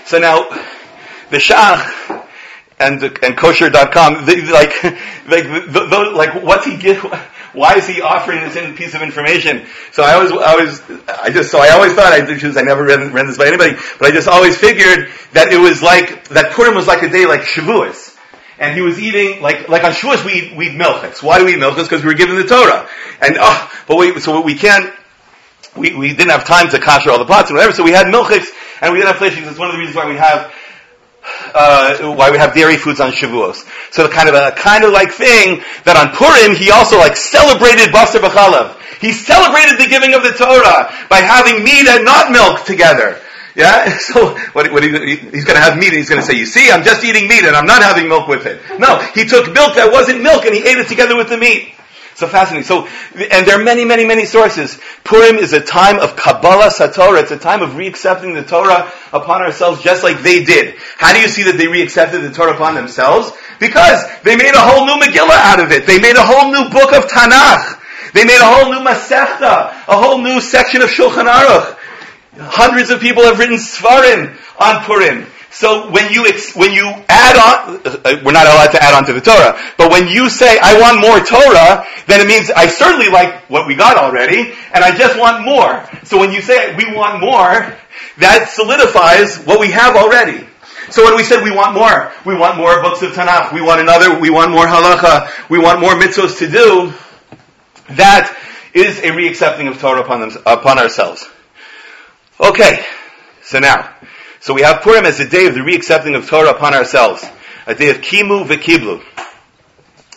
So 0.09 0.19
now, 0.19 0.49
the 1.29 1.37
Shach 1.37 2.27
and 2.79 3.03
and 3.03 3.37
kosher.com, 3.37 4.25
they, 4.25 4.41
like, 4.41 4.83
like, 4.83 5.45
the, 5.45 5.87
the, 5.91 6.13
like, 6.17 6.43
what's 6.43 6.65
he 6.65 6.79
give? 6.79 6.97
Why 7.53 7.75
is 7.75 7.87
he 7.87 8.01
offering 8.01 8.41
this 8.41 8.57
in 8.57 8.75
piece 8.75 8.95
of 8.95 9.03
information? 9.03 9.67
So 9.93 10.03
I 10.03 10.15
always, 10.15 10.33
I 10.33 10.55
was, 10.55 10.83
I 11.09 11.29
just, 11.29 11.51
so 11.51 11.59
I 11.59 11.73
always 11.73 11.93
thought, 11.93 12.15
I, 12.15 12.23
I 12.23 12.63
never 12.63 12.85
read, 12.85 13.13
read 13.13 13.27
this 13.27 13.37
by 13.37 13.49
anybody, 13.49 13.75
but 13.99 14.09
I 14.09 14.11
just 14.11 14.29
always 14.29 14.57
figured 14.57 15.11
that 15.35 15.53
it 15.53 15.59
was 15.59 15.83
like, 15.83 16.29
that 16.29 16.53
Purim 16.53 16.75
was 16.75 16.87
like 16.87 17.03
a 17.03 17.11
day 17.11 17.27
like 17.27 17.43
Shavuos. 17.43 18.17
And 18.59 18.75
he 18.75 18.81
was 18.81 18.99
eating, 18.99 19.43
like, 19.43 19.69
like 19.69 19.85
on 19.85 19.93
Shavuos 19.93 20.25
we 20.25 20.33
eat, 20.33 20.57
we 20.57 20.69
eat 20.69 20.81
milchiks. 20.81 21.23
Why 21.23 21.39
do 21.39 21.45
we 21.45 21.53
eat 21.53 21.59
milchiks? 21.59 21.85
Because 21.85 22.03
we 22.03 22.09
were 22.09 22.15
given 22.15 22.37
the 22.37 22.45
Torah. 22.45 22.89
And, 23.21 23.37
oh, 23.39 23.73
but 23.87 23.99
wait, 23.99 24.19
so 24.21 24.41
we 24.41 24.55
can't, 24.55 24.91
we, 25.77 25.95
we 25.95 26.09
didn't 26.15 26.31
have 26.31 26.47
time 26.47 26.71
to 26.71 26.79
kasher 26.79 27.09
all 27.09 27.19
the 27.19 27.27
pots 27.27 27.51
and 27.51 27.59
whatever, 27.59 27.75
so 27.75 27.85
we 27.85 27.91
had 27.91 28.07
milchiks, 28.07 28.49
and 28.81 28.93
we 28.93 28.99
didn't 28.99 29.13
have 29.13 29.19
fleshings. 29.19 29.47
It's 29.49 29.59
one 29.59 29.69
of 29.69 29.75
the 29.75 29.79
reasons 29.79 29.97
why 29.97 30.09
we 30.09 30.17
have 30.17 30.53
uh, 31.55 32.15
why 32.15 32.31
we 32.31 32.39
have 32.39 32.55
dairy 32.55 32.77
foods 32.77 33.01
on 33.01 33.11
Shavuos. 33.13 33.65
So 33.93 34.05
the 34.05 34.13
kind 34.13 34.29
of 34.29 34.35
a 34.35 34.53
kind 34.53 34.85
of 34.85 34.93
like 34.93 35.13
thing 35.13 35.63
that 35.85 35.97
on 35.97 36.15
Purim 36.15 36.57
he 36.57 36.71
also 36.71 36.99
like 36.99 37.17
celebrated 37.17 37.93
Basar 37.93 38.21
B'chalav. 38.21 38.77
He 39.01 39.13
celebrated 39.13 39.79
the 39.79 39.87
giving 39.87 40.15
of 40.15 40.23
the 40.23 40.33
Torah 40.33 40.91
by 41.09 41.23
having 41.23 41.63
meat 41.63 41.87
and 41.87 42.05
not 42.05 42.33
milk 42.33 42.65
together. 42.65 43.21
Yeah? 43.55 43.99
So, 44.09 44.39
what, 44.53 44.73
what 44.73 44.83
he, 44.83 45.17
he's 45.17 45.45
gonna 45.45 45.61
have 45.61 45.77
meat 45.77 45.89
and 45.89 45.99
he's 45.99 46.09
gonna 46.09 46.23
say, 46.23 46.35
you 46.35 46.47
see, 46.47 46.71
I'm 46.71 46.83
just 46.83 47.05
eating 47.05 47.29
meat 47.29 47.45
and 47.45 47.55
I'm 47.55 47.67
not 47.67 47.83
having 47.83 48.09
milk 48.09 48.27
with 48.27 48.47
it. 48.47 48.63
No, 48.79 48.99
he 49.15 49.27
took 49.27 49.53
milk 49.53 49.75
that 49.75 49.91
wasn't 49.93 50.23
milk 50.23 50.47
and 50.47 50.55
he 50.55 50.63
ate 50.63 50.79
it 50.79 50.89
together 50.89 51.17
with 51.17 51.29
the 51.29 51.37
meat. 51.37 51.75
So 52.19 52.27
fascinating. 52.27 52.67
So, 52.67 52.89
and 53.15 53.47
there 53.47 53.61
are 53.61 53.63
many, 53.63 53.85
many, 53.85 54.05
many 54.05 54.25
sources. 54.25 54.81
Purim 55.05 55.37
is 55.37 55.53
a 55.53 55.61
time 55.61 56.01
of 56.01 56.17
Kabbalah 56.17 56.67
Satorah. 56.67 57.23
It's 57.23 57.31
a 57.31 57.39
time 57.39 57.63
of 57.63 57.79
reaccepting 57.79 58.35
the 58.35 58.43
Torah 58.43 58.91
upon 59.13 59.41
ourselves 59.41 59.85
just 59.85 60.03
like 60.03 60.23
they 60.23 60.43
did. 60.43 60.75
How 60.97 61.15
do 61.15 61.21
you 61.21 61.29
see 61.29 61.45
that 61.45 61.57
they 61.57 61.67
reaccepted 61.67 62.23
the 62.23 62.33
Torah 62.35 62.55
upon 62.55 62.75
themselves? 62.75 63.31
Because 63.61 64.03
they 64.25 64.35
made 64.35 64.53
a 64.53 64.59
whole 64.59 64.85
new 64.85 64.99
Megillah 64.99 65.31
out 65.31 65.61
of 65.61 65.71
it. 65.71 65.87
They 65.87 66.01
made 66.01 66.17
a 66.17 66.27
whole 66.27 66.51
new 66.51 66.69
book 66.71 66.93
of 66.93 67.09
Tanakh. 67.09 67.79
They 68.15 68.25
made 68.25 68.41
a 68.41 68.51
whole 68.51 68.73
new 68.75 68.83
Masechta, 68.83 69.87
a 69.87 69.97
whole 69.97 70.19
new 70.19 70.41
section 70.41 70.83
of 70.83 70.89
Shulchan 70.91 71.31
Aruch. 71.31 71.79
Hundreds 72.35 72.91
of 72.91 72.99
people 72.99 73.23
have 73.23 73.39
written 73.39 73.59
sefarim 73.59 74.37
on 74.59 74.83
Purim. 74.83 75.25
So 75.51 75.91
when 75.91 76.13
you 76.13 76.25
when 76.55 76.73
you 76.73 76.87
add 77.09 77.37
on, 77.37 77.81
uh, 77.85 78.23
we're 78.25 78.33
not 78.33 78.47
allowed 78.47 78.71
to 78.73 78.83
add 78.83 78.95
on 78.95 79.05
to 79.07 79.13
the 79.13 79.21
Torah, 79.21 79.59
but 79.79 79.91
when 79.91 80.09
you 80.09 80.29
say 80.29 80.59
I 80.61 80.79
want 80.79 81.01
more 81.01 81.19
Torah, 81.21 81.87
then 82.07 82.21
it 82.21 82.29
means 82.29 82.51
I 82.51 82.67
certainly 82.67 83.09
like 83.09 83.49
what 83.51 83.67
we 83.67 83.75
got 83.75 83.97
already, 83.97 84.53
and 84.73 84.85
I 84.85 84.97
just 84.97 85.19
want 85.19 85.45
more. 85.45 85.89
So 86.05 86.19
when 86.19 86.33
you 86.33 86.43
say 86.43 86.77
we 86.77 86.95
want 86.95 87.21
more, 87.21 87.75
that 88.19 88.51
solidifies 88.51 89.39
what 89.45 89.59
we 89.59 89.71
have 89.71 89.97
already. 89.97 90.47
So 90.91 91.05
when 91.05 91.17
we 91.17 91.23
said 91.23 91.43
we 91.43 91.51
want 91.51 91.75
more, 91.75 92.13
we 92.25 92.35
want 92.35 92.57
more 92.57 92.81
books 92.81 93.03
of 93.03 93.13
Tanakh, 93.13 93.53
we 93.53 93.61
want 93.61 93.81
another, 93.81 94.19
we 94.19 94.31
want 94.31 94.51
more 94.51 94.65
halacha, 94.65 95.31
we 95.51 95.59
want 95.59 95.81
more 95.81 95.93
mitzvos 95.93 96.39
to 96.39 96.51
do, 96.51 96.95
that 97.97 98.35
is 98.73 98.99
a 99.01 99.11
reaccepting 99.11 99.69
of 99.69 99.79
Torah 99.81 100.01
upon, 100.01 100.21
them, 100.21 100.31
upon 100.47 100.79
ourselves. 100.79 101.27
Okay, 102.41 102.85
so 103.43 103.59
now, 103.59 103.95
so 104.41 104.55
we 104.55 104.63
have 104.63 104.83
Purim 104.83 105.05
as 105.05 105.21
a 105.21 105.29
day 105.29 105.47
of 105.47 105.55
the 105.55 105.61
reaccepting 105.61 106.17
of 106.17 106.29
Torah 106.29 106.51
upon 106.51 106.75
ourselves. 106.75 107.25
A 107.67 107.75
day 107.75 107.91
of 107.91 107.99
Kimu 107.99 108.47
v'Kiblu. 108.47 109.03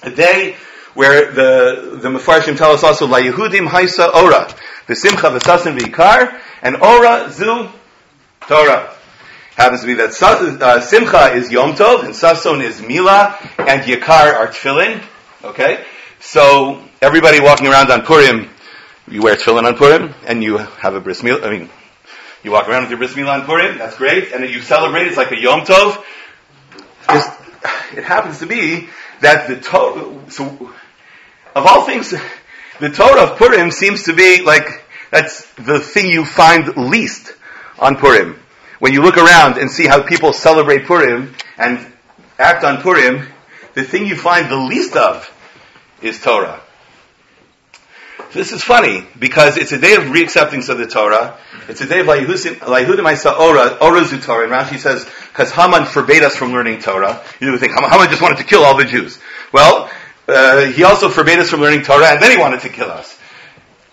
A 0.03 0.11
day 0.11 0.55
where 0.93 1.31
the, 1.31 1.99
the 2.01 2.09
Mefarshim 2.09 2.57
tell 2.57 2.71
us 2.71 2.83
also, 2.83 3.07
La 3.07 3.19
Yehudim 3.19 3.67
Haisa 3.67 4.13
Ora. 4.13 4.53
The 4.87 4.95
Simcha 4.95 5.27
v'Sason 5.27 5.77
v'Ikar, 5.77 6.39
and 6.61 6.77
Ora 6.77 7.29
Zu 7.31 7.69
Torah. 8.41 8.95
Happens 9.55 9.81
to 9.81 9.87
be 9.87 9.95
that 9.95 10.09
uh, 10.21 10.79
Simcha 10.79 11.33
is 11.33 11.51
Yom 11.51 11.73
Tov, 11.73 12.05
and 12.05 12.13
Sason 12.13 12.63
is 12.63 12.81
Mila, 12.81 13.37
and 13.57 13.81
Yakar 13.81 14.33
are 14.33 14.47
Tefillin. 14.47 15.03
Okay? 15.43 15.83
So, 16.19 16.81
everybody 17.01 17.41
walking 17.41 17.67
around 17.67 17.91
on 17.91 18.03
Purim, 18.03 18.49
you 19.07 19.21
wear 19.21 19.35
tefillin 19.35 19.65
on 19.65 19.75
Purim, 19.75 20.13
and 20.25 20.43
you 20.43 20.57
have 20.57 20.95
a 20.95 21.01
bris 21.01 21.21
milah, 21.21 21.45
I 21.45 21.49
mean, 21.49 21.69
you 22.43 22.51
walk 22.51 22.67
around 22.67 22.83
with 22.83 22.89
your 22.91 22.99
bris 22.99 23.13
milah 23.13 23.39
on 23.39 23.45
Purim, 23.45 23.77
that's 23.77 23.97
great, 23.97 24.31
and 24.31 24.47
you 24.49 24.61
celebrate, 24.61 25.07
it's 25.07 25.17
like 25.17 25.31
a 25.31 25.39
Yom 25.39 25.61
Tov. 25.61 26.03
It's, 27.09 27.27
it 27.97 28.03
happens 28.03 28.39
to 28.39 28.47
be 28.47 28.89
that 29.21 29.47
the 29.47 29.59
Torah, 29.59 30.31
so, 30.31 30.73
of 31.55 31.65
all 31.65 31.85
things, 31.85 32.13
the 32.79 32.89
Torah 32.89 33.31
of 33.31 33.37
Purim 33.37 33.71
seems 33.71 34.03
to 34.03 34.13
be 34.13 34.41
like, 34.41 34.83
that's 35.11 35.45
the 35.53 35.79
thing 35.79 36.09
you 36.09 36.25
find 36.25 36.75
least 36.77 37.33
on 37.77 37.97
Purim. 37.97 38.39
When 38.79 38.93
you 38.93 39.03
look 39.03 39.17
around 39.17 39.57
and 39.57 39.69
see 39.69 39.85
how 39.85 40.01
people 40.01 40.33
celebrate 40.33 40.85
Purim 40.85 41.35
and 41.57 41.85
act 42.39 42.63
on 42.63 42.81
Purim, 42.81 43.27
the 43.75 43.83
thing 43.83 44.07
you 44.07 44.15
find 44.15 44.49
the 44.49 44.57
least 44.57 44.95
of 44.95 45.31
is 46.01 46.19
Torah. 46.19 46.61
This 48.33 48.53
is 48.53 48.63
funny 48.63 49.05
because 49.19 49.57
it's 49.57 49.73
a 49.73 49.77
day 49.77 49.95
of 49.95 50.03
reacceptance 50.03 50.69
of 50.69 50.77
the 50.77 50.87
Torah. 50.87 51.37
It's 51.67 51.81
a 51.81 51.85
day 51.85 51.99
of 51.99 52.05
Layihudim 52.05 53.11
Isa 53.11 53.35
Ora, 53.35 53.77
Ora 53.81 54.05
Torah. 54.05 54.43
And 54.43 54.53
Rashi 54.53 54.79
says, 54.79 55.05
because 55.27 55.51
Haman 55.51 55.85
forbade 55.85 56.23
us 56.23 56.35
from 56.35 56.51
learning 56.51 56.79
Torah. 56.79 57.21
You 57.41 57.51
would 57.51 57.59
think 57.59 57.73
Haman 57.73 58.09
just 58.09 58.21
wanted 58.21 58.37
to 58.37 58.45
kill 58.45 58.63
all 58.63 58.77
the 58.77 58.85
Jews. 58.85 59.19
Well, 59.51 59.91
uh, 60.29 60.65
he 60.67 60.85
also 60.85 61.09
forbade 61.09 61.39
us 61.39 61.49
from 61.49 61.59
learning 61.59 61.83
Torah, 61.83 62.07
and 62.07 62.21
then 62.21 62.31
he 62.31 62.37
wanted 62.37 62.61
to 62.61 62.69
kill 62.69 62.89
us. 62.89 63.17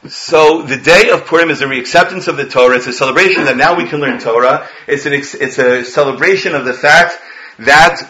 So 0.06 0.62
the 0.62 0.76
day 0.76 1.10
of 1.10 1.26
Purim 1.26 1.50
is 1.50 1.60
a 1.60 1.66
reacceptance 1.66 2.28
of 2.28 2.36
the 2.36 2.46
Torah. 2.46 2.76
It's 2.76 2.86
a 2.86 2.92
celebration 2.92 3.46
that 3.46 3.56
now 3.56 3.76
we 3.76 3.88
can 3.88 3.98
learn 3.98 4.20
Torah. 4.20 4.68
It's 4.86 5.04
an 5.06 5.12
it's 5.12 5.58
a 5.58 5.84
celebration 5.84 6.54
of 6.54 6.64
the 6.64 6.74
fact 6.74 7.18
that 7.58 8.08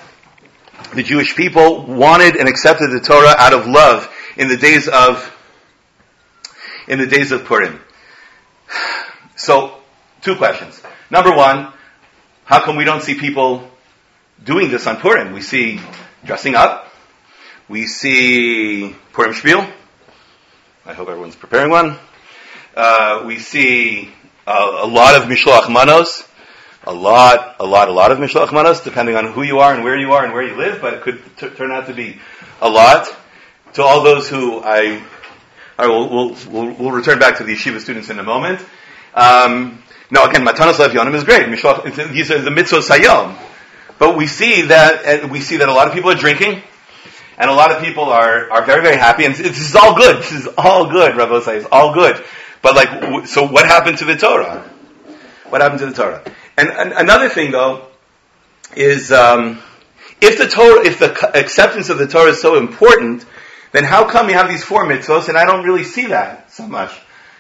the 0.95 1.03
Jewish 1.03 1.35
people 1.35 1.87
wanted 1.87 2.37
and 2.37 2.47
accepted 2.47 2.91
the 2.91 3.01
Torah 3.01 3.35
out 3.39 3.55
of 3.55 3.67
love 3.67 4.13
in 4.37 4.49
the 4.49 4.59
days 4.59 4.87
of 4.89 5.35
in 6.89 6.99
the 6.99 7.07
days 7.07 7.33
of 7.33 7.45
Purim. 7.45 7.81
So, 9.37 9.79
two 10.23 10.37
questions. 10.37 10.83
Number 11.11 11.35
one, 11.35 11.73
how 12.45 12.65
come 12.65 12.77
we 12.77 12.85
don't 12.85 13.03
see 13.03 13.15
people 13.15 13.71
doing 14.43 14.71
this 14.71 14.87
on 14.87 14.97
Purim? 14.97 15.33
We 15.33 15.43
see 15.43 15.81
dressing 16.25 16.55
up. 16.55 16.93
We 17.69 17.87
see 17.87 18.97
Purim 19.13 19.35
Spiel. 19.35 19.67
I 20.87 20.95
hope 20.95 21.09
everyone's 21.09 21.37
preparing 21.37 21.71
one. 21.71 21.99
Uh, 22.75 23.25
we 23.27 23.39
see 23.39 24.11
uh, 24.47 24.81
a 24.83 24.87
lot 24.87 25.15
of 25.21 25.29
Mishloach 25.29 25.71
Manos. 25.71 26.25
A 26.87 26.93
lot, 26.93 27.57
a 27.61 27.67
lot, 27.67 27.89
a 27.89 27.93
lot 27.93 28.13
of 28.13 28.19
Mishloach 28.19 28.53
Manos, 28.53 28.81
depending 28.81 29.15
on 29.15 29.33
who 29.33 29.43
you 29.43 29.59
are 29.59 29.75
and 29.75 29.85
where 29.85 29.99
you 29.99 30.13
are 30.13 30.25
and 30.25 30.33
where 30.33 30.43
you 30.43 30.57
live, 30.57 30.81
but 30.81 30.95
it 30.95 31.03
could 31.03 31.21
t- 31.37 31.51
turn 31.51 31.71
out 31.71 31.89
to 31.89 31.93
be 31.93 32.19
a 32.63 32.69
lot. 32.71 33.15
To 33.75 33.83
all 33.83 34.03
those 34.03 34.31
who 34.31 34.63
I, 34.65 35.03
I 35.79 35.87
will, 35.87 36.09
we'll, 36.11 36.37
we'll, 36.51 36.75
we'll 36.75 36.91
return 36.91 37.21
back 37.21 37.39
to 37.39 37.45
the 37.45 37.55
yeshiva 37.55 37.81
students 37.81 38.11
in 38.11 38.19
a 38.19 38.25
moment. 38.25 38.61
Um, 39.15 39.81
no, 40.11 40.25
again, 40.25 40.45
Matanas 40.45 40.81
Lev 40.81 40.91
Yonim 40.91 41.15
is 41.15 41.23
great. 41.23 41.49
These 41.49 42.31
are 42.33 42.41
the 42.41 42.51
mitzvahs 42.51 42.89
hayom. 42.91 43.39
But 43.99 44.17
we 44.17 44.27
see 44.27 44.63
that, 44.63 45.31
we 45.31 45.41
see 45.41 45.59
that 45.59 45.69
a 45.69 45.73
lot 45.73 45.87
of 45.87 45.95
people 45.95 46.11
are 46.11 46.17
drinking, 46.17 46.63
and 47.37 47.51
a 47.51 47.53
lot 47.53 47.71
of 47.71 47.83
people 47.83 48.05
are, 48.05 48.51
are 48.51 48.65
very, 48.65 48.83
very 48.83 48.97
happy, 48.97 49.25
and 49.25 49.35
this 49.35 49.61
is 49.61 49.77
all 49.77 49.97
good. 49.97 50.19
This 50.19 50.33
is 50.33 50.49
all 50.59 50.91
good, 50.91 51.17
Rabbi 51.17 51.41
says, 51.41 51.67
all 51.71 51.95
good. 51.95 52.25
But 52.61 52.75
like, 52.75 53.27
so 53.27 53.47
what 53.47 53.67
happened 53.67 53.99
to 53.99 54.05
the 54.05 54.17
Torah? 54.17 54.69
What 55.49 55.61
happened 55.61 55.81
to 55.81 55.87
the 55.87 55.93
Torah? 55.95 56.25
And, 56.57 56.69
and 56.71 56.93
another 56.93 57.29
thing 57.29 57.53
though, 57.53 57.87
is, 58.75 59.13
um, 59.13 59.61
if 60.21 60.39
the 60.39 60.49
Torah, 60.49 60.85
if 60.85 60.99
the 60.99 61.39
acceptance 61.39 61.89
of 61.89 61.99
the 61.99 62.09
Torah 62.09 62.31
is 62.31 62.41
so 62.41 62.57
important, 62.57 63.25
then 63.73 63.85
how 63.85 64.09
come 64.09 64.29
you 64.29 64.35
have 64.35 64.49
these 64.49 64.65
four 64.65 64.85
mitzvahs, 64.85 65.29
and 65.29 65.37
I 65.37 65.45
don't 65.45 65.65
really 65.65 65.85
see 65.85 66.07
that 66.07 66.53
so 66.53 66.67
much? 66.67 66.93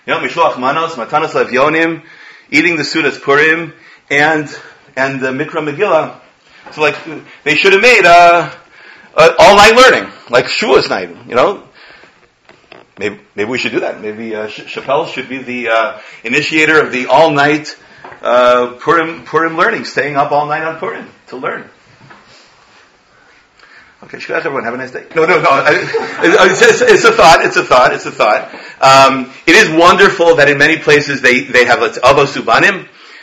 You 0.07 0.14
know, 0.14 0.20
Mishloach 0.20 0.59
Manos, 0.59 0.95
Matanas 0.95 1.31
Levyonim, 1.31 2.05
eating 2.51 2.76
the 2.76 2.83
Sudas 2.83 3.20
Purim, 3.20 3.72
and, 4.11 4.49
and 4.97 5.20
the 5.20 5.29
Mikra 5.29 5.62
Megillah. 5.66 6.20
So 6.72 6.81
like, 6.81 6.97
they 7.45 7.55
should 7.55 7.72
have 7.72 7.83
made, 7.83 8.05
uh, 8.05 8.55
uh, 9.14 9.35
all 9.39 9.57
night 9.57 9.74
learning, 9.74 10.11
like 10.31 10.47
Shavuos 10.47 10.89
night, 10.89 11.11
you 11.29 11.35
know? 11.35 11.64
Maybe, 12.99 13.20
maybe 13.35 13.51
we 13.51 13.59
should 13.59 13.72
do 13.72 13.81
that. 13.81 14.01
Maybe, 14.01 14.35
uh, 14.35 14.49
Chappelle 14.49 15.09
should 15.09 15.29
be 15.29 15.39
the, 15.39 15.68
uh, 15.68 16.01
initiator 16.24 16.83
of 16.83 16.93
the 16.93 17.07
all 17.07 17.31
night, 17.31 17.76
uh, 18.22 18.76
Purim, 18.81 19.24
Purim 19.24 19.57
learning, 19.57 19.85
staying 19.85 20.16
up 20.16 20.33
all 20.33 20.47
night 20.47 20.62
on 20.62 20.79
Purim 20.79 21.09
to 21.29 21.37
learn. 21.37 21.68
Okay, 24.01 24.18
shkach 24.18 24.36
everyone. 24.36 24.62
Have 24.62 24.74
a 24.74 24.76
nice 24.76 24.92
day. 24.92 25.05
No, 25.16 25.24
no, 25.26 25.40
no. 25.40 25.64
It's, 25.66 26.62
it's, 26.62 26.82
it's, 26.82 27.05
a 27.05 27.11
thought. 27.11 27.44
It's 27.44 27.57
a 27.57 27.64
thought. 27.64 27.92
It's 27.92 28.07
a 28.07 28.12
thought. 28.12 28.55
Um, 28.80 29.32
it 29.44 29.57
is 29.57 29.76
wonderful 29.76 30.36
that 30.36 30.49
in 30.49 30.57
many 30.57 30.78
places 30.78 31.20
they 31.20 31.40
they 31.42 31.64
have 31.64 31.80
let's. 31.80 31.99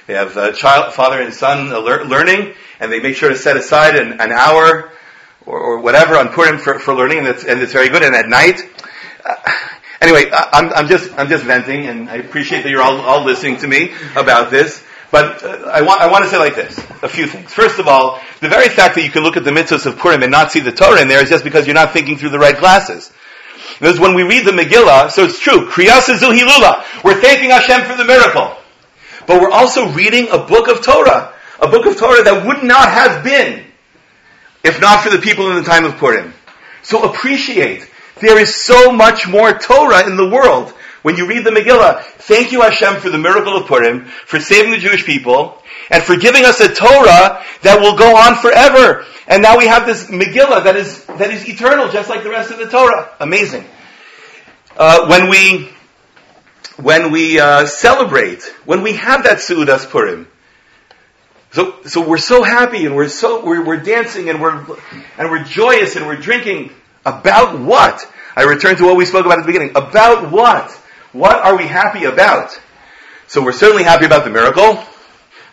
They 0.08 0.14
have 0.14 0.38
uh, 0.38 0.52
child, 0.52 0.94
father 0.94 1.22
and 1.22 1.34
son 1.34 1.70
learning, 1.70 2.56
and 2.82 2.92
they 2.92 3.00
make 3.00 3.16
sure 3.16 3.30
to 3.30 3.38
set 3.38 3.56
aside 3.56 3.96
an, 3.96 4.20
an 4.20 4.34
hour 4.34 4.92
or, 5.46 5.60
or, 5.60 5.80
whatever 5.80 6.18
on 6.18 6.30
Purim 6.30 6.58
for, 6.58 6.78
for 6.78 6.94
learning, 6.94 7.20
and 7.20 7.28
it's, 7.28 7.46
and 7.46 7.62
it's 7.62 7.72
very 7.72 7.88
good. 7.90 8.04
And 8.04 8.14
at 8.14 8.28
night, 8.28 8.62
uh, 9.24 9.36
anyway, 10.02 10.30
I, 10.32 10.60
am 10.60 10.74
I'm 10.74 10.88
just 10.90 11.10
I'm 11.18 11.30
just 11.30 11.46
venting, 11.46 11.88
and 11.88 12.10
I 12.10 12.16
appreciate 12.16 12.64
that 12.64 12.70
you're 12.70 12.84
all, 12.84 13.00
all 13.00 13.24
listening 13.24 13.58
to 13.58 13.68
me 13.68 13.94
about 14.16 14.52
this. 14.52 14.84
But 15.12 15.44
uh, 15.44 15.70
I, 15.72 15.82
want, 15.82 16.02
I 16.02 16.12
want 16.12 16.24
to 16.26 16.30
say 16.30 16.38
like 16.38 16.56
this, 16.56 16.78
a 17.02 17.10
few 17.10 17.28
things. 17.28 17.52
First 17.52 17.80
of 17.80 17.88
all, 17.88 18.20
the 18.42 18.50
very 18.50 18.70
fact 18.70 18.96
that 18.96 19.04
you 19.04 19.12
can 19.12 19.24
look 19.24 19.38
at 19.38 19.44
the 19.44 19.52
mitzvahs 19.52 19.86
of 19.86 19.98
Purim 19.98 20.24
and 20.24 20.32
not 20.32 20.52
see 20.52 20.60
the 20.60 20.72
Torah 20.72 21.02
in 21.02 21.08
there 21.08 21.24
is 21.24 21.30
just 21.30 21.44
because 21.44 21.68
you're 21.68 21.76
not 21.76 21.94
thinking 21.94 22.18
through 22.18 22.30
the 22.30 22.40
right 22.40 22.58
glasses. 22.58 23.12
Because 23.80 24.00
when 24.00 24.16
we 24.16 24.24
read 24.24 24.46
the 24.46 24.52
Megillah, 24.52 25.12
so 25.12 25.26
it's 25.26 25.40
true, 25.40 25.70
Kriyasa 25.70 26.18
Zuhilula, 26.18 27.04
we're 27.04 27.20
thanking 27.20 27.50
Hashem 27.50 27.86
for 27.86 27.98
the 27.98 28.06
miracle. 28.06 28.56
But 29.28 29.42
we're 29.42 29.52
also 29.52 29.92
reading 29.92 30.28
a 30.32 30.38
book 30.38 30.68
of 30.68 30.82
Torah, 30.84 31.34
a 31.60 31.68
book 31.68 31.86
of 31.86 31.98
Torah 31.98 32.24
that 32.24 32.46
would 32.46 32.64
not 32.64 32.90
have 32.92 33.24
been 33.24 33.66
if 34.66 34.82
not 34.82 35.04
for 35.04 35.12
the 35.12 35.20
people 35.20 35.52
in 35.52 35.58
the 35.58 35.64
time 35.64 35.86
of 35.86 35.98
Purim. 35.98 36.34
So 36.82 37.04
appreciate. 37.04 37.88
There 38.20 38.40
is 38.40 38.56
so 38.56 38.92
much 38.92 39.28
more 39.28 39.54
Torah 39.54 40.08
in 40.08 40.18
the 40.18 40.28
world 40.28 40.74
when 41.06 41.18
you 41.18 41.28
read 41.28 41.44
the 41.44 41.52
Megillah, 41.52 42.02
thank 42.02 42.52
you 42.52 42.62
Hashem 42.62 43.00
for 43.00 43.12
the 43.12 43.20
miracle 43.20 43.56
of 43.56 43.68
Purim, 43.68 44.06
for 44.06 44.40
saving 44.40 44.72
the 44.72 44.80
Jewish 44.80 45.06
people, 45.06 45.62
and 45.92 46.02
for 46.02 46.18
giving 46.18 46.46
us 46.46 46.60
a 46.62 46.68
Torah 46.74 47.46
that 47.62 47.80
will 47.80 47.96
go 47.96 48.16
on 48.18 48.34
forever. 48.38 49.06
And 49.28 49.44
now 49.44 49.56
we 49.56 49.68
have 49.68 49.86
this 49.86 50.08
Megillah 50.08 50.64
that 50.64 50.76
is, 50.76 51.06
that 51.06 51.30
is 51.30 51.48
eternal, 51.48 51.92
just 51.92 52.10
like 52.10 52.24
the 52.24 52.32
rest 52.32 52.50
of 52.50 52.58
the 52.58 52.66
Torah. 52.66 53.12
Amazing. 53.20 53.66
Uh, 54.76 55.08
when 55.08 55.30
we, 55.30 55.70
when 56.78 57.12
we 57.12 57.40
uh, 57.40 57.68
celebrate, 57.68 58.42
when 58.66 58.82
we 58.82 58.94
have 58.94 59.26
that 59.26 59.38
Su'udas 59.38 59.88
Purim, 59.88 60.28
so, 61.52 61.84
so 61.84 62.10
we're 62.10 62.18
so 62.18 62.42
happy 62.42 62.88
and 62.88 62.96
we're 62.96 63.10
so, 63.10 63.46
we're, 63.46 63.64
we're 63.64 63.78
dancing 63.78 64.32
and 64.32 64.42
we're, 64.42 64.58
and 65.20 65.30
we're 65.30 65.44
joyous 65.44 65.98
and 65.98 66.08
we're 66.08 66.18
drinking. 66.18 66.72
About 67.06 67.60
what? 67.60 68.12
I 68.36 68.46
return 68.46 68.76
to 68.78 68.86
what 68.86 68.98
we 68.98 69.06
spoke 69.06 69.28
about 69.28 69.38
at 69.38 69.46
the 69.46 69.54
beginning. 69.54 69.70
About 69.76 70.32
what? 70.32 70.82
What 71.16 71.38
are 71.38 71.56
we 71.56 71.64
happy 71.64 72.04
about? 72.04 72.60
So 73.28 73.42
we're 73.42 73.54
certainly 73.54 73.84
happy 73.84 74.06
about 74.06 74.26
the 74.26 74.30
miracle. 74.30 74.72
I'm 74.72 74.86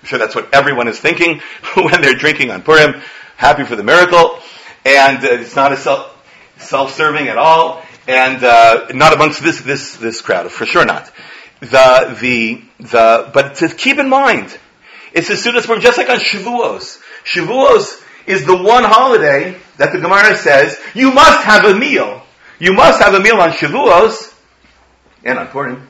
sure 0.02 0.18
that's 0.18 0.34
what 0.34 0.52
everyone 0.52 0.88
is 0.88 0.98
thinking 0.98 1.40
when 1.76 2.02
they're 2.02 2.16
drinking 2.16 2.50
on 2.50 2.62
Purim. 2.62 3.00
Happy 3.36 3.62
for 3.62 3.76
the 3.76 3.84
miracle. 3.84 4.40
And 4.84 5.18
uh, 5.18 5.28
it's 5.30 5.54
not 5.54 5.70
a 5.70 5.76
self, 5.76 6.20
self-serving 6.56 7.28
at 7.28 7.38
all. 7.38 7.80
And 8.08 8.42
uh, 8.42 8.88
not 8.92 9.14
amongst 9.14 9.40
this, 9.40 9.60
this, 9.60 9.96
this 9.98 10.20
crowd, 10.20 10.50
for 10.50 10.66
sure 10.66 10.84
not. 10.84 11.12
The, 11.60 12.18
the, 12.20 12.60
the, 12.80 13.30
but 13.32 13.54
to 13.58 13.68
keep 13.68 13.98
in 13.98 14.08
mind, 14.08 14.58
it's 15.12 15.30
a 15.30 15.34
Sudas 15.34 15.66
Purim, 15.66 15.80
just 15.80 15.96
like 15.96 16.08
on 16.08 16.18
Shavuos. 16.18 17.00
Shavuos 17.24 18.02
is 18.26 18.44
the 18.46 18.56
one 18.60 18.82
holiday 18.82 19.56
that 19.76 19.92
the 19.92 20.00
Gemara 20.00 20.36
says, 20.36 20.76
you 20.92 21.12
must 21.12 21.44
have 21.44 21.64
a 21.66 21.78
meal. 21.78 22.20
You 22.58 22.72
must 22.72 23.00
have 23.00 23.14
a 23.14 23.20
meal 23.20 23.36
on 23.36 23.52
Shavuos 23.52 24.31
and 25.24 25.38
on 25.38 25.48
Purim. 25.48 25.88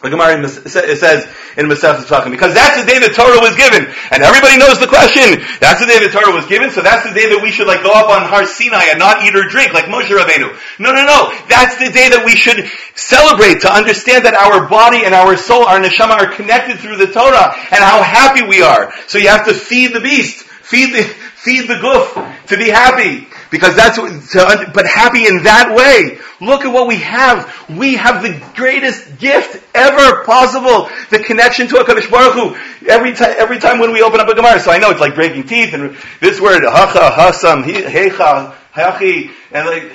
The 0.00 0.10
Gemara 0.10 0.46
says 0.46 1.26
in 1.58 1.66
Masechet 1.66 2.06
Tzvachim, 2.06 2.30
because 2.30 2.54
that's 2.54 2.78
the 2.78 2.86
day 2.86 3.02
the 3.02 3.10
Torah 3.10 3.42
was 3.42 3.58
given, 3.58 3.82
and 4.14 4.22
everybody 4.22 4.54
knows 4.56 4.78
the 4.78 4.86
question. 4.86 5.42
That's 5.58 5.82
the 5.82 5.90
day 5.90 5.98
the 5.98 6.06
Torah 6.06 6.30
was 6.30 6.46
given, 6.46 6.70
so 6.70 6.82
that's 6.82 7.02
the 7.02 7.10
day 7.10 7.26
that 7.34 7.42
we 7.42 7.50
should 7.50 7.66
like 7.66 7.82
go 7.82 7.90
up 7.90 8.06
on 8.06 8.22
Har 8.22 8.46
Sinai 8.46 8.94
and 8.94 9.02
not 9.02 9.26
eat 9.26 9.34
or 9.34 9.50
drink 9.50 9.74
like 9.74 9.90
Moshe 9.90 10.06
Rabbeinu. 10.06 10.54
No, 10.78 10.94
no, 10.94 11.02
no. 11.02 11.34
That's 11.50 11.82
the 11.82 11.90
day 11.90 12.14
that 12.14 12.22
we 12.22 12.38
should 12.38 12.70
celebrate 12.94 13.66
to 13.66 13.74
understand 13.74 14.22
that 14.22 14.38
our 14.38 14.70
body 14.70 15.02
and 15.02 15.18
our 15.18 15.34
soul, 15.36 15.66
our 15.66 15.82
neshama, 15.82 16.14
are 16.14 16.30
connected 16.30 16.78
through 16.78 17.02
the 17.02 17.10
Torah, 17.10 17.50
and 17.74 17.82
how 17.82 17.98
happy 17.98 18.46
we 18.46 18.62
are. 18.62 18.94
So 19.10 19.18
you 19.18 19.34
have 19.34 19.50
to 19.50 19.54
feed 19.54 19.98
the 19.98 20.00
beast, 20.00 20.46
feed 20.62 20.94
the 20.94 21.02
feed 21.42 21.66
the 21.66 21.74
guf 21.74 22.14
to 22.46 22.56
be 22.56 22.70
happy. 22.70 23.26
Because 23.50 23.76
that's 23.76 23.96
to, 23.96 24.70
but 24.74 24.86
happy 24.86 25.26
in 25.26 25.44
that 25.44 25.74
way. 25.74 26.18
Look 26.40 26.64
at 26.64 26.72
what 26.72 26.86
we 26.86 26.96
have. 26.96 27.52
We 27.68 27.96
have 27.96 28.22
the 28.22 28.40
greatest 28.54 29.18
gift 29.18 29.62
ever 29.74 30.24
possible. 30.24 30.90
The 31.10 31.18
connection 31.18 31.66
to 31.68 31.76
HaKadosh 31.76 32.10
Baruch 32.10 32.34
Hu. 32.34 32.88
Every 32.88 33.14
time, 33.14 33.34
every 33.38 33.58
time 33.58 33.78
when 33.78 33.92
we 33.92 34.02
open 34.02 34.20
up 34.20 34.28
a 34.28 34.34
Gemara. 34.34 34.60
So 34.60 34.70
I 34.70 34.78
know 34.78 34.90
it's 34.90 35.00
like 35.00 35.14
breaking 35.14 35.44
teeth 35.44 35.72
and 35.72 35.96
this 36.20 36.40
word, 36.40 36.62
hacha, 36.62 37.10
hasam, 37.10 37.64
hecha, 37.64 38.54
hachi, 38.72 39.30
and 39.50 39.66
like, 39.66 39.92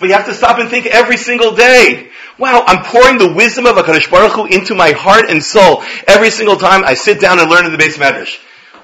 but 0.00 0.08
you 0.08 0.14
have 0.14 0.26
to 0.26 0.34
stop 0.34 0.58
and 0.58 0.70
think 0.70 0.86
every 0.86 1.18
single 1.18 1.54
day. 1.54 2.10
Wow, 2.38 2.64
I'm 2.66 2.82
pouring 2.82 3.18
the 3.18 3.34
wisdom 3.34 3.66
of 3.66 3.76
HaKadosh 3.76 4.10
Baruch 4.10 4.32
Hu 4.32 4.46
into 4.46 4.74
my 4.74 4.92
heart 4.92 5.28
and 5.28 5.44
soul 5.44 5.84
every 6.08 6.30
single 6.30 6.56
time 6.56 6.84
I 6.84 6.94
sit 6.94 7.20
down 7.20 7.38
and 7.38 7.50
learn 7.50 7.66
in 7.66 7.72
the 7.72 7.78
beis 7.78 7.98
medrash. 7.98 8.38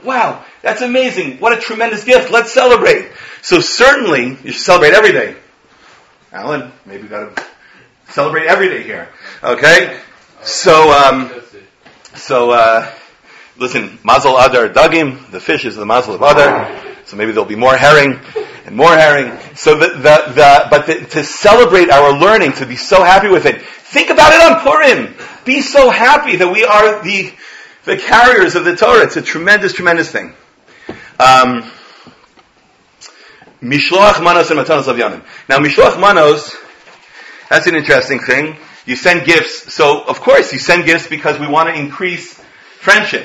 Wow, 0.04 0.44
that's 0.62 0.82
amazing. 0.82 1.38
What 1.38 1.52
a 1.52 1.60
tremendous 1.60 2.04
gift. 2.04 2.30
Let's 2.30 2.52
celebrate. 2.52 3.10
So 3.42 3.60
certainly, 3.60 4.28
you 4.44 4.52
should 4.52 4.62
celebrate 4.62 4.94
every 4.94 5.12
day. 5.12 5.36
Alan, 6.32 6.72
maybe 6.84 7.04
we 7.04 7.08
gotta 7.08 7.42
celebrate 8.08 8.46
every 8.46 8.68
day 8.68 8.82
here. 8.82 9.08
Okay? 9.42 10.00
So, 10.42 10.90
um, 10.90 11.32
so, 12.14 12.50
uh, 12.50 12.90
listen, 13.56 13.98
Mazel 14.04 14.36
Adar 14.38 14.68
Dagim, 14.68 15.30
the 15.30 15.40
fish 15.40 15.64
is 15.64 15.76
the 15.76 15.86
Mazel 15.86 16.14
of 16.14 16.22
Adar, 16.22 16.82
so 17.04 17.16
maybe 17.16 17.32
there'll 17.32 17.48
be 17.48 17.56
more 17.56 17.76
herring 17.76 18.20
and 18.64 18.76
more 18.76 18.94
herring. 18.94 19.38
So 19.54 19.78
the, 19.78 19.88
the, 19.88 20.32
the 20.34 20.66
but 20.70 20.86
the, 20.86 20.94
to 21.06 21.24
celebrate 21.24 21.90
our 21.90 22.18
learning, 22.18 22.52
to 22.54 22.66
be 22.66 22.76
so 22.76 23.02
happy 23.02 23.28
with 23.28 23.46
it, 23.46 23.62
think 23.62 24.10
about 24.10 24.32
it 24.32 24.42
on 24.42 24.60
Purim. 24.62 25.14
Be 25.44 25.60
so 25.62 25.90
happy 25.90 26.36
that 26.36 26.52
we 26.52 26.64
are 26.64 27.02
the, 27.02 27.32
the 27.86 27.96
carriers 27.96 28.54
of 28.54 28.64
the 28.64 28.76
Torah. 28.76 29.04
It's 29.04 29.16
a 29.16 29.22
tremendous, 29.22 29.72
tremendous 29.72 30.10
thing. 30.10 30.34
Um, 31.18 31.70
Mishloach 33.62 34.22
manos 34.22 34.50
and 34.50 34.60
matanos 34.60 34.84
lavyonim. 34.84 35.24
Now, 35.48 35.58
mishloach 35.58 35.98
manos, 35.98 36.54
that's 37.48 37.66
an 37.66 37.74
interesting 37.74 38.20
thing. 38.20 38.56
You 38.84 38.96
send 38.96 39.24
gifts. 39.24 39.72
So, 39.72 40.02
of 40.02 40.20
course, 40.20 40.52
you 40.52 40.58
send 40.58 40.84
gifts 40.84 41.08
because 41.08 41.40
we 41.40 41.48
want 41.48 41.68
to 41.70 41.74
increase 41.74 42.34
friendship. 42.78 43.24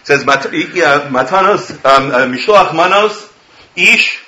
It 0.00 0.06
says, 0.06 0.24
matanos, 0.24 1.70
um, 1.84 2.10
uh, 2.10 2.26
mishloach 2.26 2.74
manos, 2.74 3.30
ish 3.76 4.22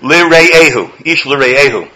lire'ehu. 0.00 1.04
Ish 1.04 1.24
lire'ehu. 1.24 1.90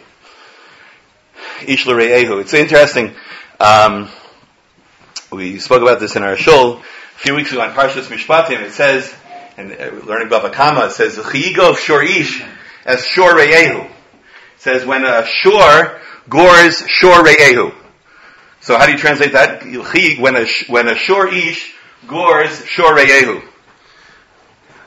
Ish 1.66 1.84
lire'ehu. 1.86 2.40
It's 2.40 2.54
interesting. 2.54 3.14
Um, 3.60 4.10
we 5.30 5.58
spoke 5.58 5.82
about 5.82 5.98
this 5.98 6.16
in 6.16 6.22
our 6.22 6.36
shul 6.36 6.78
a 6.78 7.18
few 7.18 7.34
weeks 7.34 7.50
ago 7.50 7.60
on 7.60 7.70
Parshas 7.70 8.04
Mishpatim. 8.04 8.60
It 8.60 8.72
says, 8.72 9.12
and 9.56 9.72
uh, 9.72 10.04
learning 10.06 10.28
Bava 10.28 10.52
Kama, 10.52 10.86
it 10.86 10.92
says, 10.92 11.16
Chiyigo 11.16 11.70
of 11.70 11.78
shor 11.78 12.02
ish 12.02 12.42
as 12.84 13.04
shor 13.04 13.34
re'ehu. 13.34 13.86
It 13.86 13.90
says, 14.58 14.86
when 14.86 15.04
a 15.04 15.26
shor 15.26 16.00
gores 16.28 16.86
shor 16.86 17.24
re'ehu. 17.24 17.74
So 18.60 18.78
how 18.78 18.86
do 18.86 18.92
you 18.92 18.98
translate 18.98 19.32
that? 19.32 19.64
When 20.20 20.36
a, 20.36 20.46
when 20.68 20.88
a 20.88 20.94
shor 20.94 21.32
ish 21.32 21.74
gores 22.06 22.64
shor 22.66 22.96
re'ehu. 22.96 23.42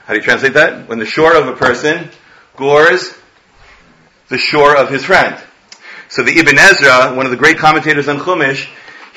How 0.06 0.14
do 0.14 0.20
you 0.20 0.26
translate 0.26 0.54
that? 0.54 0.88
When 0.88 1.00
the 1.00 1.06
shore 1.06 1.36
of 1.36 1.48
a 1.48 1.56
person 1.56 2.10
gores 2.56 3.14
the 4.30 4.38
shore 4.38 4.76
of 4.76 4.90
his 4.90 5.04
friend. 5.04 5.42
So 6.08 6.24
the 6.24 6.38
Ibn 6.40 6.58
Ezra, 6.58 7.14
one 7.16 7.26
of 7.26 7.32
the 7.32 7.38
great 7.38 7.58
commentators 7.58 8.08
on 8.08 8.18
Chumash, 8.18 8.68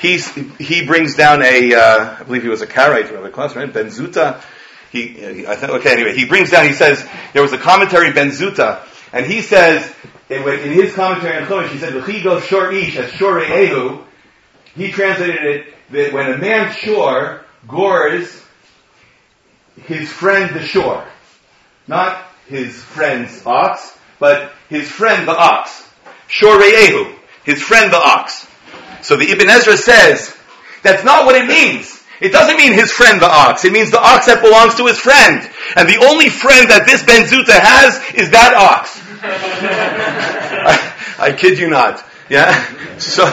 he's, 0.03 0.31
he 0.57 0.85
brings 0.85 1.15
down 1.15 1.41
a, 1.41 1.73
uh, 1.73 2.17
I 2.19 2.23
believe 2.23 2.43
he 2.43 2.49
was 2.49 2.61
a 2.61 2.67
Karaite 2.67 3.07
from 3.07 3.23
the 3.23 3.29
class, 3.29 3.55
right? 3.55 3.71
Ben 3.71 3.87
Zuta, 3.87 4.43
he, 4.91 5.47
I 5.47 5.55
think, 5.55 5.71
okay, 5.71 5.93
anyway, 5.93 6.15
he 6.15 6.25
brings 6.25 6.51
down, 6.51 6.67
he 6.67 6.73
says, 6.73 7.03
there 7.33 7.41
was 7.41 7.53
a 7.53 7.57
commentary, 7.57 8.11
Ben 8.11 8.29
Zuta, 8.29 8.85
and 9.11 9.25
he 9.25 9.41
says, 9.41 9.91
in, 10.29 10.47
in 10.47 10.73
his 10.73 10.93
commentary 10.93 11.37
on 11.37 11.47
Chumash, 11.47 11.69
he 11.69 11.79
said, 11.79 11.95
L'chigo 11.95 12.41
shor 12.41 12.71
ish, 12.71 12.97
as 12.97 13.11
shor 13.13 13.39
ehu, 13.39 14.03
he 14.75 14.91
translated 14.91 15.43
it 15.43 15.73
that 15.91 16.13
when 16.13 16.31
a 16.33 16.37
man 16.37 16.73
shore 16.73 17.45
gores 17.67 18.43
his 19.85 20.11
friend 20.11 20.53
the 20.53 20.61
shore, 20.61 21.07
not 21.87 22.25
his 22.47 22.75
friend's 22.75 23.45
ox, 23.45 23.97
but 24.19 24.51
his 24.69 24.89
friend 24.89 25.27
the 25.27 25.35
ox. 25.35 25.87
Shor 26.27 26.59
ehu, 26.59 27.15
his 27.45 27.61
friend 27.61 27.91
the 27.91 27.97
ox. 27.97 28.47
So 29.03 29.17
the 29.17 29.29
Ibn 29.29 29.49
Ezra 29.49 29.77
says, 29.77 30.35
that's 30.81 31.03
not 31.03 31.25
what 31.25 31.35
it 31.35 31.45
means. 31.45 32.01
It 32.19 32.31
doesn't 32.31 32.55
mean 32.55 32.71
his 32.73 32.91
friend 32.91 33.21
the 33.21 33.29
ox. 33.29 33.65
It 33.65 33.73
means 33.73 33.91
the 33.91 33.99
ox 33.99 34.27
that 34.27 34.41
belongs 34.41 34.75
to 34.75 34.87
his 34.87 34.97
friend. 34.97 35.43
And 35.75 35.89
the 35.89 35.97
only 36.05 36.29
friend 36.29 36.69
that 36.69 36.85
this 36.85 37.03
Ben 37.03 37.25
Zuta 37.25 37.51
has 37.51 37.99
is 38.15 38.31
that 38.31 38.53
ox. 38.55 38.99
I, 41.19 41.19
I, 41.27 41.31
kid 41.33 41.59
you 41.59 41.69
not. 41.69 42.03
Yeah? 42.29 42.53
So, 42.97 43.25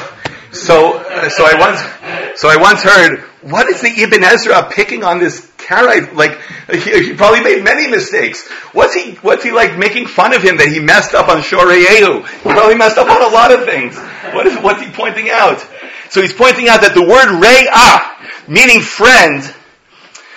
so, 0.50 0.98
uh, 0.98 1.28
so 1.28 1.44
I 1.46 1.54
once, 1.58 2.40
so 2.40 2.48
I 2.48 2.56
once 2.56 2.82
heard, 2.82 3.20
what 3.42 3.68
is 3.68 3.80
the 3.80 3.88
Ibn 4.02 4.24
Ezra 4.24 4.68
picking 4.70 5.04
on 5.04 5.20
this 5.20 5.49
Like, 5.70 6.38
he, 6.70 7.08
he, 7.08 7.14
probably 7.14 7.42
made 7.42 7.62
many 7.62 7.88
mistakes. 7.88 8.48
What's 8.72 8.94
he, 8.94 9.12
what's 9.22 9.44
he 9.44 9.52
like 9.52 9.78
making 9.78 10.06
fun 10.06 10.34
of 10.34 10.42
him 10.42 10.56
that 10.58 10.68
he 10.68 10.80
messed 10.80 11.14
up 11.14 11.28
on 11.28 11.42
Shoreyehu? 11.42 12.26
He 12.26 12.50
probably 12.50 12.74
messed 12.74 12.98
up 12.98 13.08
on 13.08 13.22
a 13.22 13.32
lot 13.32 13.52
of 13.52 13.64
things. 13.64 13.96
What 14.34 14.46
is, 14.46 14.58
what's 14.58 14.82
he 14.82 14.90
pointing 14.90 15.30
out? 15.30 15.66
So 16.10 16.20
he's 16.20 16.32
pointing 16.32 16.68
out 16.68 16.80
that 16.82 16.94
the 16.94 17.02
word 17.02 17.28
Re'ah, 17.40 18.48
meaning 18.48 18.80
friend, 18.80 19.42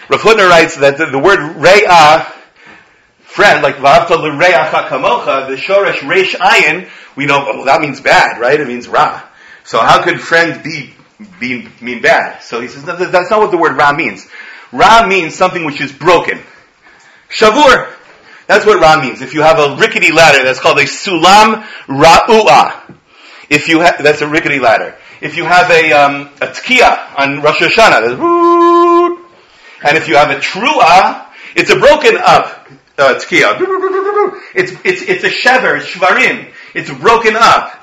Rav 0.09 0.21
Hutner 0.21 0.49
writes 0.49 0.75
that 0.77 0.97
the, 0.97 1.07
the 1.07 1.19
word 1.19 1.39
re'ah, 1.39 2.31
friend, 3.23 3.63
like 3.63 3.77
v'avta 3.77 4.11
l're'acha 4.11 4.87
kamocha, 4.89 5.47
the 5.47 5.55
shoresh 5.55 5.99
reish 5.99 6.35
ayin, 6.35 6.89
we 7.15 7.25
know, 7.25 7.39
well, 7.45 7.65
that 7.65 7.81
means 7.81 8.01
bad, 8.01 8.39
right? 8.39 8.59
It 8.59 8.67
means 8.67 8.87
ra. 8.87 9.23
So 9.63 9.79
how 9.79 10.03
could 10.03 10.19
friend 10.19 10.61
be, 10.63 10.93
be 11.39 11.69
mean 11.81 12.01
bad? 12.01 12.43
So 12.43 12.59
he 12.59 12.67
says, 12.67 12.85
no, 12.85 12.95
that's 12.95 13.29
not 13.29 13.39
what 13.39 13.51
the 13.51 13.57
word 13.57 13.77
ra 13.77 13.93
means. 13.93 14.27
Ra 14.73 15.05
means 15.05 15.35
something 15.35 15.65
which 15.65 15.79
is 15.79 15.91
broken. 15.91 16.39
Shavur. 17.29 17.93
That's 18.47 18.65
what 18.65 18.81
ra 18.81 18.99
means. 18.99 19.21
If 19.21 19.33
you 19.33 19.41
have 19.41 19.59
a 19.59 19.77
rickety 19.77 20.11
ladder, 20.11 20.43
that's 20.43 20.59
called 20.59 20.79
a 20.79 20.83
sulam 20.83 21.63
ra'u'ah. 21.87 22.95
If 23.49 23.67
you 23.67 23.81
have, 23.81 24.01
that's 24.01 24.21
a 24.21 24.27
rickety 24.27 24.59
ladder. 24.59 24.95
If 25.21 25.37
you 25.37 25.45
have 25.45 25.69
a, 25.69 25.91
um, 25.93 26.29
a 26.41 26.47
tkiya 26.47 27.19
on 27.19 27.41
Rosh 27.41 27.61
Hashanah, 27.61 29.17
and 29.85 29.97
if 29.97 30.07
you 30.07 30.15
have 30.15 30.31
a 30.31 30.39
trua, 30.39 31.27
it's 31.55 31.69
a 31.69 31.77
broken 31.77 32.17
up 32.17 32.67
uh, 32.97 33.19
tkiya. 33.19 33.57
It's, 34.55 34.71
it's, 34.83 35.01
it's 35.03 35.23
a 35.23 35.29
shever, 35.29 35.79
shvarim. 35.79 36.51
It's 36.73 36.89
broken 36.89 37.35
up. 37.35 37.79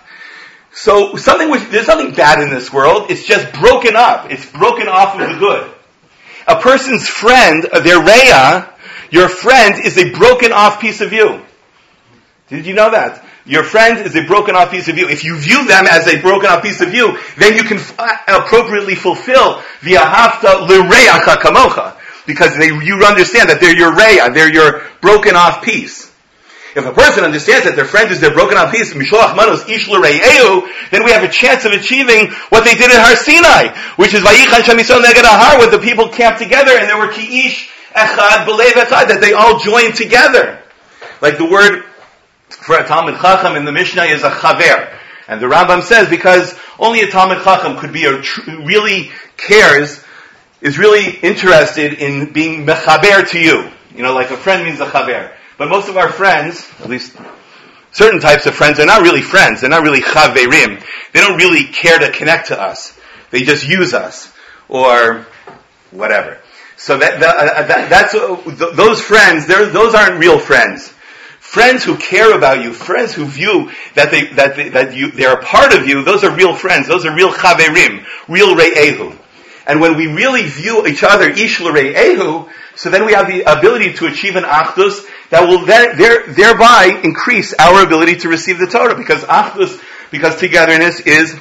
So 0.73 1.17
something 1.17 1.51
which, 1.51 1.63
there's 1.71 1.87
nothing 1.87 2.15
bad 2.15 2.43
in 2.43 2.51
this 2.51 2.73
world. 2.73 3.11
It's 3.11 3.25
just 3.25 3.53
broken 3.55 3.95
up. 3.95 4.31
It's 4.31 4.51
broken 4.51 4.89
off 4.89 5.19
of 5.19 5.29
the 5.29 5.39
good. 5.39 5.73
A 6.47 6.57
person's 6.61 7.09
friend, 7.09 7.67
uh, 7.73 7.81
their 7.81 8.01
reya, 8.01 8.73
your 9.11 9.29
friend 9.29 9.85
is 9.85 9.99
a 9.99 10.11
broken 10.13 10.53
off 10.53 10.81
piece 10.81 11.01
of 11.01 11.13
you. 11.13 11.41
Did 12.49 12.67
you 12.67 12.75
know 12.75 12.91
that? 12.91 13.25
Your 13.47 13.63
friend 13.63 13.99
is 14.07 14.15
a 14.17 14.25
broken 14.25 14.55
off 14.55 14.71
piece 14.71 14.89
of 14.89 14.99
you. 14.99 15.09
If 15.09 15.25
you 15.25 15.37
view 15.37 15.67
them 15.67 15.87
as 15.87 16.07
a 16.07 16.21
broken 16.21 16.51
off 16.51 16.63
piece 16.63 16.81
of 16.81 16.93
you, 16.93 17.19
then 17.37 17.57
you 17.57 17.63
can 17.65 17.79
f- 17.79 17.95
uh, 17.99 18.43
appropriately 18.45 18.95
fulfill 18.95 19.63
the 19.83 19.95
ahavta 19.95 20.69
l'reacha 20.69 21.37
kamocha. 21.37 21.97
Because 22.27 22.57
they, 22.57 22.67
you 22.67 23.03
understand 23.05 23.49
that 23.49 23.61
they're 23.61 23.77
your 23.77 23.93
reya, 23.93 24.33
they're 24.35 24.53
your 24.53 24.83
broken 25.01 25.35
off 25.35 25.65
piece. 25.65 26.10
If 26.77 26.87
a 26.87 26.93
person 26.93 27.25
understands 27.25 27.67
that 27.67 27.75
their 27.75 27.85
friend 27.85 28.11
is 28.11 28.21
their 28.21 28.33
broken 28.33 28.57
off 28.57 28.71
piece, 28.71 28.95
Mishloach 28.95 29.35
Manos 29.35 29.69
Ish 29.69 29.91
then 29.91 31.05
we 31.05 31.11
have 31.11 31.25
a 31.25 31.29
chance 31.29 31.65
of 31.65 31.73
achieving 31.73 32.31
what 32.51 32.65
they 32.65 32.75
did 32.75 32.91
in 32.91 32.99
Har 32.99 33.17
Sinai, 33.17 33.75
which 33.97 34.15
is 34.15 34.23
Vayichan 34.23 34.63
Shamisol 34.63 35.03
Neged 35.03 35.27
Har, 35.27 35.59
where 35.59 35.71
the 35.71 35.81
people 35.81 36.09
camped 36.09 36.39
together 36.39 36.71
and 36.71 36.89
there 36.89 36.99
were 36.99 37.13
Ki'ish 37.13 37.69
Echad 37.95 38.47
Belev 38.47 38.79
Echad, 38.79 39.09
that 39.09 39.19
they 39.21 39.33
all 39.33 39.59
joined 39.59 39.97
together. 39.97 40.63
Like 41.21 41.39
the 41.39 41.45
word 41.45 41.85
for 42.49 42.79
a 42.79 42.87
Talmud 42.87 43.17
Chacham 43.17 43.57
in 43.57 43.65
the 43.65 43.73
Mishnah 43.73 44.05
is 44.05 44.23
a 44.23 44.31
chaver. 44.31 44.97
And 45.27 45.41
the 45.41 45.47
Rambam 45.47 45.83
says 45.83 46.09
because 46.09 46.59
only 46.79 47.01
a 47.01 47.11
Talmud 47.11 47.43
Chacham 47.43 47.79
could 47.79 47.93
be 47.93 48.05
a 48.05 48.23
tr- 48.23 48.49
really 48.63 49.11
cares, 49.37 50.03
is 50.61 50.79
really 50.79 51.17
interested 51.17 51.95
in 51.95 52.33
being 52.33 52.67
mechaber 52.67 53.29
to 53.31 53.41
you. 53.41 53.71
You 53.95 54.03
know, 54.03 54.15
like 54.15 54.31
a 54.31 54.37
friend 54.37 54.65
means 54.65 54.81
a 54.81 54.87
chaver. 54.87 55.33
But 55.61 55.69
most 55.69 55.91
of 55.91 55.99
our 55.99 56.09
friends, 56.09 56.67
at 56.81 56.89
least 56.89 57.15
certain 57.93 58.19
types 58.19 58.47
of 58.47 58.55
friends, 58.55 58.81
are 58.81 58.87
not 58.87 59.03
really 59.03 59.21
friends. 59.21 59.61
They're 59.61 59.69
not 59.69 59.83
really 59.83 60.01
chaverim. 60.01 60.83
They 61.13 61.21
don't 61.21 61.37
really 61.37 61.65
care 61.65 61.99
to 61.99 62.11
connect 62.13 62.49
to 62.49 62.59
us. 62.59 62.99
They 63.31 63.43
just 63.43 63.69
use 63.69 63.93
us 63.93 64.33
or 64.71 65.27
whatever. 65.91 66.39
So 66.79 66.97
that, 66.97 67.21
that, 67.21 67.37
uh, 67.37 67.67
that 67.67 67.91
that's 67.91 68.15
uh, 68.15 68.73
those 68.75 69.03
friends. 69.03 69.47
Those 69.47 69.95
aren't 69.95 70.19
real 70.19 70.39
friends. 70.39 70.89
Friends 71.41 71.85
who 71.85 71.99
care 71.99 72.35
about 72.35 72.63
you, 72.63 72.73
friends 72.73 73.13
who 73.13 73.27
view 73.27 73.71
that 73.97 74.11
they, 74.11 74.29
that 74.29 74.57
they, 74.57 74.71
that 74.71 74.95
you, 74.95 75.11
they're 75.11 75.35
a 75.35 75.45
part 75.45 75.75
of 75.75 75.87
you, 75.87 76.03
those 76.05 76.25
are 76.25 76.35
real 76.35 76.55
friends. 76.55 76.89
Those 76.89 77.05
are 77.05 77.15
real 77.15 77.33
chaverim, 77.33 78.07
real 78.29 78.57
re'ehu. 78.57 79.15
And 79.67 79.79
when 79.83 79.99
we 79.99 80.07
really 80.07 80.45
view 80.45 80.87
each 80.87 81.05
other, 81.05 81.29
ish 81.29 81.61
re'ehu, 81.61 82.49
so 82.77 82.89
then 82.89 83.05
we 83.05 83.13
have 83.13 83.29
the 83.29 83.43
ability 83.43 83.93
to 83.95 84.07
achieve 84.07 84.37
an 84.37 84.45
achdus 84.45 85.05
that 85.31 85.49
will 85.49 85.65
there, 85.65 85.97
there, 85.97 86.27
thereby 86.27 87.01
increase 87.03 87.55
our 87.55 87.85
ability 87.85 88.17
to 88.17 88.29
receive 88.29 88.59
the 88.59 88.67
Torah, 88.67 88.97
because 88.97 89.23
achdus, 89.25 89.81
because 90.11 90.37
togetherness 90.37 91.01
is 91.01 91.35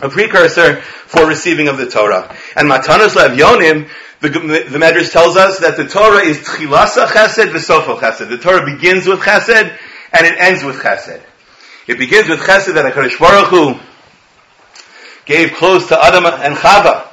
a 0.00 0.08
precursor 0.08 0.80
for 0.80 1.26
receiving 1.26 1.68
of 1.68 1.76
the 1.76 1.88
Torah. 1.88 2.34
And 2.56 2.70
matanos 2.70 3.16
levyonim, 3.16 3.88
the, 4.20 4.28
the 4.28 4.78
Medrash 4.78 5.10
tells 5.10 5.36
us 5.36 5.58
that 5.60 5.76
the 5.76 5.86
Torah 5.86 6.24
is 6.24 6.38
tchilasa 6.38 7.06
chesed 7.06 7.52
v'sofa 7.52 7.98
chesed. 7.98 8.28
The 8.28 8.38
Torah 8.38 8.64
begins 8.64 9.06
with 9.06 9.20
chesed 9.20 9.76
and 10.12 10.26
it 10.26 10.34
ends 10.38 10.64
with 10.64 10.76
chesed. 10.76 11.20
It 11.86 11.98
begins 11.98 12.28
with 12.28 12.40
chesed 12.40 12.74
that 12.74 12.92
HaKadosh 12.92 13.18
Baruch 13.18 13.48
Hu 13.48 13.80
gave 15.26 15.52
clothes 15.52 15.86
to 15.88 16.02
Adam 16.02 16.24
and 16.26 16.56
Chava. 16.56 17.08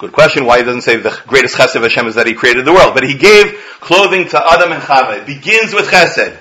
Good 0.00 0.12
question 0.12 0.46
why 0.46 0.56
he 0.56 0.64
doesn't 0.64 0.80
say 0.80 0.96
the 0.96 1.14
greatest 1.26 1.56
chesed 1.56 1.76
of 1.76 1.82
Hashem 1.82 2.06
is 2.06 2.14
that 2.14 2.26
he 2.26 2.32
created 2.32 2.64
the 2.64 2.72
world. 2.72 2.94
But 2.94 3.04
he 3.04 3.12
gave 3.12 3.52
clothing 3.80 4.28
to 4.28 4.42
Adam 4.42 4.72
and 4.72 4.82
Chava. 4.82 5.18
It 5.18 5.26
begins 5.26 5.74
with 5.74 5.88
chesed. 5.88 6.38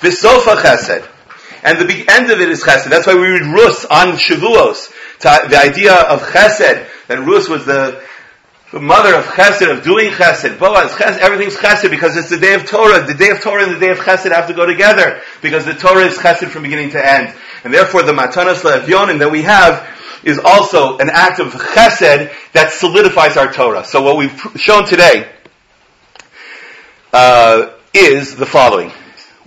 V'sofa 0.00 0.56
chesed. 0.56 1.08
And 1.62 1.88
the 1.88 2.04
end 2.08 2.32
of 2.32 2.40
it 2.40 2.48
is 2.48 2.64
chesed. 2.64 2.90
That's 2.90 3.06
why 3.06 3.14
we 3.14 3.28
read 3.28 3.42
Rus 3.42 3.84
on 3.84 4.16
Shavuos. 4.16 4.92
the 5.20 5.56
idea 5.56 5.94
of 5.94 6.20
chesed, 6.20 6.88
that 7.06 7.24
Rus 7.24 7.48
was 7.48 7.64
the 7.64 8.02
the 8.72 8.80
mother 8.80 9.14
of 9.14 9.24
chesed, 9.26 9.70
of 9.70 9.84
doing 9.84 10.10
chesed. 10.10 10.58
Boaz, 10.58 10.90
chesed, 10.90 11.18
everything's 11.18 11.54
chesed 11.54 11.88
because 11.88 12.16
it's 12.16 12.28
the 12.28 12.38
day 12.38 12.54
of 12.54 12.66
Torah. 12.66 13.06
The 13.06 13.14
day 13.14 13.30
of 13.30 13.40
Torah 13.40 13.62
and 13.62 13.76
the 13.76 13.78
day 13.78 13.90
of 13.90 13.98
chesed 13.98 14.32
have 14.32 14.48
to 14.48 14.54
go 14.54 14.66
together 14.66 15.20
because 15.42 15.64
the 15.64 15.74
Torah 15.74 16.06
is 16.06 16.18
chesed 16.18 16.48
from 16.48 16.64
beginning 16.64 16.90
to 16.90 17.08
end. 17.08 17.32
And 17.62 17.72
therefore 17.72 18.02
the 18.02 18.12
matanas 18.12 18.62
le'evyonim 18.62 19.20
that 19.20 19.30
we 19.30 19.42
have 19.42 19.95
is 20.26 20.40
also 20.44 20.98
an 20.98 21.08
act 21.08 21.38
of 21.38 21.52
chesed 21.52 22.32
that 22.52 22.72
solidifies 22.72 23.36
our 23.36 23.52
Torah. 23.52 23.84
So 23.84 24.02
what 24.02 24.16
we've 24.16 24.38
shown 24.56 24.84
today, 24.84 25.30
uh, 27.12 27.70
is 27.94 28.36
the 28.36 28.44
following. 28.44 28.92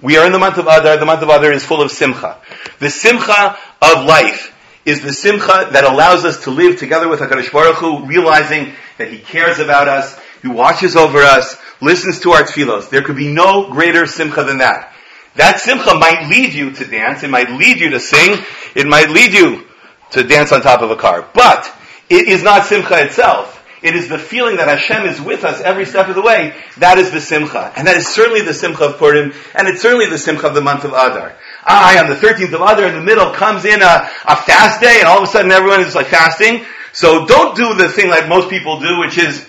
We 0.02 0.18
are 0.18 0.26
in 0.26 0.32
the 0.32 0.40
month 0.40 0.58
of 0.58 0.66
Adar. 0.66 0.98
The 0.98 1.06
month 1.06 1.22
of 1.22 1.30
Adar 1.30 1.52
is 1.52 1.64
full 1.64 1.82
of 1.82 1.92
simcha. 1.92 2.42
The 2.80 2.90
simcha 2.90 3.58
of 3.82 4.06
life 4.06 4.56
is 4.86 5.02
the 5.02 5.14
simcha 5.14 5.70
that 5.74 5.84
allows 5.84 6.26
us 6.26 6.46
to 6.46 6.50
live 6.50 6.80
together 6.80 7.08
with 7.08 7.20
HaKadosh 7.20 7.52
Baruch 7.52 7.76
Hu, 7.76 8.06
realizing 8.06 8.74
that 8.98 9.12
He 9.12 9.20
cares 9.20 9.60
about 9.60 9.88
us, 9.88 10.18
He 10.42 10.48
watches 10.48 10.96
over 10.96 11.20
us, 11.20 11.58
listens 11.82 12.22
to 12.22 12.32
our 12.32 12.44
tefillos. 12.44 12.90
There 12.90 13.04
could 13.04 13.18
be 13.18 13.32
no 13.32 13.70
greater 13.70 14.08
simcha 14.08 14.46
than 14.46 14.60
that. 14.60 14.94
That 15.36 15.60
simcha 15.60 15.94
might 15.94 16.28
lead 16.30 16.54
you 16.54 16.72
to 16.72 16.86
dance, 16.86 17.22
it 17.22 17.30
might 17.30 17.52
lead 17.52 17.80
you 17.80 17.92
to 17.92 18.00
sing, 18.00 18.44
it 18.76 18.88
might 18.88 19.10
lead 19.10 19.34
you 19.34 19.69
to 20.12 20.24
dance 20.24 20.52
on 20.52 20.62
top 20.62 20.82
of 20.82 20.92
a 20.92 20.96
car. 20.96 21.28
But 21.34 21.72
it 22.10 22.28
is 22.28 22.44
not 22.44 22.66
simcha 22.66 23.06
itself. 23.06 23.56
It 23.82 23.96
is 23.96 24.10
the 24.10 24.20
feeling 24.20 24.58
that 24.58 24.68
Hashem 24.68 25.08
is 25.08 25.22
with 25.22 25.46
us 25.46 25.62
every 25.62 25.86
step 25.86 26.10
of 26.10 26.16
the 26.16 26.22
way. 26.22 26.54
That 26.78 26.98
is 26.98 27.12
the 27.12 27.22
simcha. 27.22 27.72
And 27.78 27.88
that 27.88 27.96
is 27.96 28.08
certainly 28.08 28.42
the 28.42 28.54
simcha 28.54 28.84
of 28.86 28.98
Purim, 28.98 29.34
and 29.56 29.68
it's 29.68 29.82
certainly 29.82 30.08
the 30.08 30.18
simcha 30.18 30.48
of 30.48 30.54
the 30.54 30.62
month 30.62 30.84
of 30.84 30.92
Adar. 30.92 31.34
I, 31.64 32.00
on 32.00 32.10
the 32.10 32.16
13th 32.16 32.54
of 32.54 32.62
Adar, 32.62 32.88
in 32.88 32.96
the 32.96 33.02
middle, 33.02 33.32
comes 33.32 33.64
in 33.64 33.82
a, 33.82 34.10
a 34.26 34.36
fast 34.36 34.82
day, 34.82 34.98
and 35.00 35.08
all 35.08 35.20
of 35.20 35.24
a 35.24 35.32
sudden 35.32 35.52
everyone 35.52 35.82
is 35.82 35.96
like 35.96 36.08
fasting. 36.08 36.66
So 36.92 37.26
don't 37.26 37.56
do 37.56 37.76
the 37.76 37.88
thing 37.88 38.10
like 38.10 38.28
most 38.28 38.50
people 38.50 38.80
do, 38.82 39.00
which 39.00 39.18
is, 39.18 39.48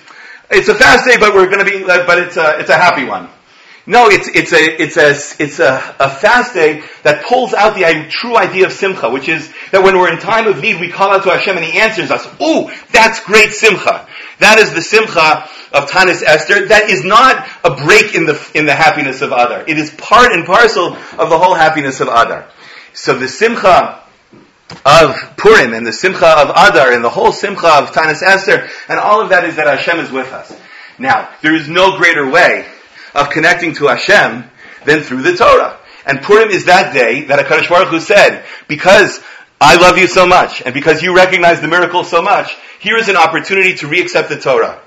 it's 0.49 0.69
a 0.69 0.75
fast 0.75 1.09
day, 1.09 1.17
but 1.19 1.35
we're 1.35 1.51
gonna 1.51 1.65
be, 1.65 1.83
but 1.83 2.19
it's 2.19 2.37
a, 2.37 2.61
it's 2.61 2.71
a 2.71 2.77
happy 2.77 3.05
one. 3.05 3.29
No, 3.87 4.09
it's, 4.09 4.29
it's 4.29 4.53
a, 4.53 4.83
it's 4.83 4.97
a, 4.97 5.43
it's 5.43 5.59
a, 5.59 5.97
a 5.99 6.11
fast 6.11 6.55
day 6.55 6.83
that 7.03 7.25
pulls 7.25 7.55
out 7.55 7.75
the 7.75 8.07
true 8.11 8.37
idea 8.37 8.67
of 8.67 8.73
simcha, 8.73 9.09
which 9.09 9.29
is 9.29 9.53
that 9.73 9.83
when 9.83 9.97
we're 9.99 10.13
in 10.13 10.19
time 10.19 10.47
of 10.47 10.61
need, 10.61 10.79
we 10.81 10.91
call 10.91 11.11
out 11.11 11.23
to 11.23 11.31
Hashem 11.31 11.57
and 11.57 11.65
He 11.65 11.79
answers 11.81 12.11
us. 12.11 12.27
Ooh, 12.43 12.71
that's 12.93 13.25
great 13.25 13.53
simcha. 13.53 14.07
That 14.39 14.59
is 14.59 14.75
the 14.75 14.83
simcha 14.83 15.49
of 15.73 15.91
Tanis 15.91 16.23
Esther. 16.23 16.69
That 16.69 16.91
is 16.91 17.05
not 17.05 17.49
a 17.65 17.75
break 17.75 18.15
in 18.15 18.27
the, 18.27 18.51
in 18.55 18.67
the 18.67 18.75
happiness 18.75 19.23
of 19.23 19.33
Adar. 19.33 19.65
It 19.67 19.79
is 19.79 19.91
part 19.91 20.33
and 20.33 20.45
parcel 20.45 20.95
of 20.95 21.31
the 21.31 21.39
whole 21.39 21.55
happiness 21.55 22.01
of 22.01 22.09
Adar. 22.09 22.49
So 22.93 23.19
the 23.19 23.29
simcha 23.29 24.03
of 24.85 25.17
Purim 25.37 25.73
and 25.73 25.87
the 25.87 25.93
simcha 25.93 26.27
of 26.27 26.51
Adar 26.51 26.93
and 26.93 27.03
the 27.03 27.11
whole 27.11 27.33
simcha 27.33 27.67
of 27.67 27.93
Tanis 27.93 28.23
Esther 28.23 28.69
and 28.89 29.01
all 29.01 29.21
of 29.23 29.31
that 29.31 29.45
is 29.45 29.57
that 29.57 29.67
Hashem 29.67 30.01
is 30.01 30.11
with 30.11 30.33
us. 30.33 30.55
Now, 30.99 31.31
there 31.41 31.55
is 31.55 31.69
no 31.69 31.97
greater 31.97 32.31
way 32.31 32.67
of 33.15 33.31
connecting 33.31 33.75
to 33.75 33.87
Hashem 33.87 34.45
than 34.85 35.03
through 35.03 35.23
the 35.23 35.37
Torah. 35.37 35.79
And 36.07 36.23
Purim 36.23 36.51
is 36.51 36.65
that 36.65 36.95
day 36.95 37.25
that 37.25 37.45
HaKadosh 37.45 37.69
Baruch 37.69 37.89
Hu 37.89 38.01
said, 38.01 38.45
because 38.69 39.21
I 39.61 39.77
love 39.77 39.99
you 39.99 40.07
so 40.07 40.27
much, 40.27 40.63
and 40.63 40.73
because 40.73 41.03
you 41.03 41.15
recognize 41.15 41.61
the 41.61 41.69
miracle 41.69 42.05
so 42.05 42.23
much, 42.23 42.57
here 42.81 42.97
is 42.97 43.09
an 43.09 43.17
opportunity 43.17 43.75
to 43.77 43.89
re-accept 43.89 44.31
the 44.31 44.39
Torah. 44.39 44.81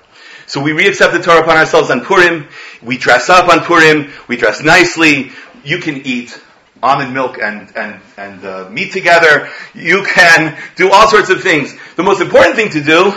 So 0.47 0.61
we 0.61 0.71
re-accept 0.71 1.13
the 1.13 1.21
Torah 1.21 1.41
upon 1.41 1.57
ourselves 1.57 1.91
on 1.91 2.01
Purim, 2.01 2.47
we 2.81 2.97
dress 2.97 3.29
up 3.29 3.47
on 3.49 3.63
Purim, 3.63 4.11
we 4.27 4.35
dress 4.35 4.61
nicely, 4.61 5.31
you 5.63 5.77
can 5.77 6.05
eat 6.05 6.41
almond 6.81 7.13
milk 7.13 7.37
and, 7.41 7.71
and, 7.77 8.01
and 8.17 8.43
uh, 8.43 8.69
meat 8.69 8.91
together, 8.91 9.49
you 9.73 10.03
can 10.03 10.57
do 10.75 10.91
all 10.91 11.07
sorts 11.07 11.29
of 11.29 11.41
things. 11.41 11.73
The 11.95 12.03
most 12.03 12.19
important 12.19 12.55
thing 12.55 12.71
to 12.71 12.83
do 12.83 13.13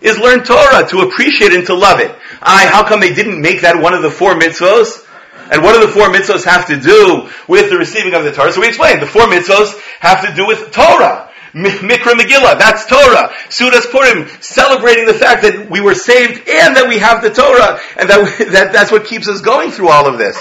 is 0.00 0.18
learn 0.18 0.44
Torah, 0.44 0.86
to 0.88 1.00
appreciate 1.00 1.52
and 1.52 1.66
to 1.66 1.74
love 1.74 2.00
it. 2.00 2.14
I, 2.42 2.66
how 2.66 2.86
come 2.86 3.00
they 3.00 3.14
didn't 3.14 3.40
make 3.40 3.62
that 3.62 3.80
one 3.80 3.94
of 3.94 4.02
the 4.02 4.10
four 4.10 4.34
mitzvahs? 4.34 5.04
And 5.50 5.62
what 5.62 5.74
do 5.74 5.86
the 5.86 5.92
four 5.92 6.08
mitzvahs 6.08 6.44
have 6.44 6.66
to 6.66 6.80
do 6.80 7.28
with 7.48 7.70
the 7.70 7.76
receiving 7.76 8.14
of 8.14 8.24
the 8.24 8.32
Torah? 8.32 8.52
So 8.52 8.60
we 8.60 8.68
explained, 8.68 9.00
the 9.00 9.06
four 9.06 9.22
mitzvahs 9.22 9.78
have 10.00 10.26
to 10.28 10.34
do 10.34 10.46
with 10.46 10.72
Torah. 10.72 11.30
Mikra 11.54 12.12
Megillah, 12.12 12.58
that's 12.58 12.84
Torah. 12.86 13.32
Sudas 13.48 13.90
Purim, 13.90 14.28
celebrating 14.40 15.06
the 15.06 15.14
fact 15.14 15.42
that 15.42 15.70
we 15.70 15.80
were 15.80 15.94
saved 15.94 16.46
and 16.48 16.76
that 16.76 16.86
we 16.88 16.98
have 16.98 17.22
the 17.22 17.30
Torah, 17.30 17.80
and 17.96 18.10
that, 18.10 18.48
that 18.52 18.72
that's 18.72 18.92
what 18.92 19.06
keeps 19.06 19.28
us 19.28 19.40
going 19.40 19.70
through 19.70 19.88
all 19.88 20.06
of 20.06 20.18
this. 20.18 20.36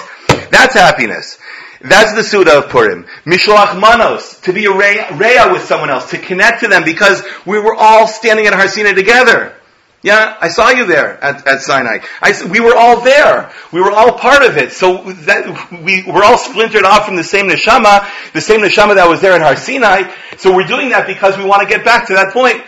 That's 0.50 0.74
happiness. 0.74 1.38
That's 1.82 2.14
the 2.14 2.24
Suda 2.24 2.58
of 2.60 2.70
Purim. 2.70 3.06
Mishloach 3.26 3.80
Manos, 3.80 4.40
to 4.42 4.54
be 4.54 4.66
a 4.66 4.70
Reya 4.70 5.54
with 5.54 5.64
someone 5.64 5.90
else, 5.90 6.10
to 6.12 6.18
connect 6.18 6.62
to 6.62 6.68
them 6.68 6.84
because 6.84 7.24
we 7.46 7.60
were 7.60 7.76
all 7.76 8.08
standing 8.08 8.48
at 8.48 8.54
Har 8.54 8.68
Sinai 8.68 8.94
together. 8.94 9.56
Yeah, 10.02 10.38
I 10.40 10.50
saw 10.50 10.70
you 10.70 10.86
there 10.86 11.24
at, 11.24 11.48
at 11.48 11.62
Sinai. 11.62 12.00
I, 12.22 12.34
we 12.52 12.60
were 12.60 12.76
all 12.76 13.02
there. 13.02 13.52
We 13.72 13.82
were 13.82 13.92
all 13.92 14.20
part 14.20 14.44
of 14.44 14.56
it. 14.58 14.72
So 14.72 15.04
that 15.26 15.72
we 15.84 16.04
were 16.04 16.24
all 16.24 16.38
splintered 16.38 16.84
off 16.84 17.08
from 17.08 17.16
the 17.16 17.24
same 17.24 17.48
neshama, 17.48 18.08
the 18.34 18.42
same 18.42 18.62
neshama 18.62 18.96
that 18.96 19.10
was 19.10 19.22
there 19.22 19.34
at 19.34 19.42
Har 19.42 19.56
Sinai. 19.56 20.14
So 20.38 20.56
we're 20.56 20.68
doing 20.68 20.90
that 20.90 21.08
because 21.08 21.38
we 21.38 21.44
want 21.44 21.64
to 21.64 21.68
get 21.68 21.84
back 21.84 22.08
to 22.08 22.14
that 22.14 22.34
point. 22.34 22.62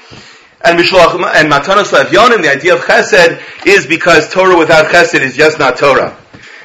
And 0.65 0.80
Mishloach 0.80 1.13
and 1.36 1.51
Matanos 1.51 1.93
Levyonim, 1.93 2.41
the 2.41 2.49
idea 2.49 2.73
of 2.73 2.82
Chesed 2.82 3.67
is 3.67 3.86
because 3.86 4.34
Torah 4.34 4.57
without 4.57 4.88
Chesed 4.88 5.21
is 5.21 5.36
just 5.36 5.59
not 5.59 5.78
Torah. 5.78 6.17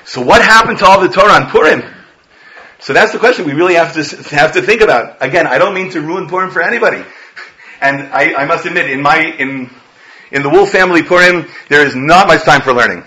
So 0.07 0.23
what 0.23 0.43
happened 0.43 0.79
to 0.79 0.87
all 0.87 1.01
the 1.01 1.09
Torah 1.09 1.35
on 1.35 1.51
Purim? 1.51 1.83
So 2.81 2.95
that's 2.95 3.13
the 3.13 3.19
question 3.19 3.45
we 3.45 3.53
really 3.53 3.75
have 3.75 3.93
to 3.95 4.35
have 4.35 4.53
to 4.53 4.63
think 4.63 4.81
about. 4.81 5.19
Again, 5.21 5.47
I 5.47 5.59
don't 5.59 5.75
mean 5.75 5.91
to 5.91 6.01
ruin 6.01 6.27
Purim 6.27 6.51
for 6.51 6.63
anybody, 6.63 7.05
and 7.81 8.13
I, 8.13 8.35
I 8.35 8.47
must 8.47 8.65
admit, 8.67 8.91
in 8.91 9.03
my 9.03 9.19
in 9.21 9.71
in 10.33 10.43
the 10.43 10.49
Wolf 10.49 10.71
family 10.71 11.03
Purim, 11.03 11.47
there 11.69 11.87
is 11.87 11.95
not 11.95 12.27
much 12.27 12.43
time 12.43 12.63
for 12.63 12.73
learning. 12.73 13.05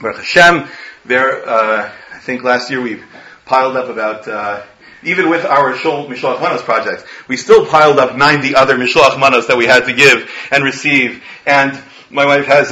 Baruch 0.00 0.18
Hashem, 0.18 0.68
there, 1.04 1.46
uh, 1.46 1.92
I 2.12 2.18
think 2.18 2.44
last 2.44 2.70
year 2.70 2.80
we 2.80 3.02
piled 3.44 3.76
up 3.76 3.88
about, 3.88 4.28
uh, 4.28 4.62
even 5.02 5.28
with 5.28 5.44
our 5.44 5.74
Mishloach 5.74 6.40
Manos 6.40 6.62
project, 6.62 7.04
we 7.26 7.36
still 7.36 7.66
piled 7.66 7.98
up 7.98 8.16
90 8.16 8.54
other 8.54 8.76
Mishloach 8.76 9.18
Manos 9.18 9.48
that 9.48 9.56
we 9.56 9.66
had 9.66 9.86
to 9.86 9.92
give 9.92 10.30
and 10.52 10.62
receive. 10.62 11.22
And 11.46 11.82
my 12.10 12.24
wife 12.24 12.46
has 12.46 12.70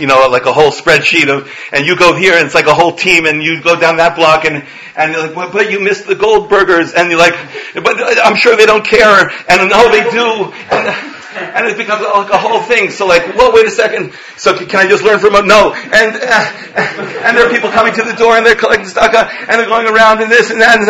you 0.00 0.06
know, 0.06 0.26
like 0.28 0.46
a 0.46 0.52
whole 0.52 0.70
spreadsheet 0.70 1.28
of, 1.28 1.52
and 1.72 1.86
you 1.86 1.96
go 1.96 2.16
here 2.16 2.34
and 2.34 2.46
it's 2.46 2.54
like 2.54 2.66
a 2.66 2.74
whole 2.74 2.92
team 2.92 3.26
and 3.26 3.42
you 3.42 3.62
go 3.62 3.78
down 3.78 3.98
that 3.98 4.16
block 4.16 4.46
and, 4.46 4.64
and 4.96 5.12
you're 5.12 5.30
like, 5.30 5.52
but 5.52 5.70
you 5.70 5.78
missed 5.78 6.06
the 6.06 6.14
Goldbergers 6.14 6.94
and 6.96 7.10
you're 7.10 7.18
like, 7.18 7.34
but 7.74 7.96
I'm 8.24 8.36
sure 8.36 8.56
they 8.56 8.66
don't 8.66 8.84
care 8.84 9.30
and 9.48 9.68
no 9.68 9.90
they 9.90 10.08
do. 10.10 10.52
And, 10.70 11.10
and 11.54 11.66
it 11.66 11.76
becomes 11.76 12.02
like 12.02 12.30
a 12.30 12.38
whole 12.38 12.62
thing. 12.62 12.90
So 12.90 13.06
like, 13.06 13.34
well, 13.36 13.52
wait 13.52 13.66
a 13.66 13.70
second. 13.70 14.12
So 14.36 14.54
can 14.54 14.86
I 14.86 14.88
just 14.88 15.02
learn 15.02 15.18
from 15.18 15.34
a 15.34 15.42
no? 15.42 15.72
And 15.74 16.16
uh, 16.16 16.52
and 17.24 17.36
there 17.36 17.46
are 17.46 17.50
people 17.50 17.70
coming 17.70 17.94
to 17.94 18.02
the 18.02 18.14
door 18.14 18.36
and 18.36 18.46
they're 18.46 18.54
collecting 18.54 18.86
tzedakah 18.86 19.48
and 19.48 19.60
they're 19.60 19.68
going 19.68 19.86
around 19.86 20.22
and 20.22 20.30
this 20.30 20.50
and 20.50 20.60
that. 20.60 20.78
And 20.78 20.88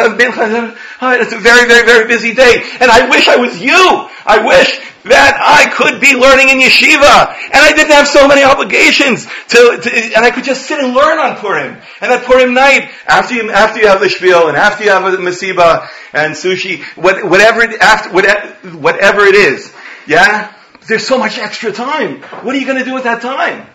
it's 1.21 1.33
a 1.33 1.39
very, 1.39 1.67
very, 1.67 1.87
very 1.87 2.07
busy 2.07 2.35
day. 2.35 2.63
And 2.81 2.91
I 2.91 3.09
wish 3.09 3.29
I 3.29 3.37
was 3.37 3.61
you. 3.61 4.09
I 4.27 4.45
wish 4.45 4.81
that 5.05 5.37
I 5.37 5.69
could 5.71 6.01
be 6.01 6.17
learning 6.17 6.49
in 6.49 6.65
yeshiva, 6.65 7.29
and 7.53 7.61
I 7.61 7.73
didn't 7.77 7.93
have 7.93 8.09
so 8.09 8.27
many 8.27 8.43
obligations 8.43 9.27
to, 9.49 9.79
to, 9.83 9.89
and 10.17 10.25
I 10.25 10.31
could 10.31 10.45
just 10.45 10.67
sit 10.67 10.81
and 10.81 10.95
learn 10.95 11.19
on 11.19 11.37
Purim. 11.37 11.77
And 12.01 12.11
that 12.11 12.25
Purim 12.25 12.55
night, 12.55 12.91
after 13.07 13.35
you 13.35 13.51
after 13.51 13.81
you 13.81 13.89
have 13.89 14.01
the 14.01 14.09
spiel, 14.09 14.49
and 14.49 14.57
after 14.57 14.85
you 14.85 14.91
have 14.91 15.05
a 15.05 15.17
masiba 15.19 15.89
and 16.15 16.35
sushi, 16.35 16.83
what, 16.97 17.23
whatever 17.29 17.63
after 17.81 18.13
whatever, 18.13 18.49
whatever 18.79 19.21
it 19.21 19.35
is, 19.35 19.75
yeah? 20.07 20.55
There's 20.87 21.07
so 21.07 21.19
much 21.19 21.39
extra 21.39 21.73
time. 21.73 22.23
What 22.23 22.55
are 22.55 22.59
you 22.59 22.67
going 22.67 22.79
to 22.79 22.85
do 22.85 22.95
with 22.95 23.05
that 23.05 23.23
time? 23.23 23.67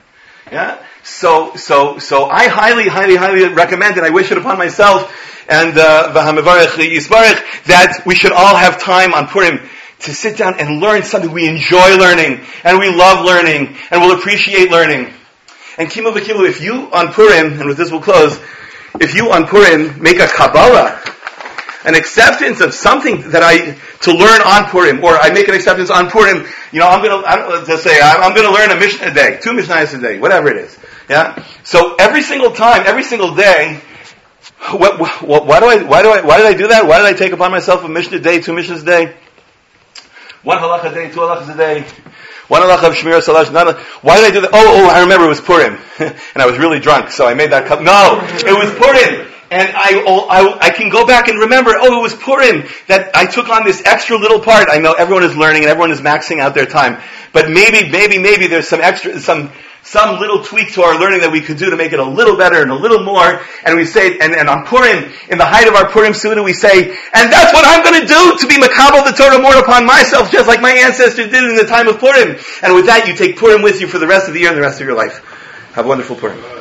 Yeah? 0.51 0.83
So, 1.03 1.55
so, 1.55 1.97
so 1.99 2.25
I 2.25 2.47
highly, 2.47 2.87
highly, 2.87 3.15
highly 3.15 3.47
recommend, 3.53 3.97
it. 3.97 4.03
I 4.03 4.09
wish 4.09 4.31
it 4.31 4.37
upon 4.37 4.57
myself, 4.57 5.11
and, 5.49 5.77
uh, 5.77 6.11
that 7.65 8.03
we 8.05 8.15
should 8.15 8.31
all 8.31 8.55
have 8.55 8.81
time 8.81 9.13
on 9.13 9.27
Purim 9.27 9.59
to 9.99 10.13
sit 10.13 10.37
down 10.37 10.59
and 10.59 10.79
learn 10.79 11.03
something 11.03 11.31
we 11.31 11.47
enjoy 11.47 11.97
learning, 11.97 12.45
and 12.63 12.79
we 12.79 12.89
love 12.89 13.25
learning, 13.25 13.75
and 13.91 14.01
we 14.01 14.07
will 14.07 14.17
appreciate 14.17 14.71
learning. 14.71 15.13
And 15.77 15.89
Kimu 15.89 16.11
V'Kimu, 16.13 16.47
if 16.47 16.61
you 16.61 16.89
on 16.91 17.13
Purim, 17.13 17.59
and 17.59 17.67
with 17.67 17.77
this 17.77 17.91
we'll 17.91 18.01
close, 18.01 18.39
if 18.99 19.15
you 19.15 19.31
on 19.31 19.45
Purim 19.47 20.01
make 20.01 20.19
a 20.19 20.27
Kabbalah, 20.27 21.01
an 21.85 21.95
acceptance 21.95 22.61
of 22.61 22.73
something 22.73 23.29
that 23.31 23.41
I, 23.41 23.77
to 24.01 24.11
learn 24.11 24.41
on 24.41 24.69
Purim, 24.69 25.03
or 25.03 25.17
I 25.17 25.31
make 25.31 25.47
an 25.47 25.55
acceptance 25.55 25.89
on 25.89 26.09
Purim, 26.09 26.45
you 26.71 26.79
know, 26.79 26.87
I'm 26.87 27.03
gonna, 27.03 27.25
I'm, 27.25 27.65
let's 27.67 27.83
say, 27.83 27.99
I'm, 28.01 28.21
I'm 28.23 28.35
gonna 28.35 28.51
learn 28.51 28.71
a 28.71 28.79
Mishnah 28.79 29.07
a 29.07 29.13
day, 29.13 29.39
two 29.41 29.51
Mishnahs 29.51 29.97
a 29.97 30.01
day, 30.01 30.19
whatever 30.19 30.49
it 30.49 30.57
is. 30.57 30.77
Yeah? 31.09 31.43
So 31.63 31.95
every 31.95 32.21
single 32.21 32.51
time, 32.51 32.83
every 32.85 33.03
single 33.03 33.35
day, 33.35 33.81
what, 34.71 34.99
what, 34.99 35.45
why 35.45 35.59
do 35.59 35.67
I, 35.67 35.83
why 35.83 36.01
do 36.03 36.09
I, 36.09 36.21
why 36.21 36.37
did 36.37 36.45
I 36.47 36.53
do 36.53 36.67
that? 36.67 36.85
Why 36.85 36.97
did 36.97 37.07
I 37.07 37.13
take 37.13 37.31
upon 37.31 37.51
myself 37.51 37.83
a 37.83 37.89
Mishnah 37.89 38.17
a 38.17 38.21
day, 38.21 38.41
two 38.41 38.51
Mishnahs 38.51 38.83
a 38.83 38.85
day? 38.85 39.15
One 40.43 40.57
halacha 40.57 40.91
a 40.91 40.93
day, 40.93 41.11
two 41.11 41.19
halachas 41.19 41.53
a 41.53 41.57
day. 41.57 41.85
One 42.47 42.61
halacha 42.61 42.87
of 42.87 42.93
Shmir 42.95 43.21
Salash, 43.21 43.53
none 43.53 43.75
Why 44.01 44.17
did 44.17 44.31
I 44.31 44.33
do 44.33 44.41
that? 44.41 44.49
Oh, 44.53 44.85
oh, 44.85 44.89
I 44.89 45.01
remember 45.01 45.25
it 45.25 45.29
was 45.29 45.41
Purim. 45.41 45.77
and 45.99 46.41
I 46.41 46.45
was 46.45 46.57
really 46.57 46.79
drunk, 46.79 47.11
so 47.11 47.27
I 47.27 47.35
made 47.35 47.51
that 47.51 47.67
cup. 47.67 47.81
No! 47.81 48.19
It 48.23 48.57
was 48.57 48.73
Purim! 48.73 49.27
And 49.51 49.69
I, 49.75 50.03
oh, 50.05 50.27
I, 50.29 50.67
I, 50.67 50.69
can 50.69 50.89
go 50.89 51.05
back 51.05 51.27
and 51.27 51.39
remember, 51.39 51.71
oh, 51.75 51.99
it 51.99 52.01
was 52.01 52.13
Purim 52.13 52.67
that 52.87 53.15
I 53.15 53.25
took 53.25 53.49
on 53.49 53.65
this 53.65 53.83
extra 53.85 54.17
little 54.17 54.39
part. 54.39 54.67
I 54.69 54.77
know 54.79 54.93
everyone 54.93 55.23
is 55.23 55.35
learning 55.35 55.63
and 55.63 55.71
everyone 55.71 55.91
is 55.91 56.01
maxing 56.01 56.39
out 56.39 56.53
their 56.53 56.65
time, 56.65 57.01
but 57.33 57.49
maybe, 57.49 57.89
maybe, 57.89 58.19
maybe 58.19 58.47
there's 58.47 58.67
some 58.67 58.81
extra, 58.81 59.19
some, 59.19 59.51
some 59.81 60.19
little 60.19 60.43
tweak 60.43 60.73
to 60.73 60.83
our 60.83 60.99
learning 60.99 61.21
that 61.21 61.31
we 61.31 61.41
could 61.41 61.57
do 61.57 61.71
to 61.71 61.75
make 61.75 61.93
it 61.93 61.99
a 61.99 62.03
little 62.03 62.37
better 62.37 62.61
and 62.61 62.69
a 62.69 62.75
little 62.75 63.03
more. 63.03 63.41
And 63.65 63.75
we 63.75 63.85
say, 63.85 64.19
and, 64.19 64.35
and 64.35 64.49
on 64.49 64.65
Purim, 64.65 65.11
in 65.29 65.37
the 65.37 65.45
height 65.45 65.67
of 65.67 65.73
our 65.73 65.89
Purim 65.89 66.13
Suda, 66.13 66.43
we 66.43 66.53
say, 66.53 66.89
and 67.13 67.31
that's 67.31 67.53
what 67.53 67.65
I'm 67.65 67.79
to 68.01 68.07
do 68.07 68.37
to 68.37 68.47
be 68.47 68.55
makabel 68.55 69.05
the 69.05 69.15
Torah 69.17 69.41
more 69.41 69.57
upon 69.57 69.85
myself, 69.85 70.31
just 70.31 70.47
like 70.47 70.61
my 70.61 70.71
ancestors 70.71 71.29
did 71.29 71.43
in 71.43 71.55
the 71.55 71.65
time 71.65 71.87
of 71.87 71.99
Purim. 71.99 72.37
And 72.61 72.75
with 72.75 72.85
that, 72.85 73.07
you 73.07 73.15
take 73.15 73.37
Purim 73.37 73.61
with 73.61 73.81
you 73.81 73.87
for 73.87 73.99
the 73.99 74.07
rest 74.07 74.27
of 74.27 74.33
the 74.33 74.41
year 74.41 74.49
and 74.49 74.57
the 74.57 74.61
rest 74.61 74.79
of 74.81 74.87
your 74.87 74.95
life. 74.95 75.25
Have 75.73 75.85
a 75.85 75.87
wonderful 75.87 76.15
Purim. 76.15 76.58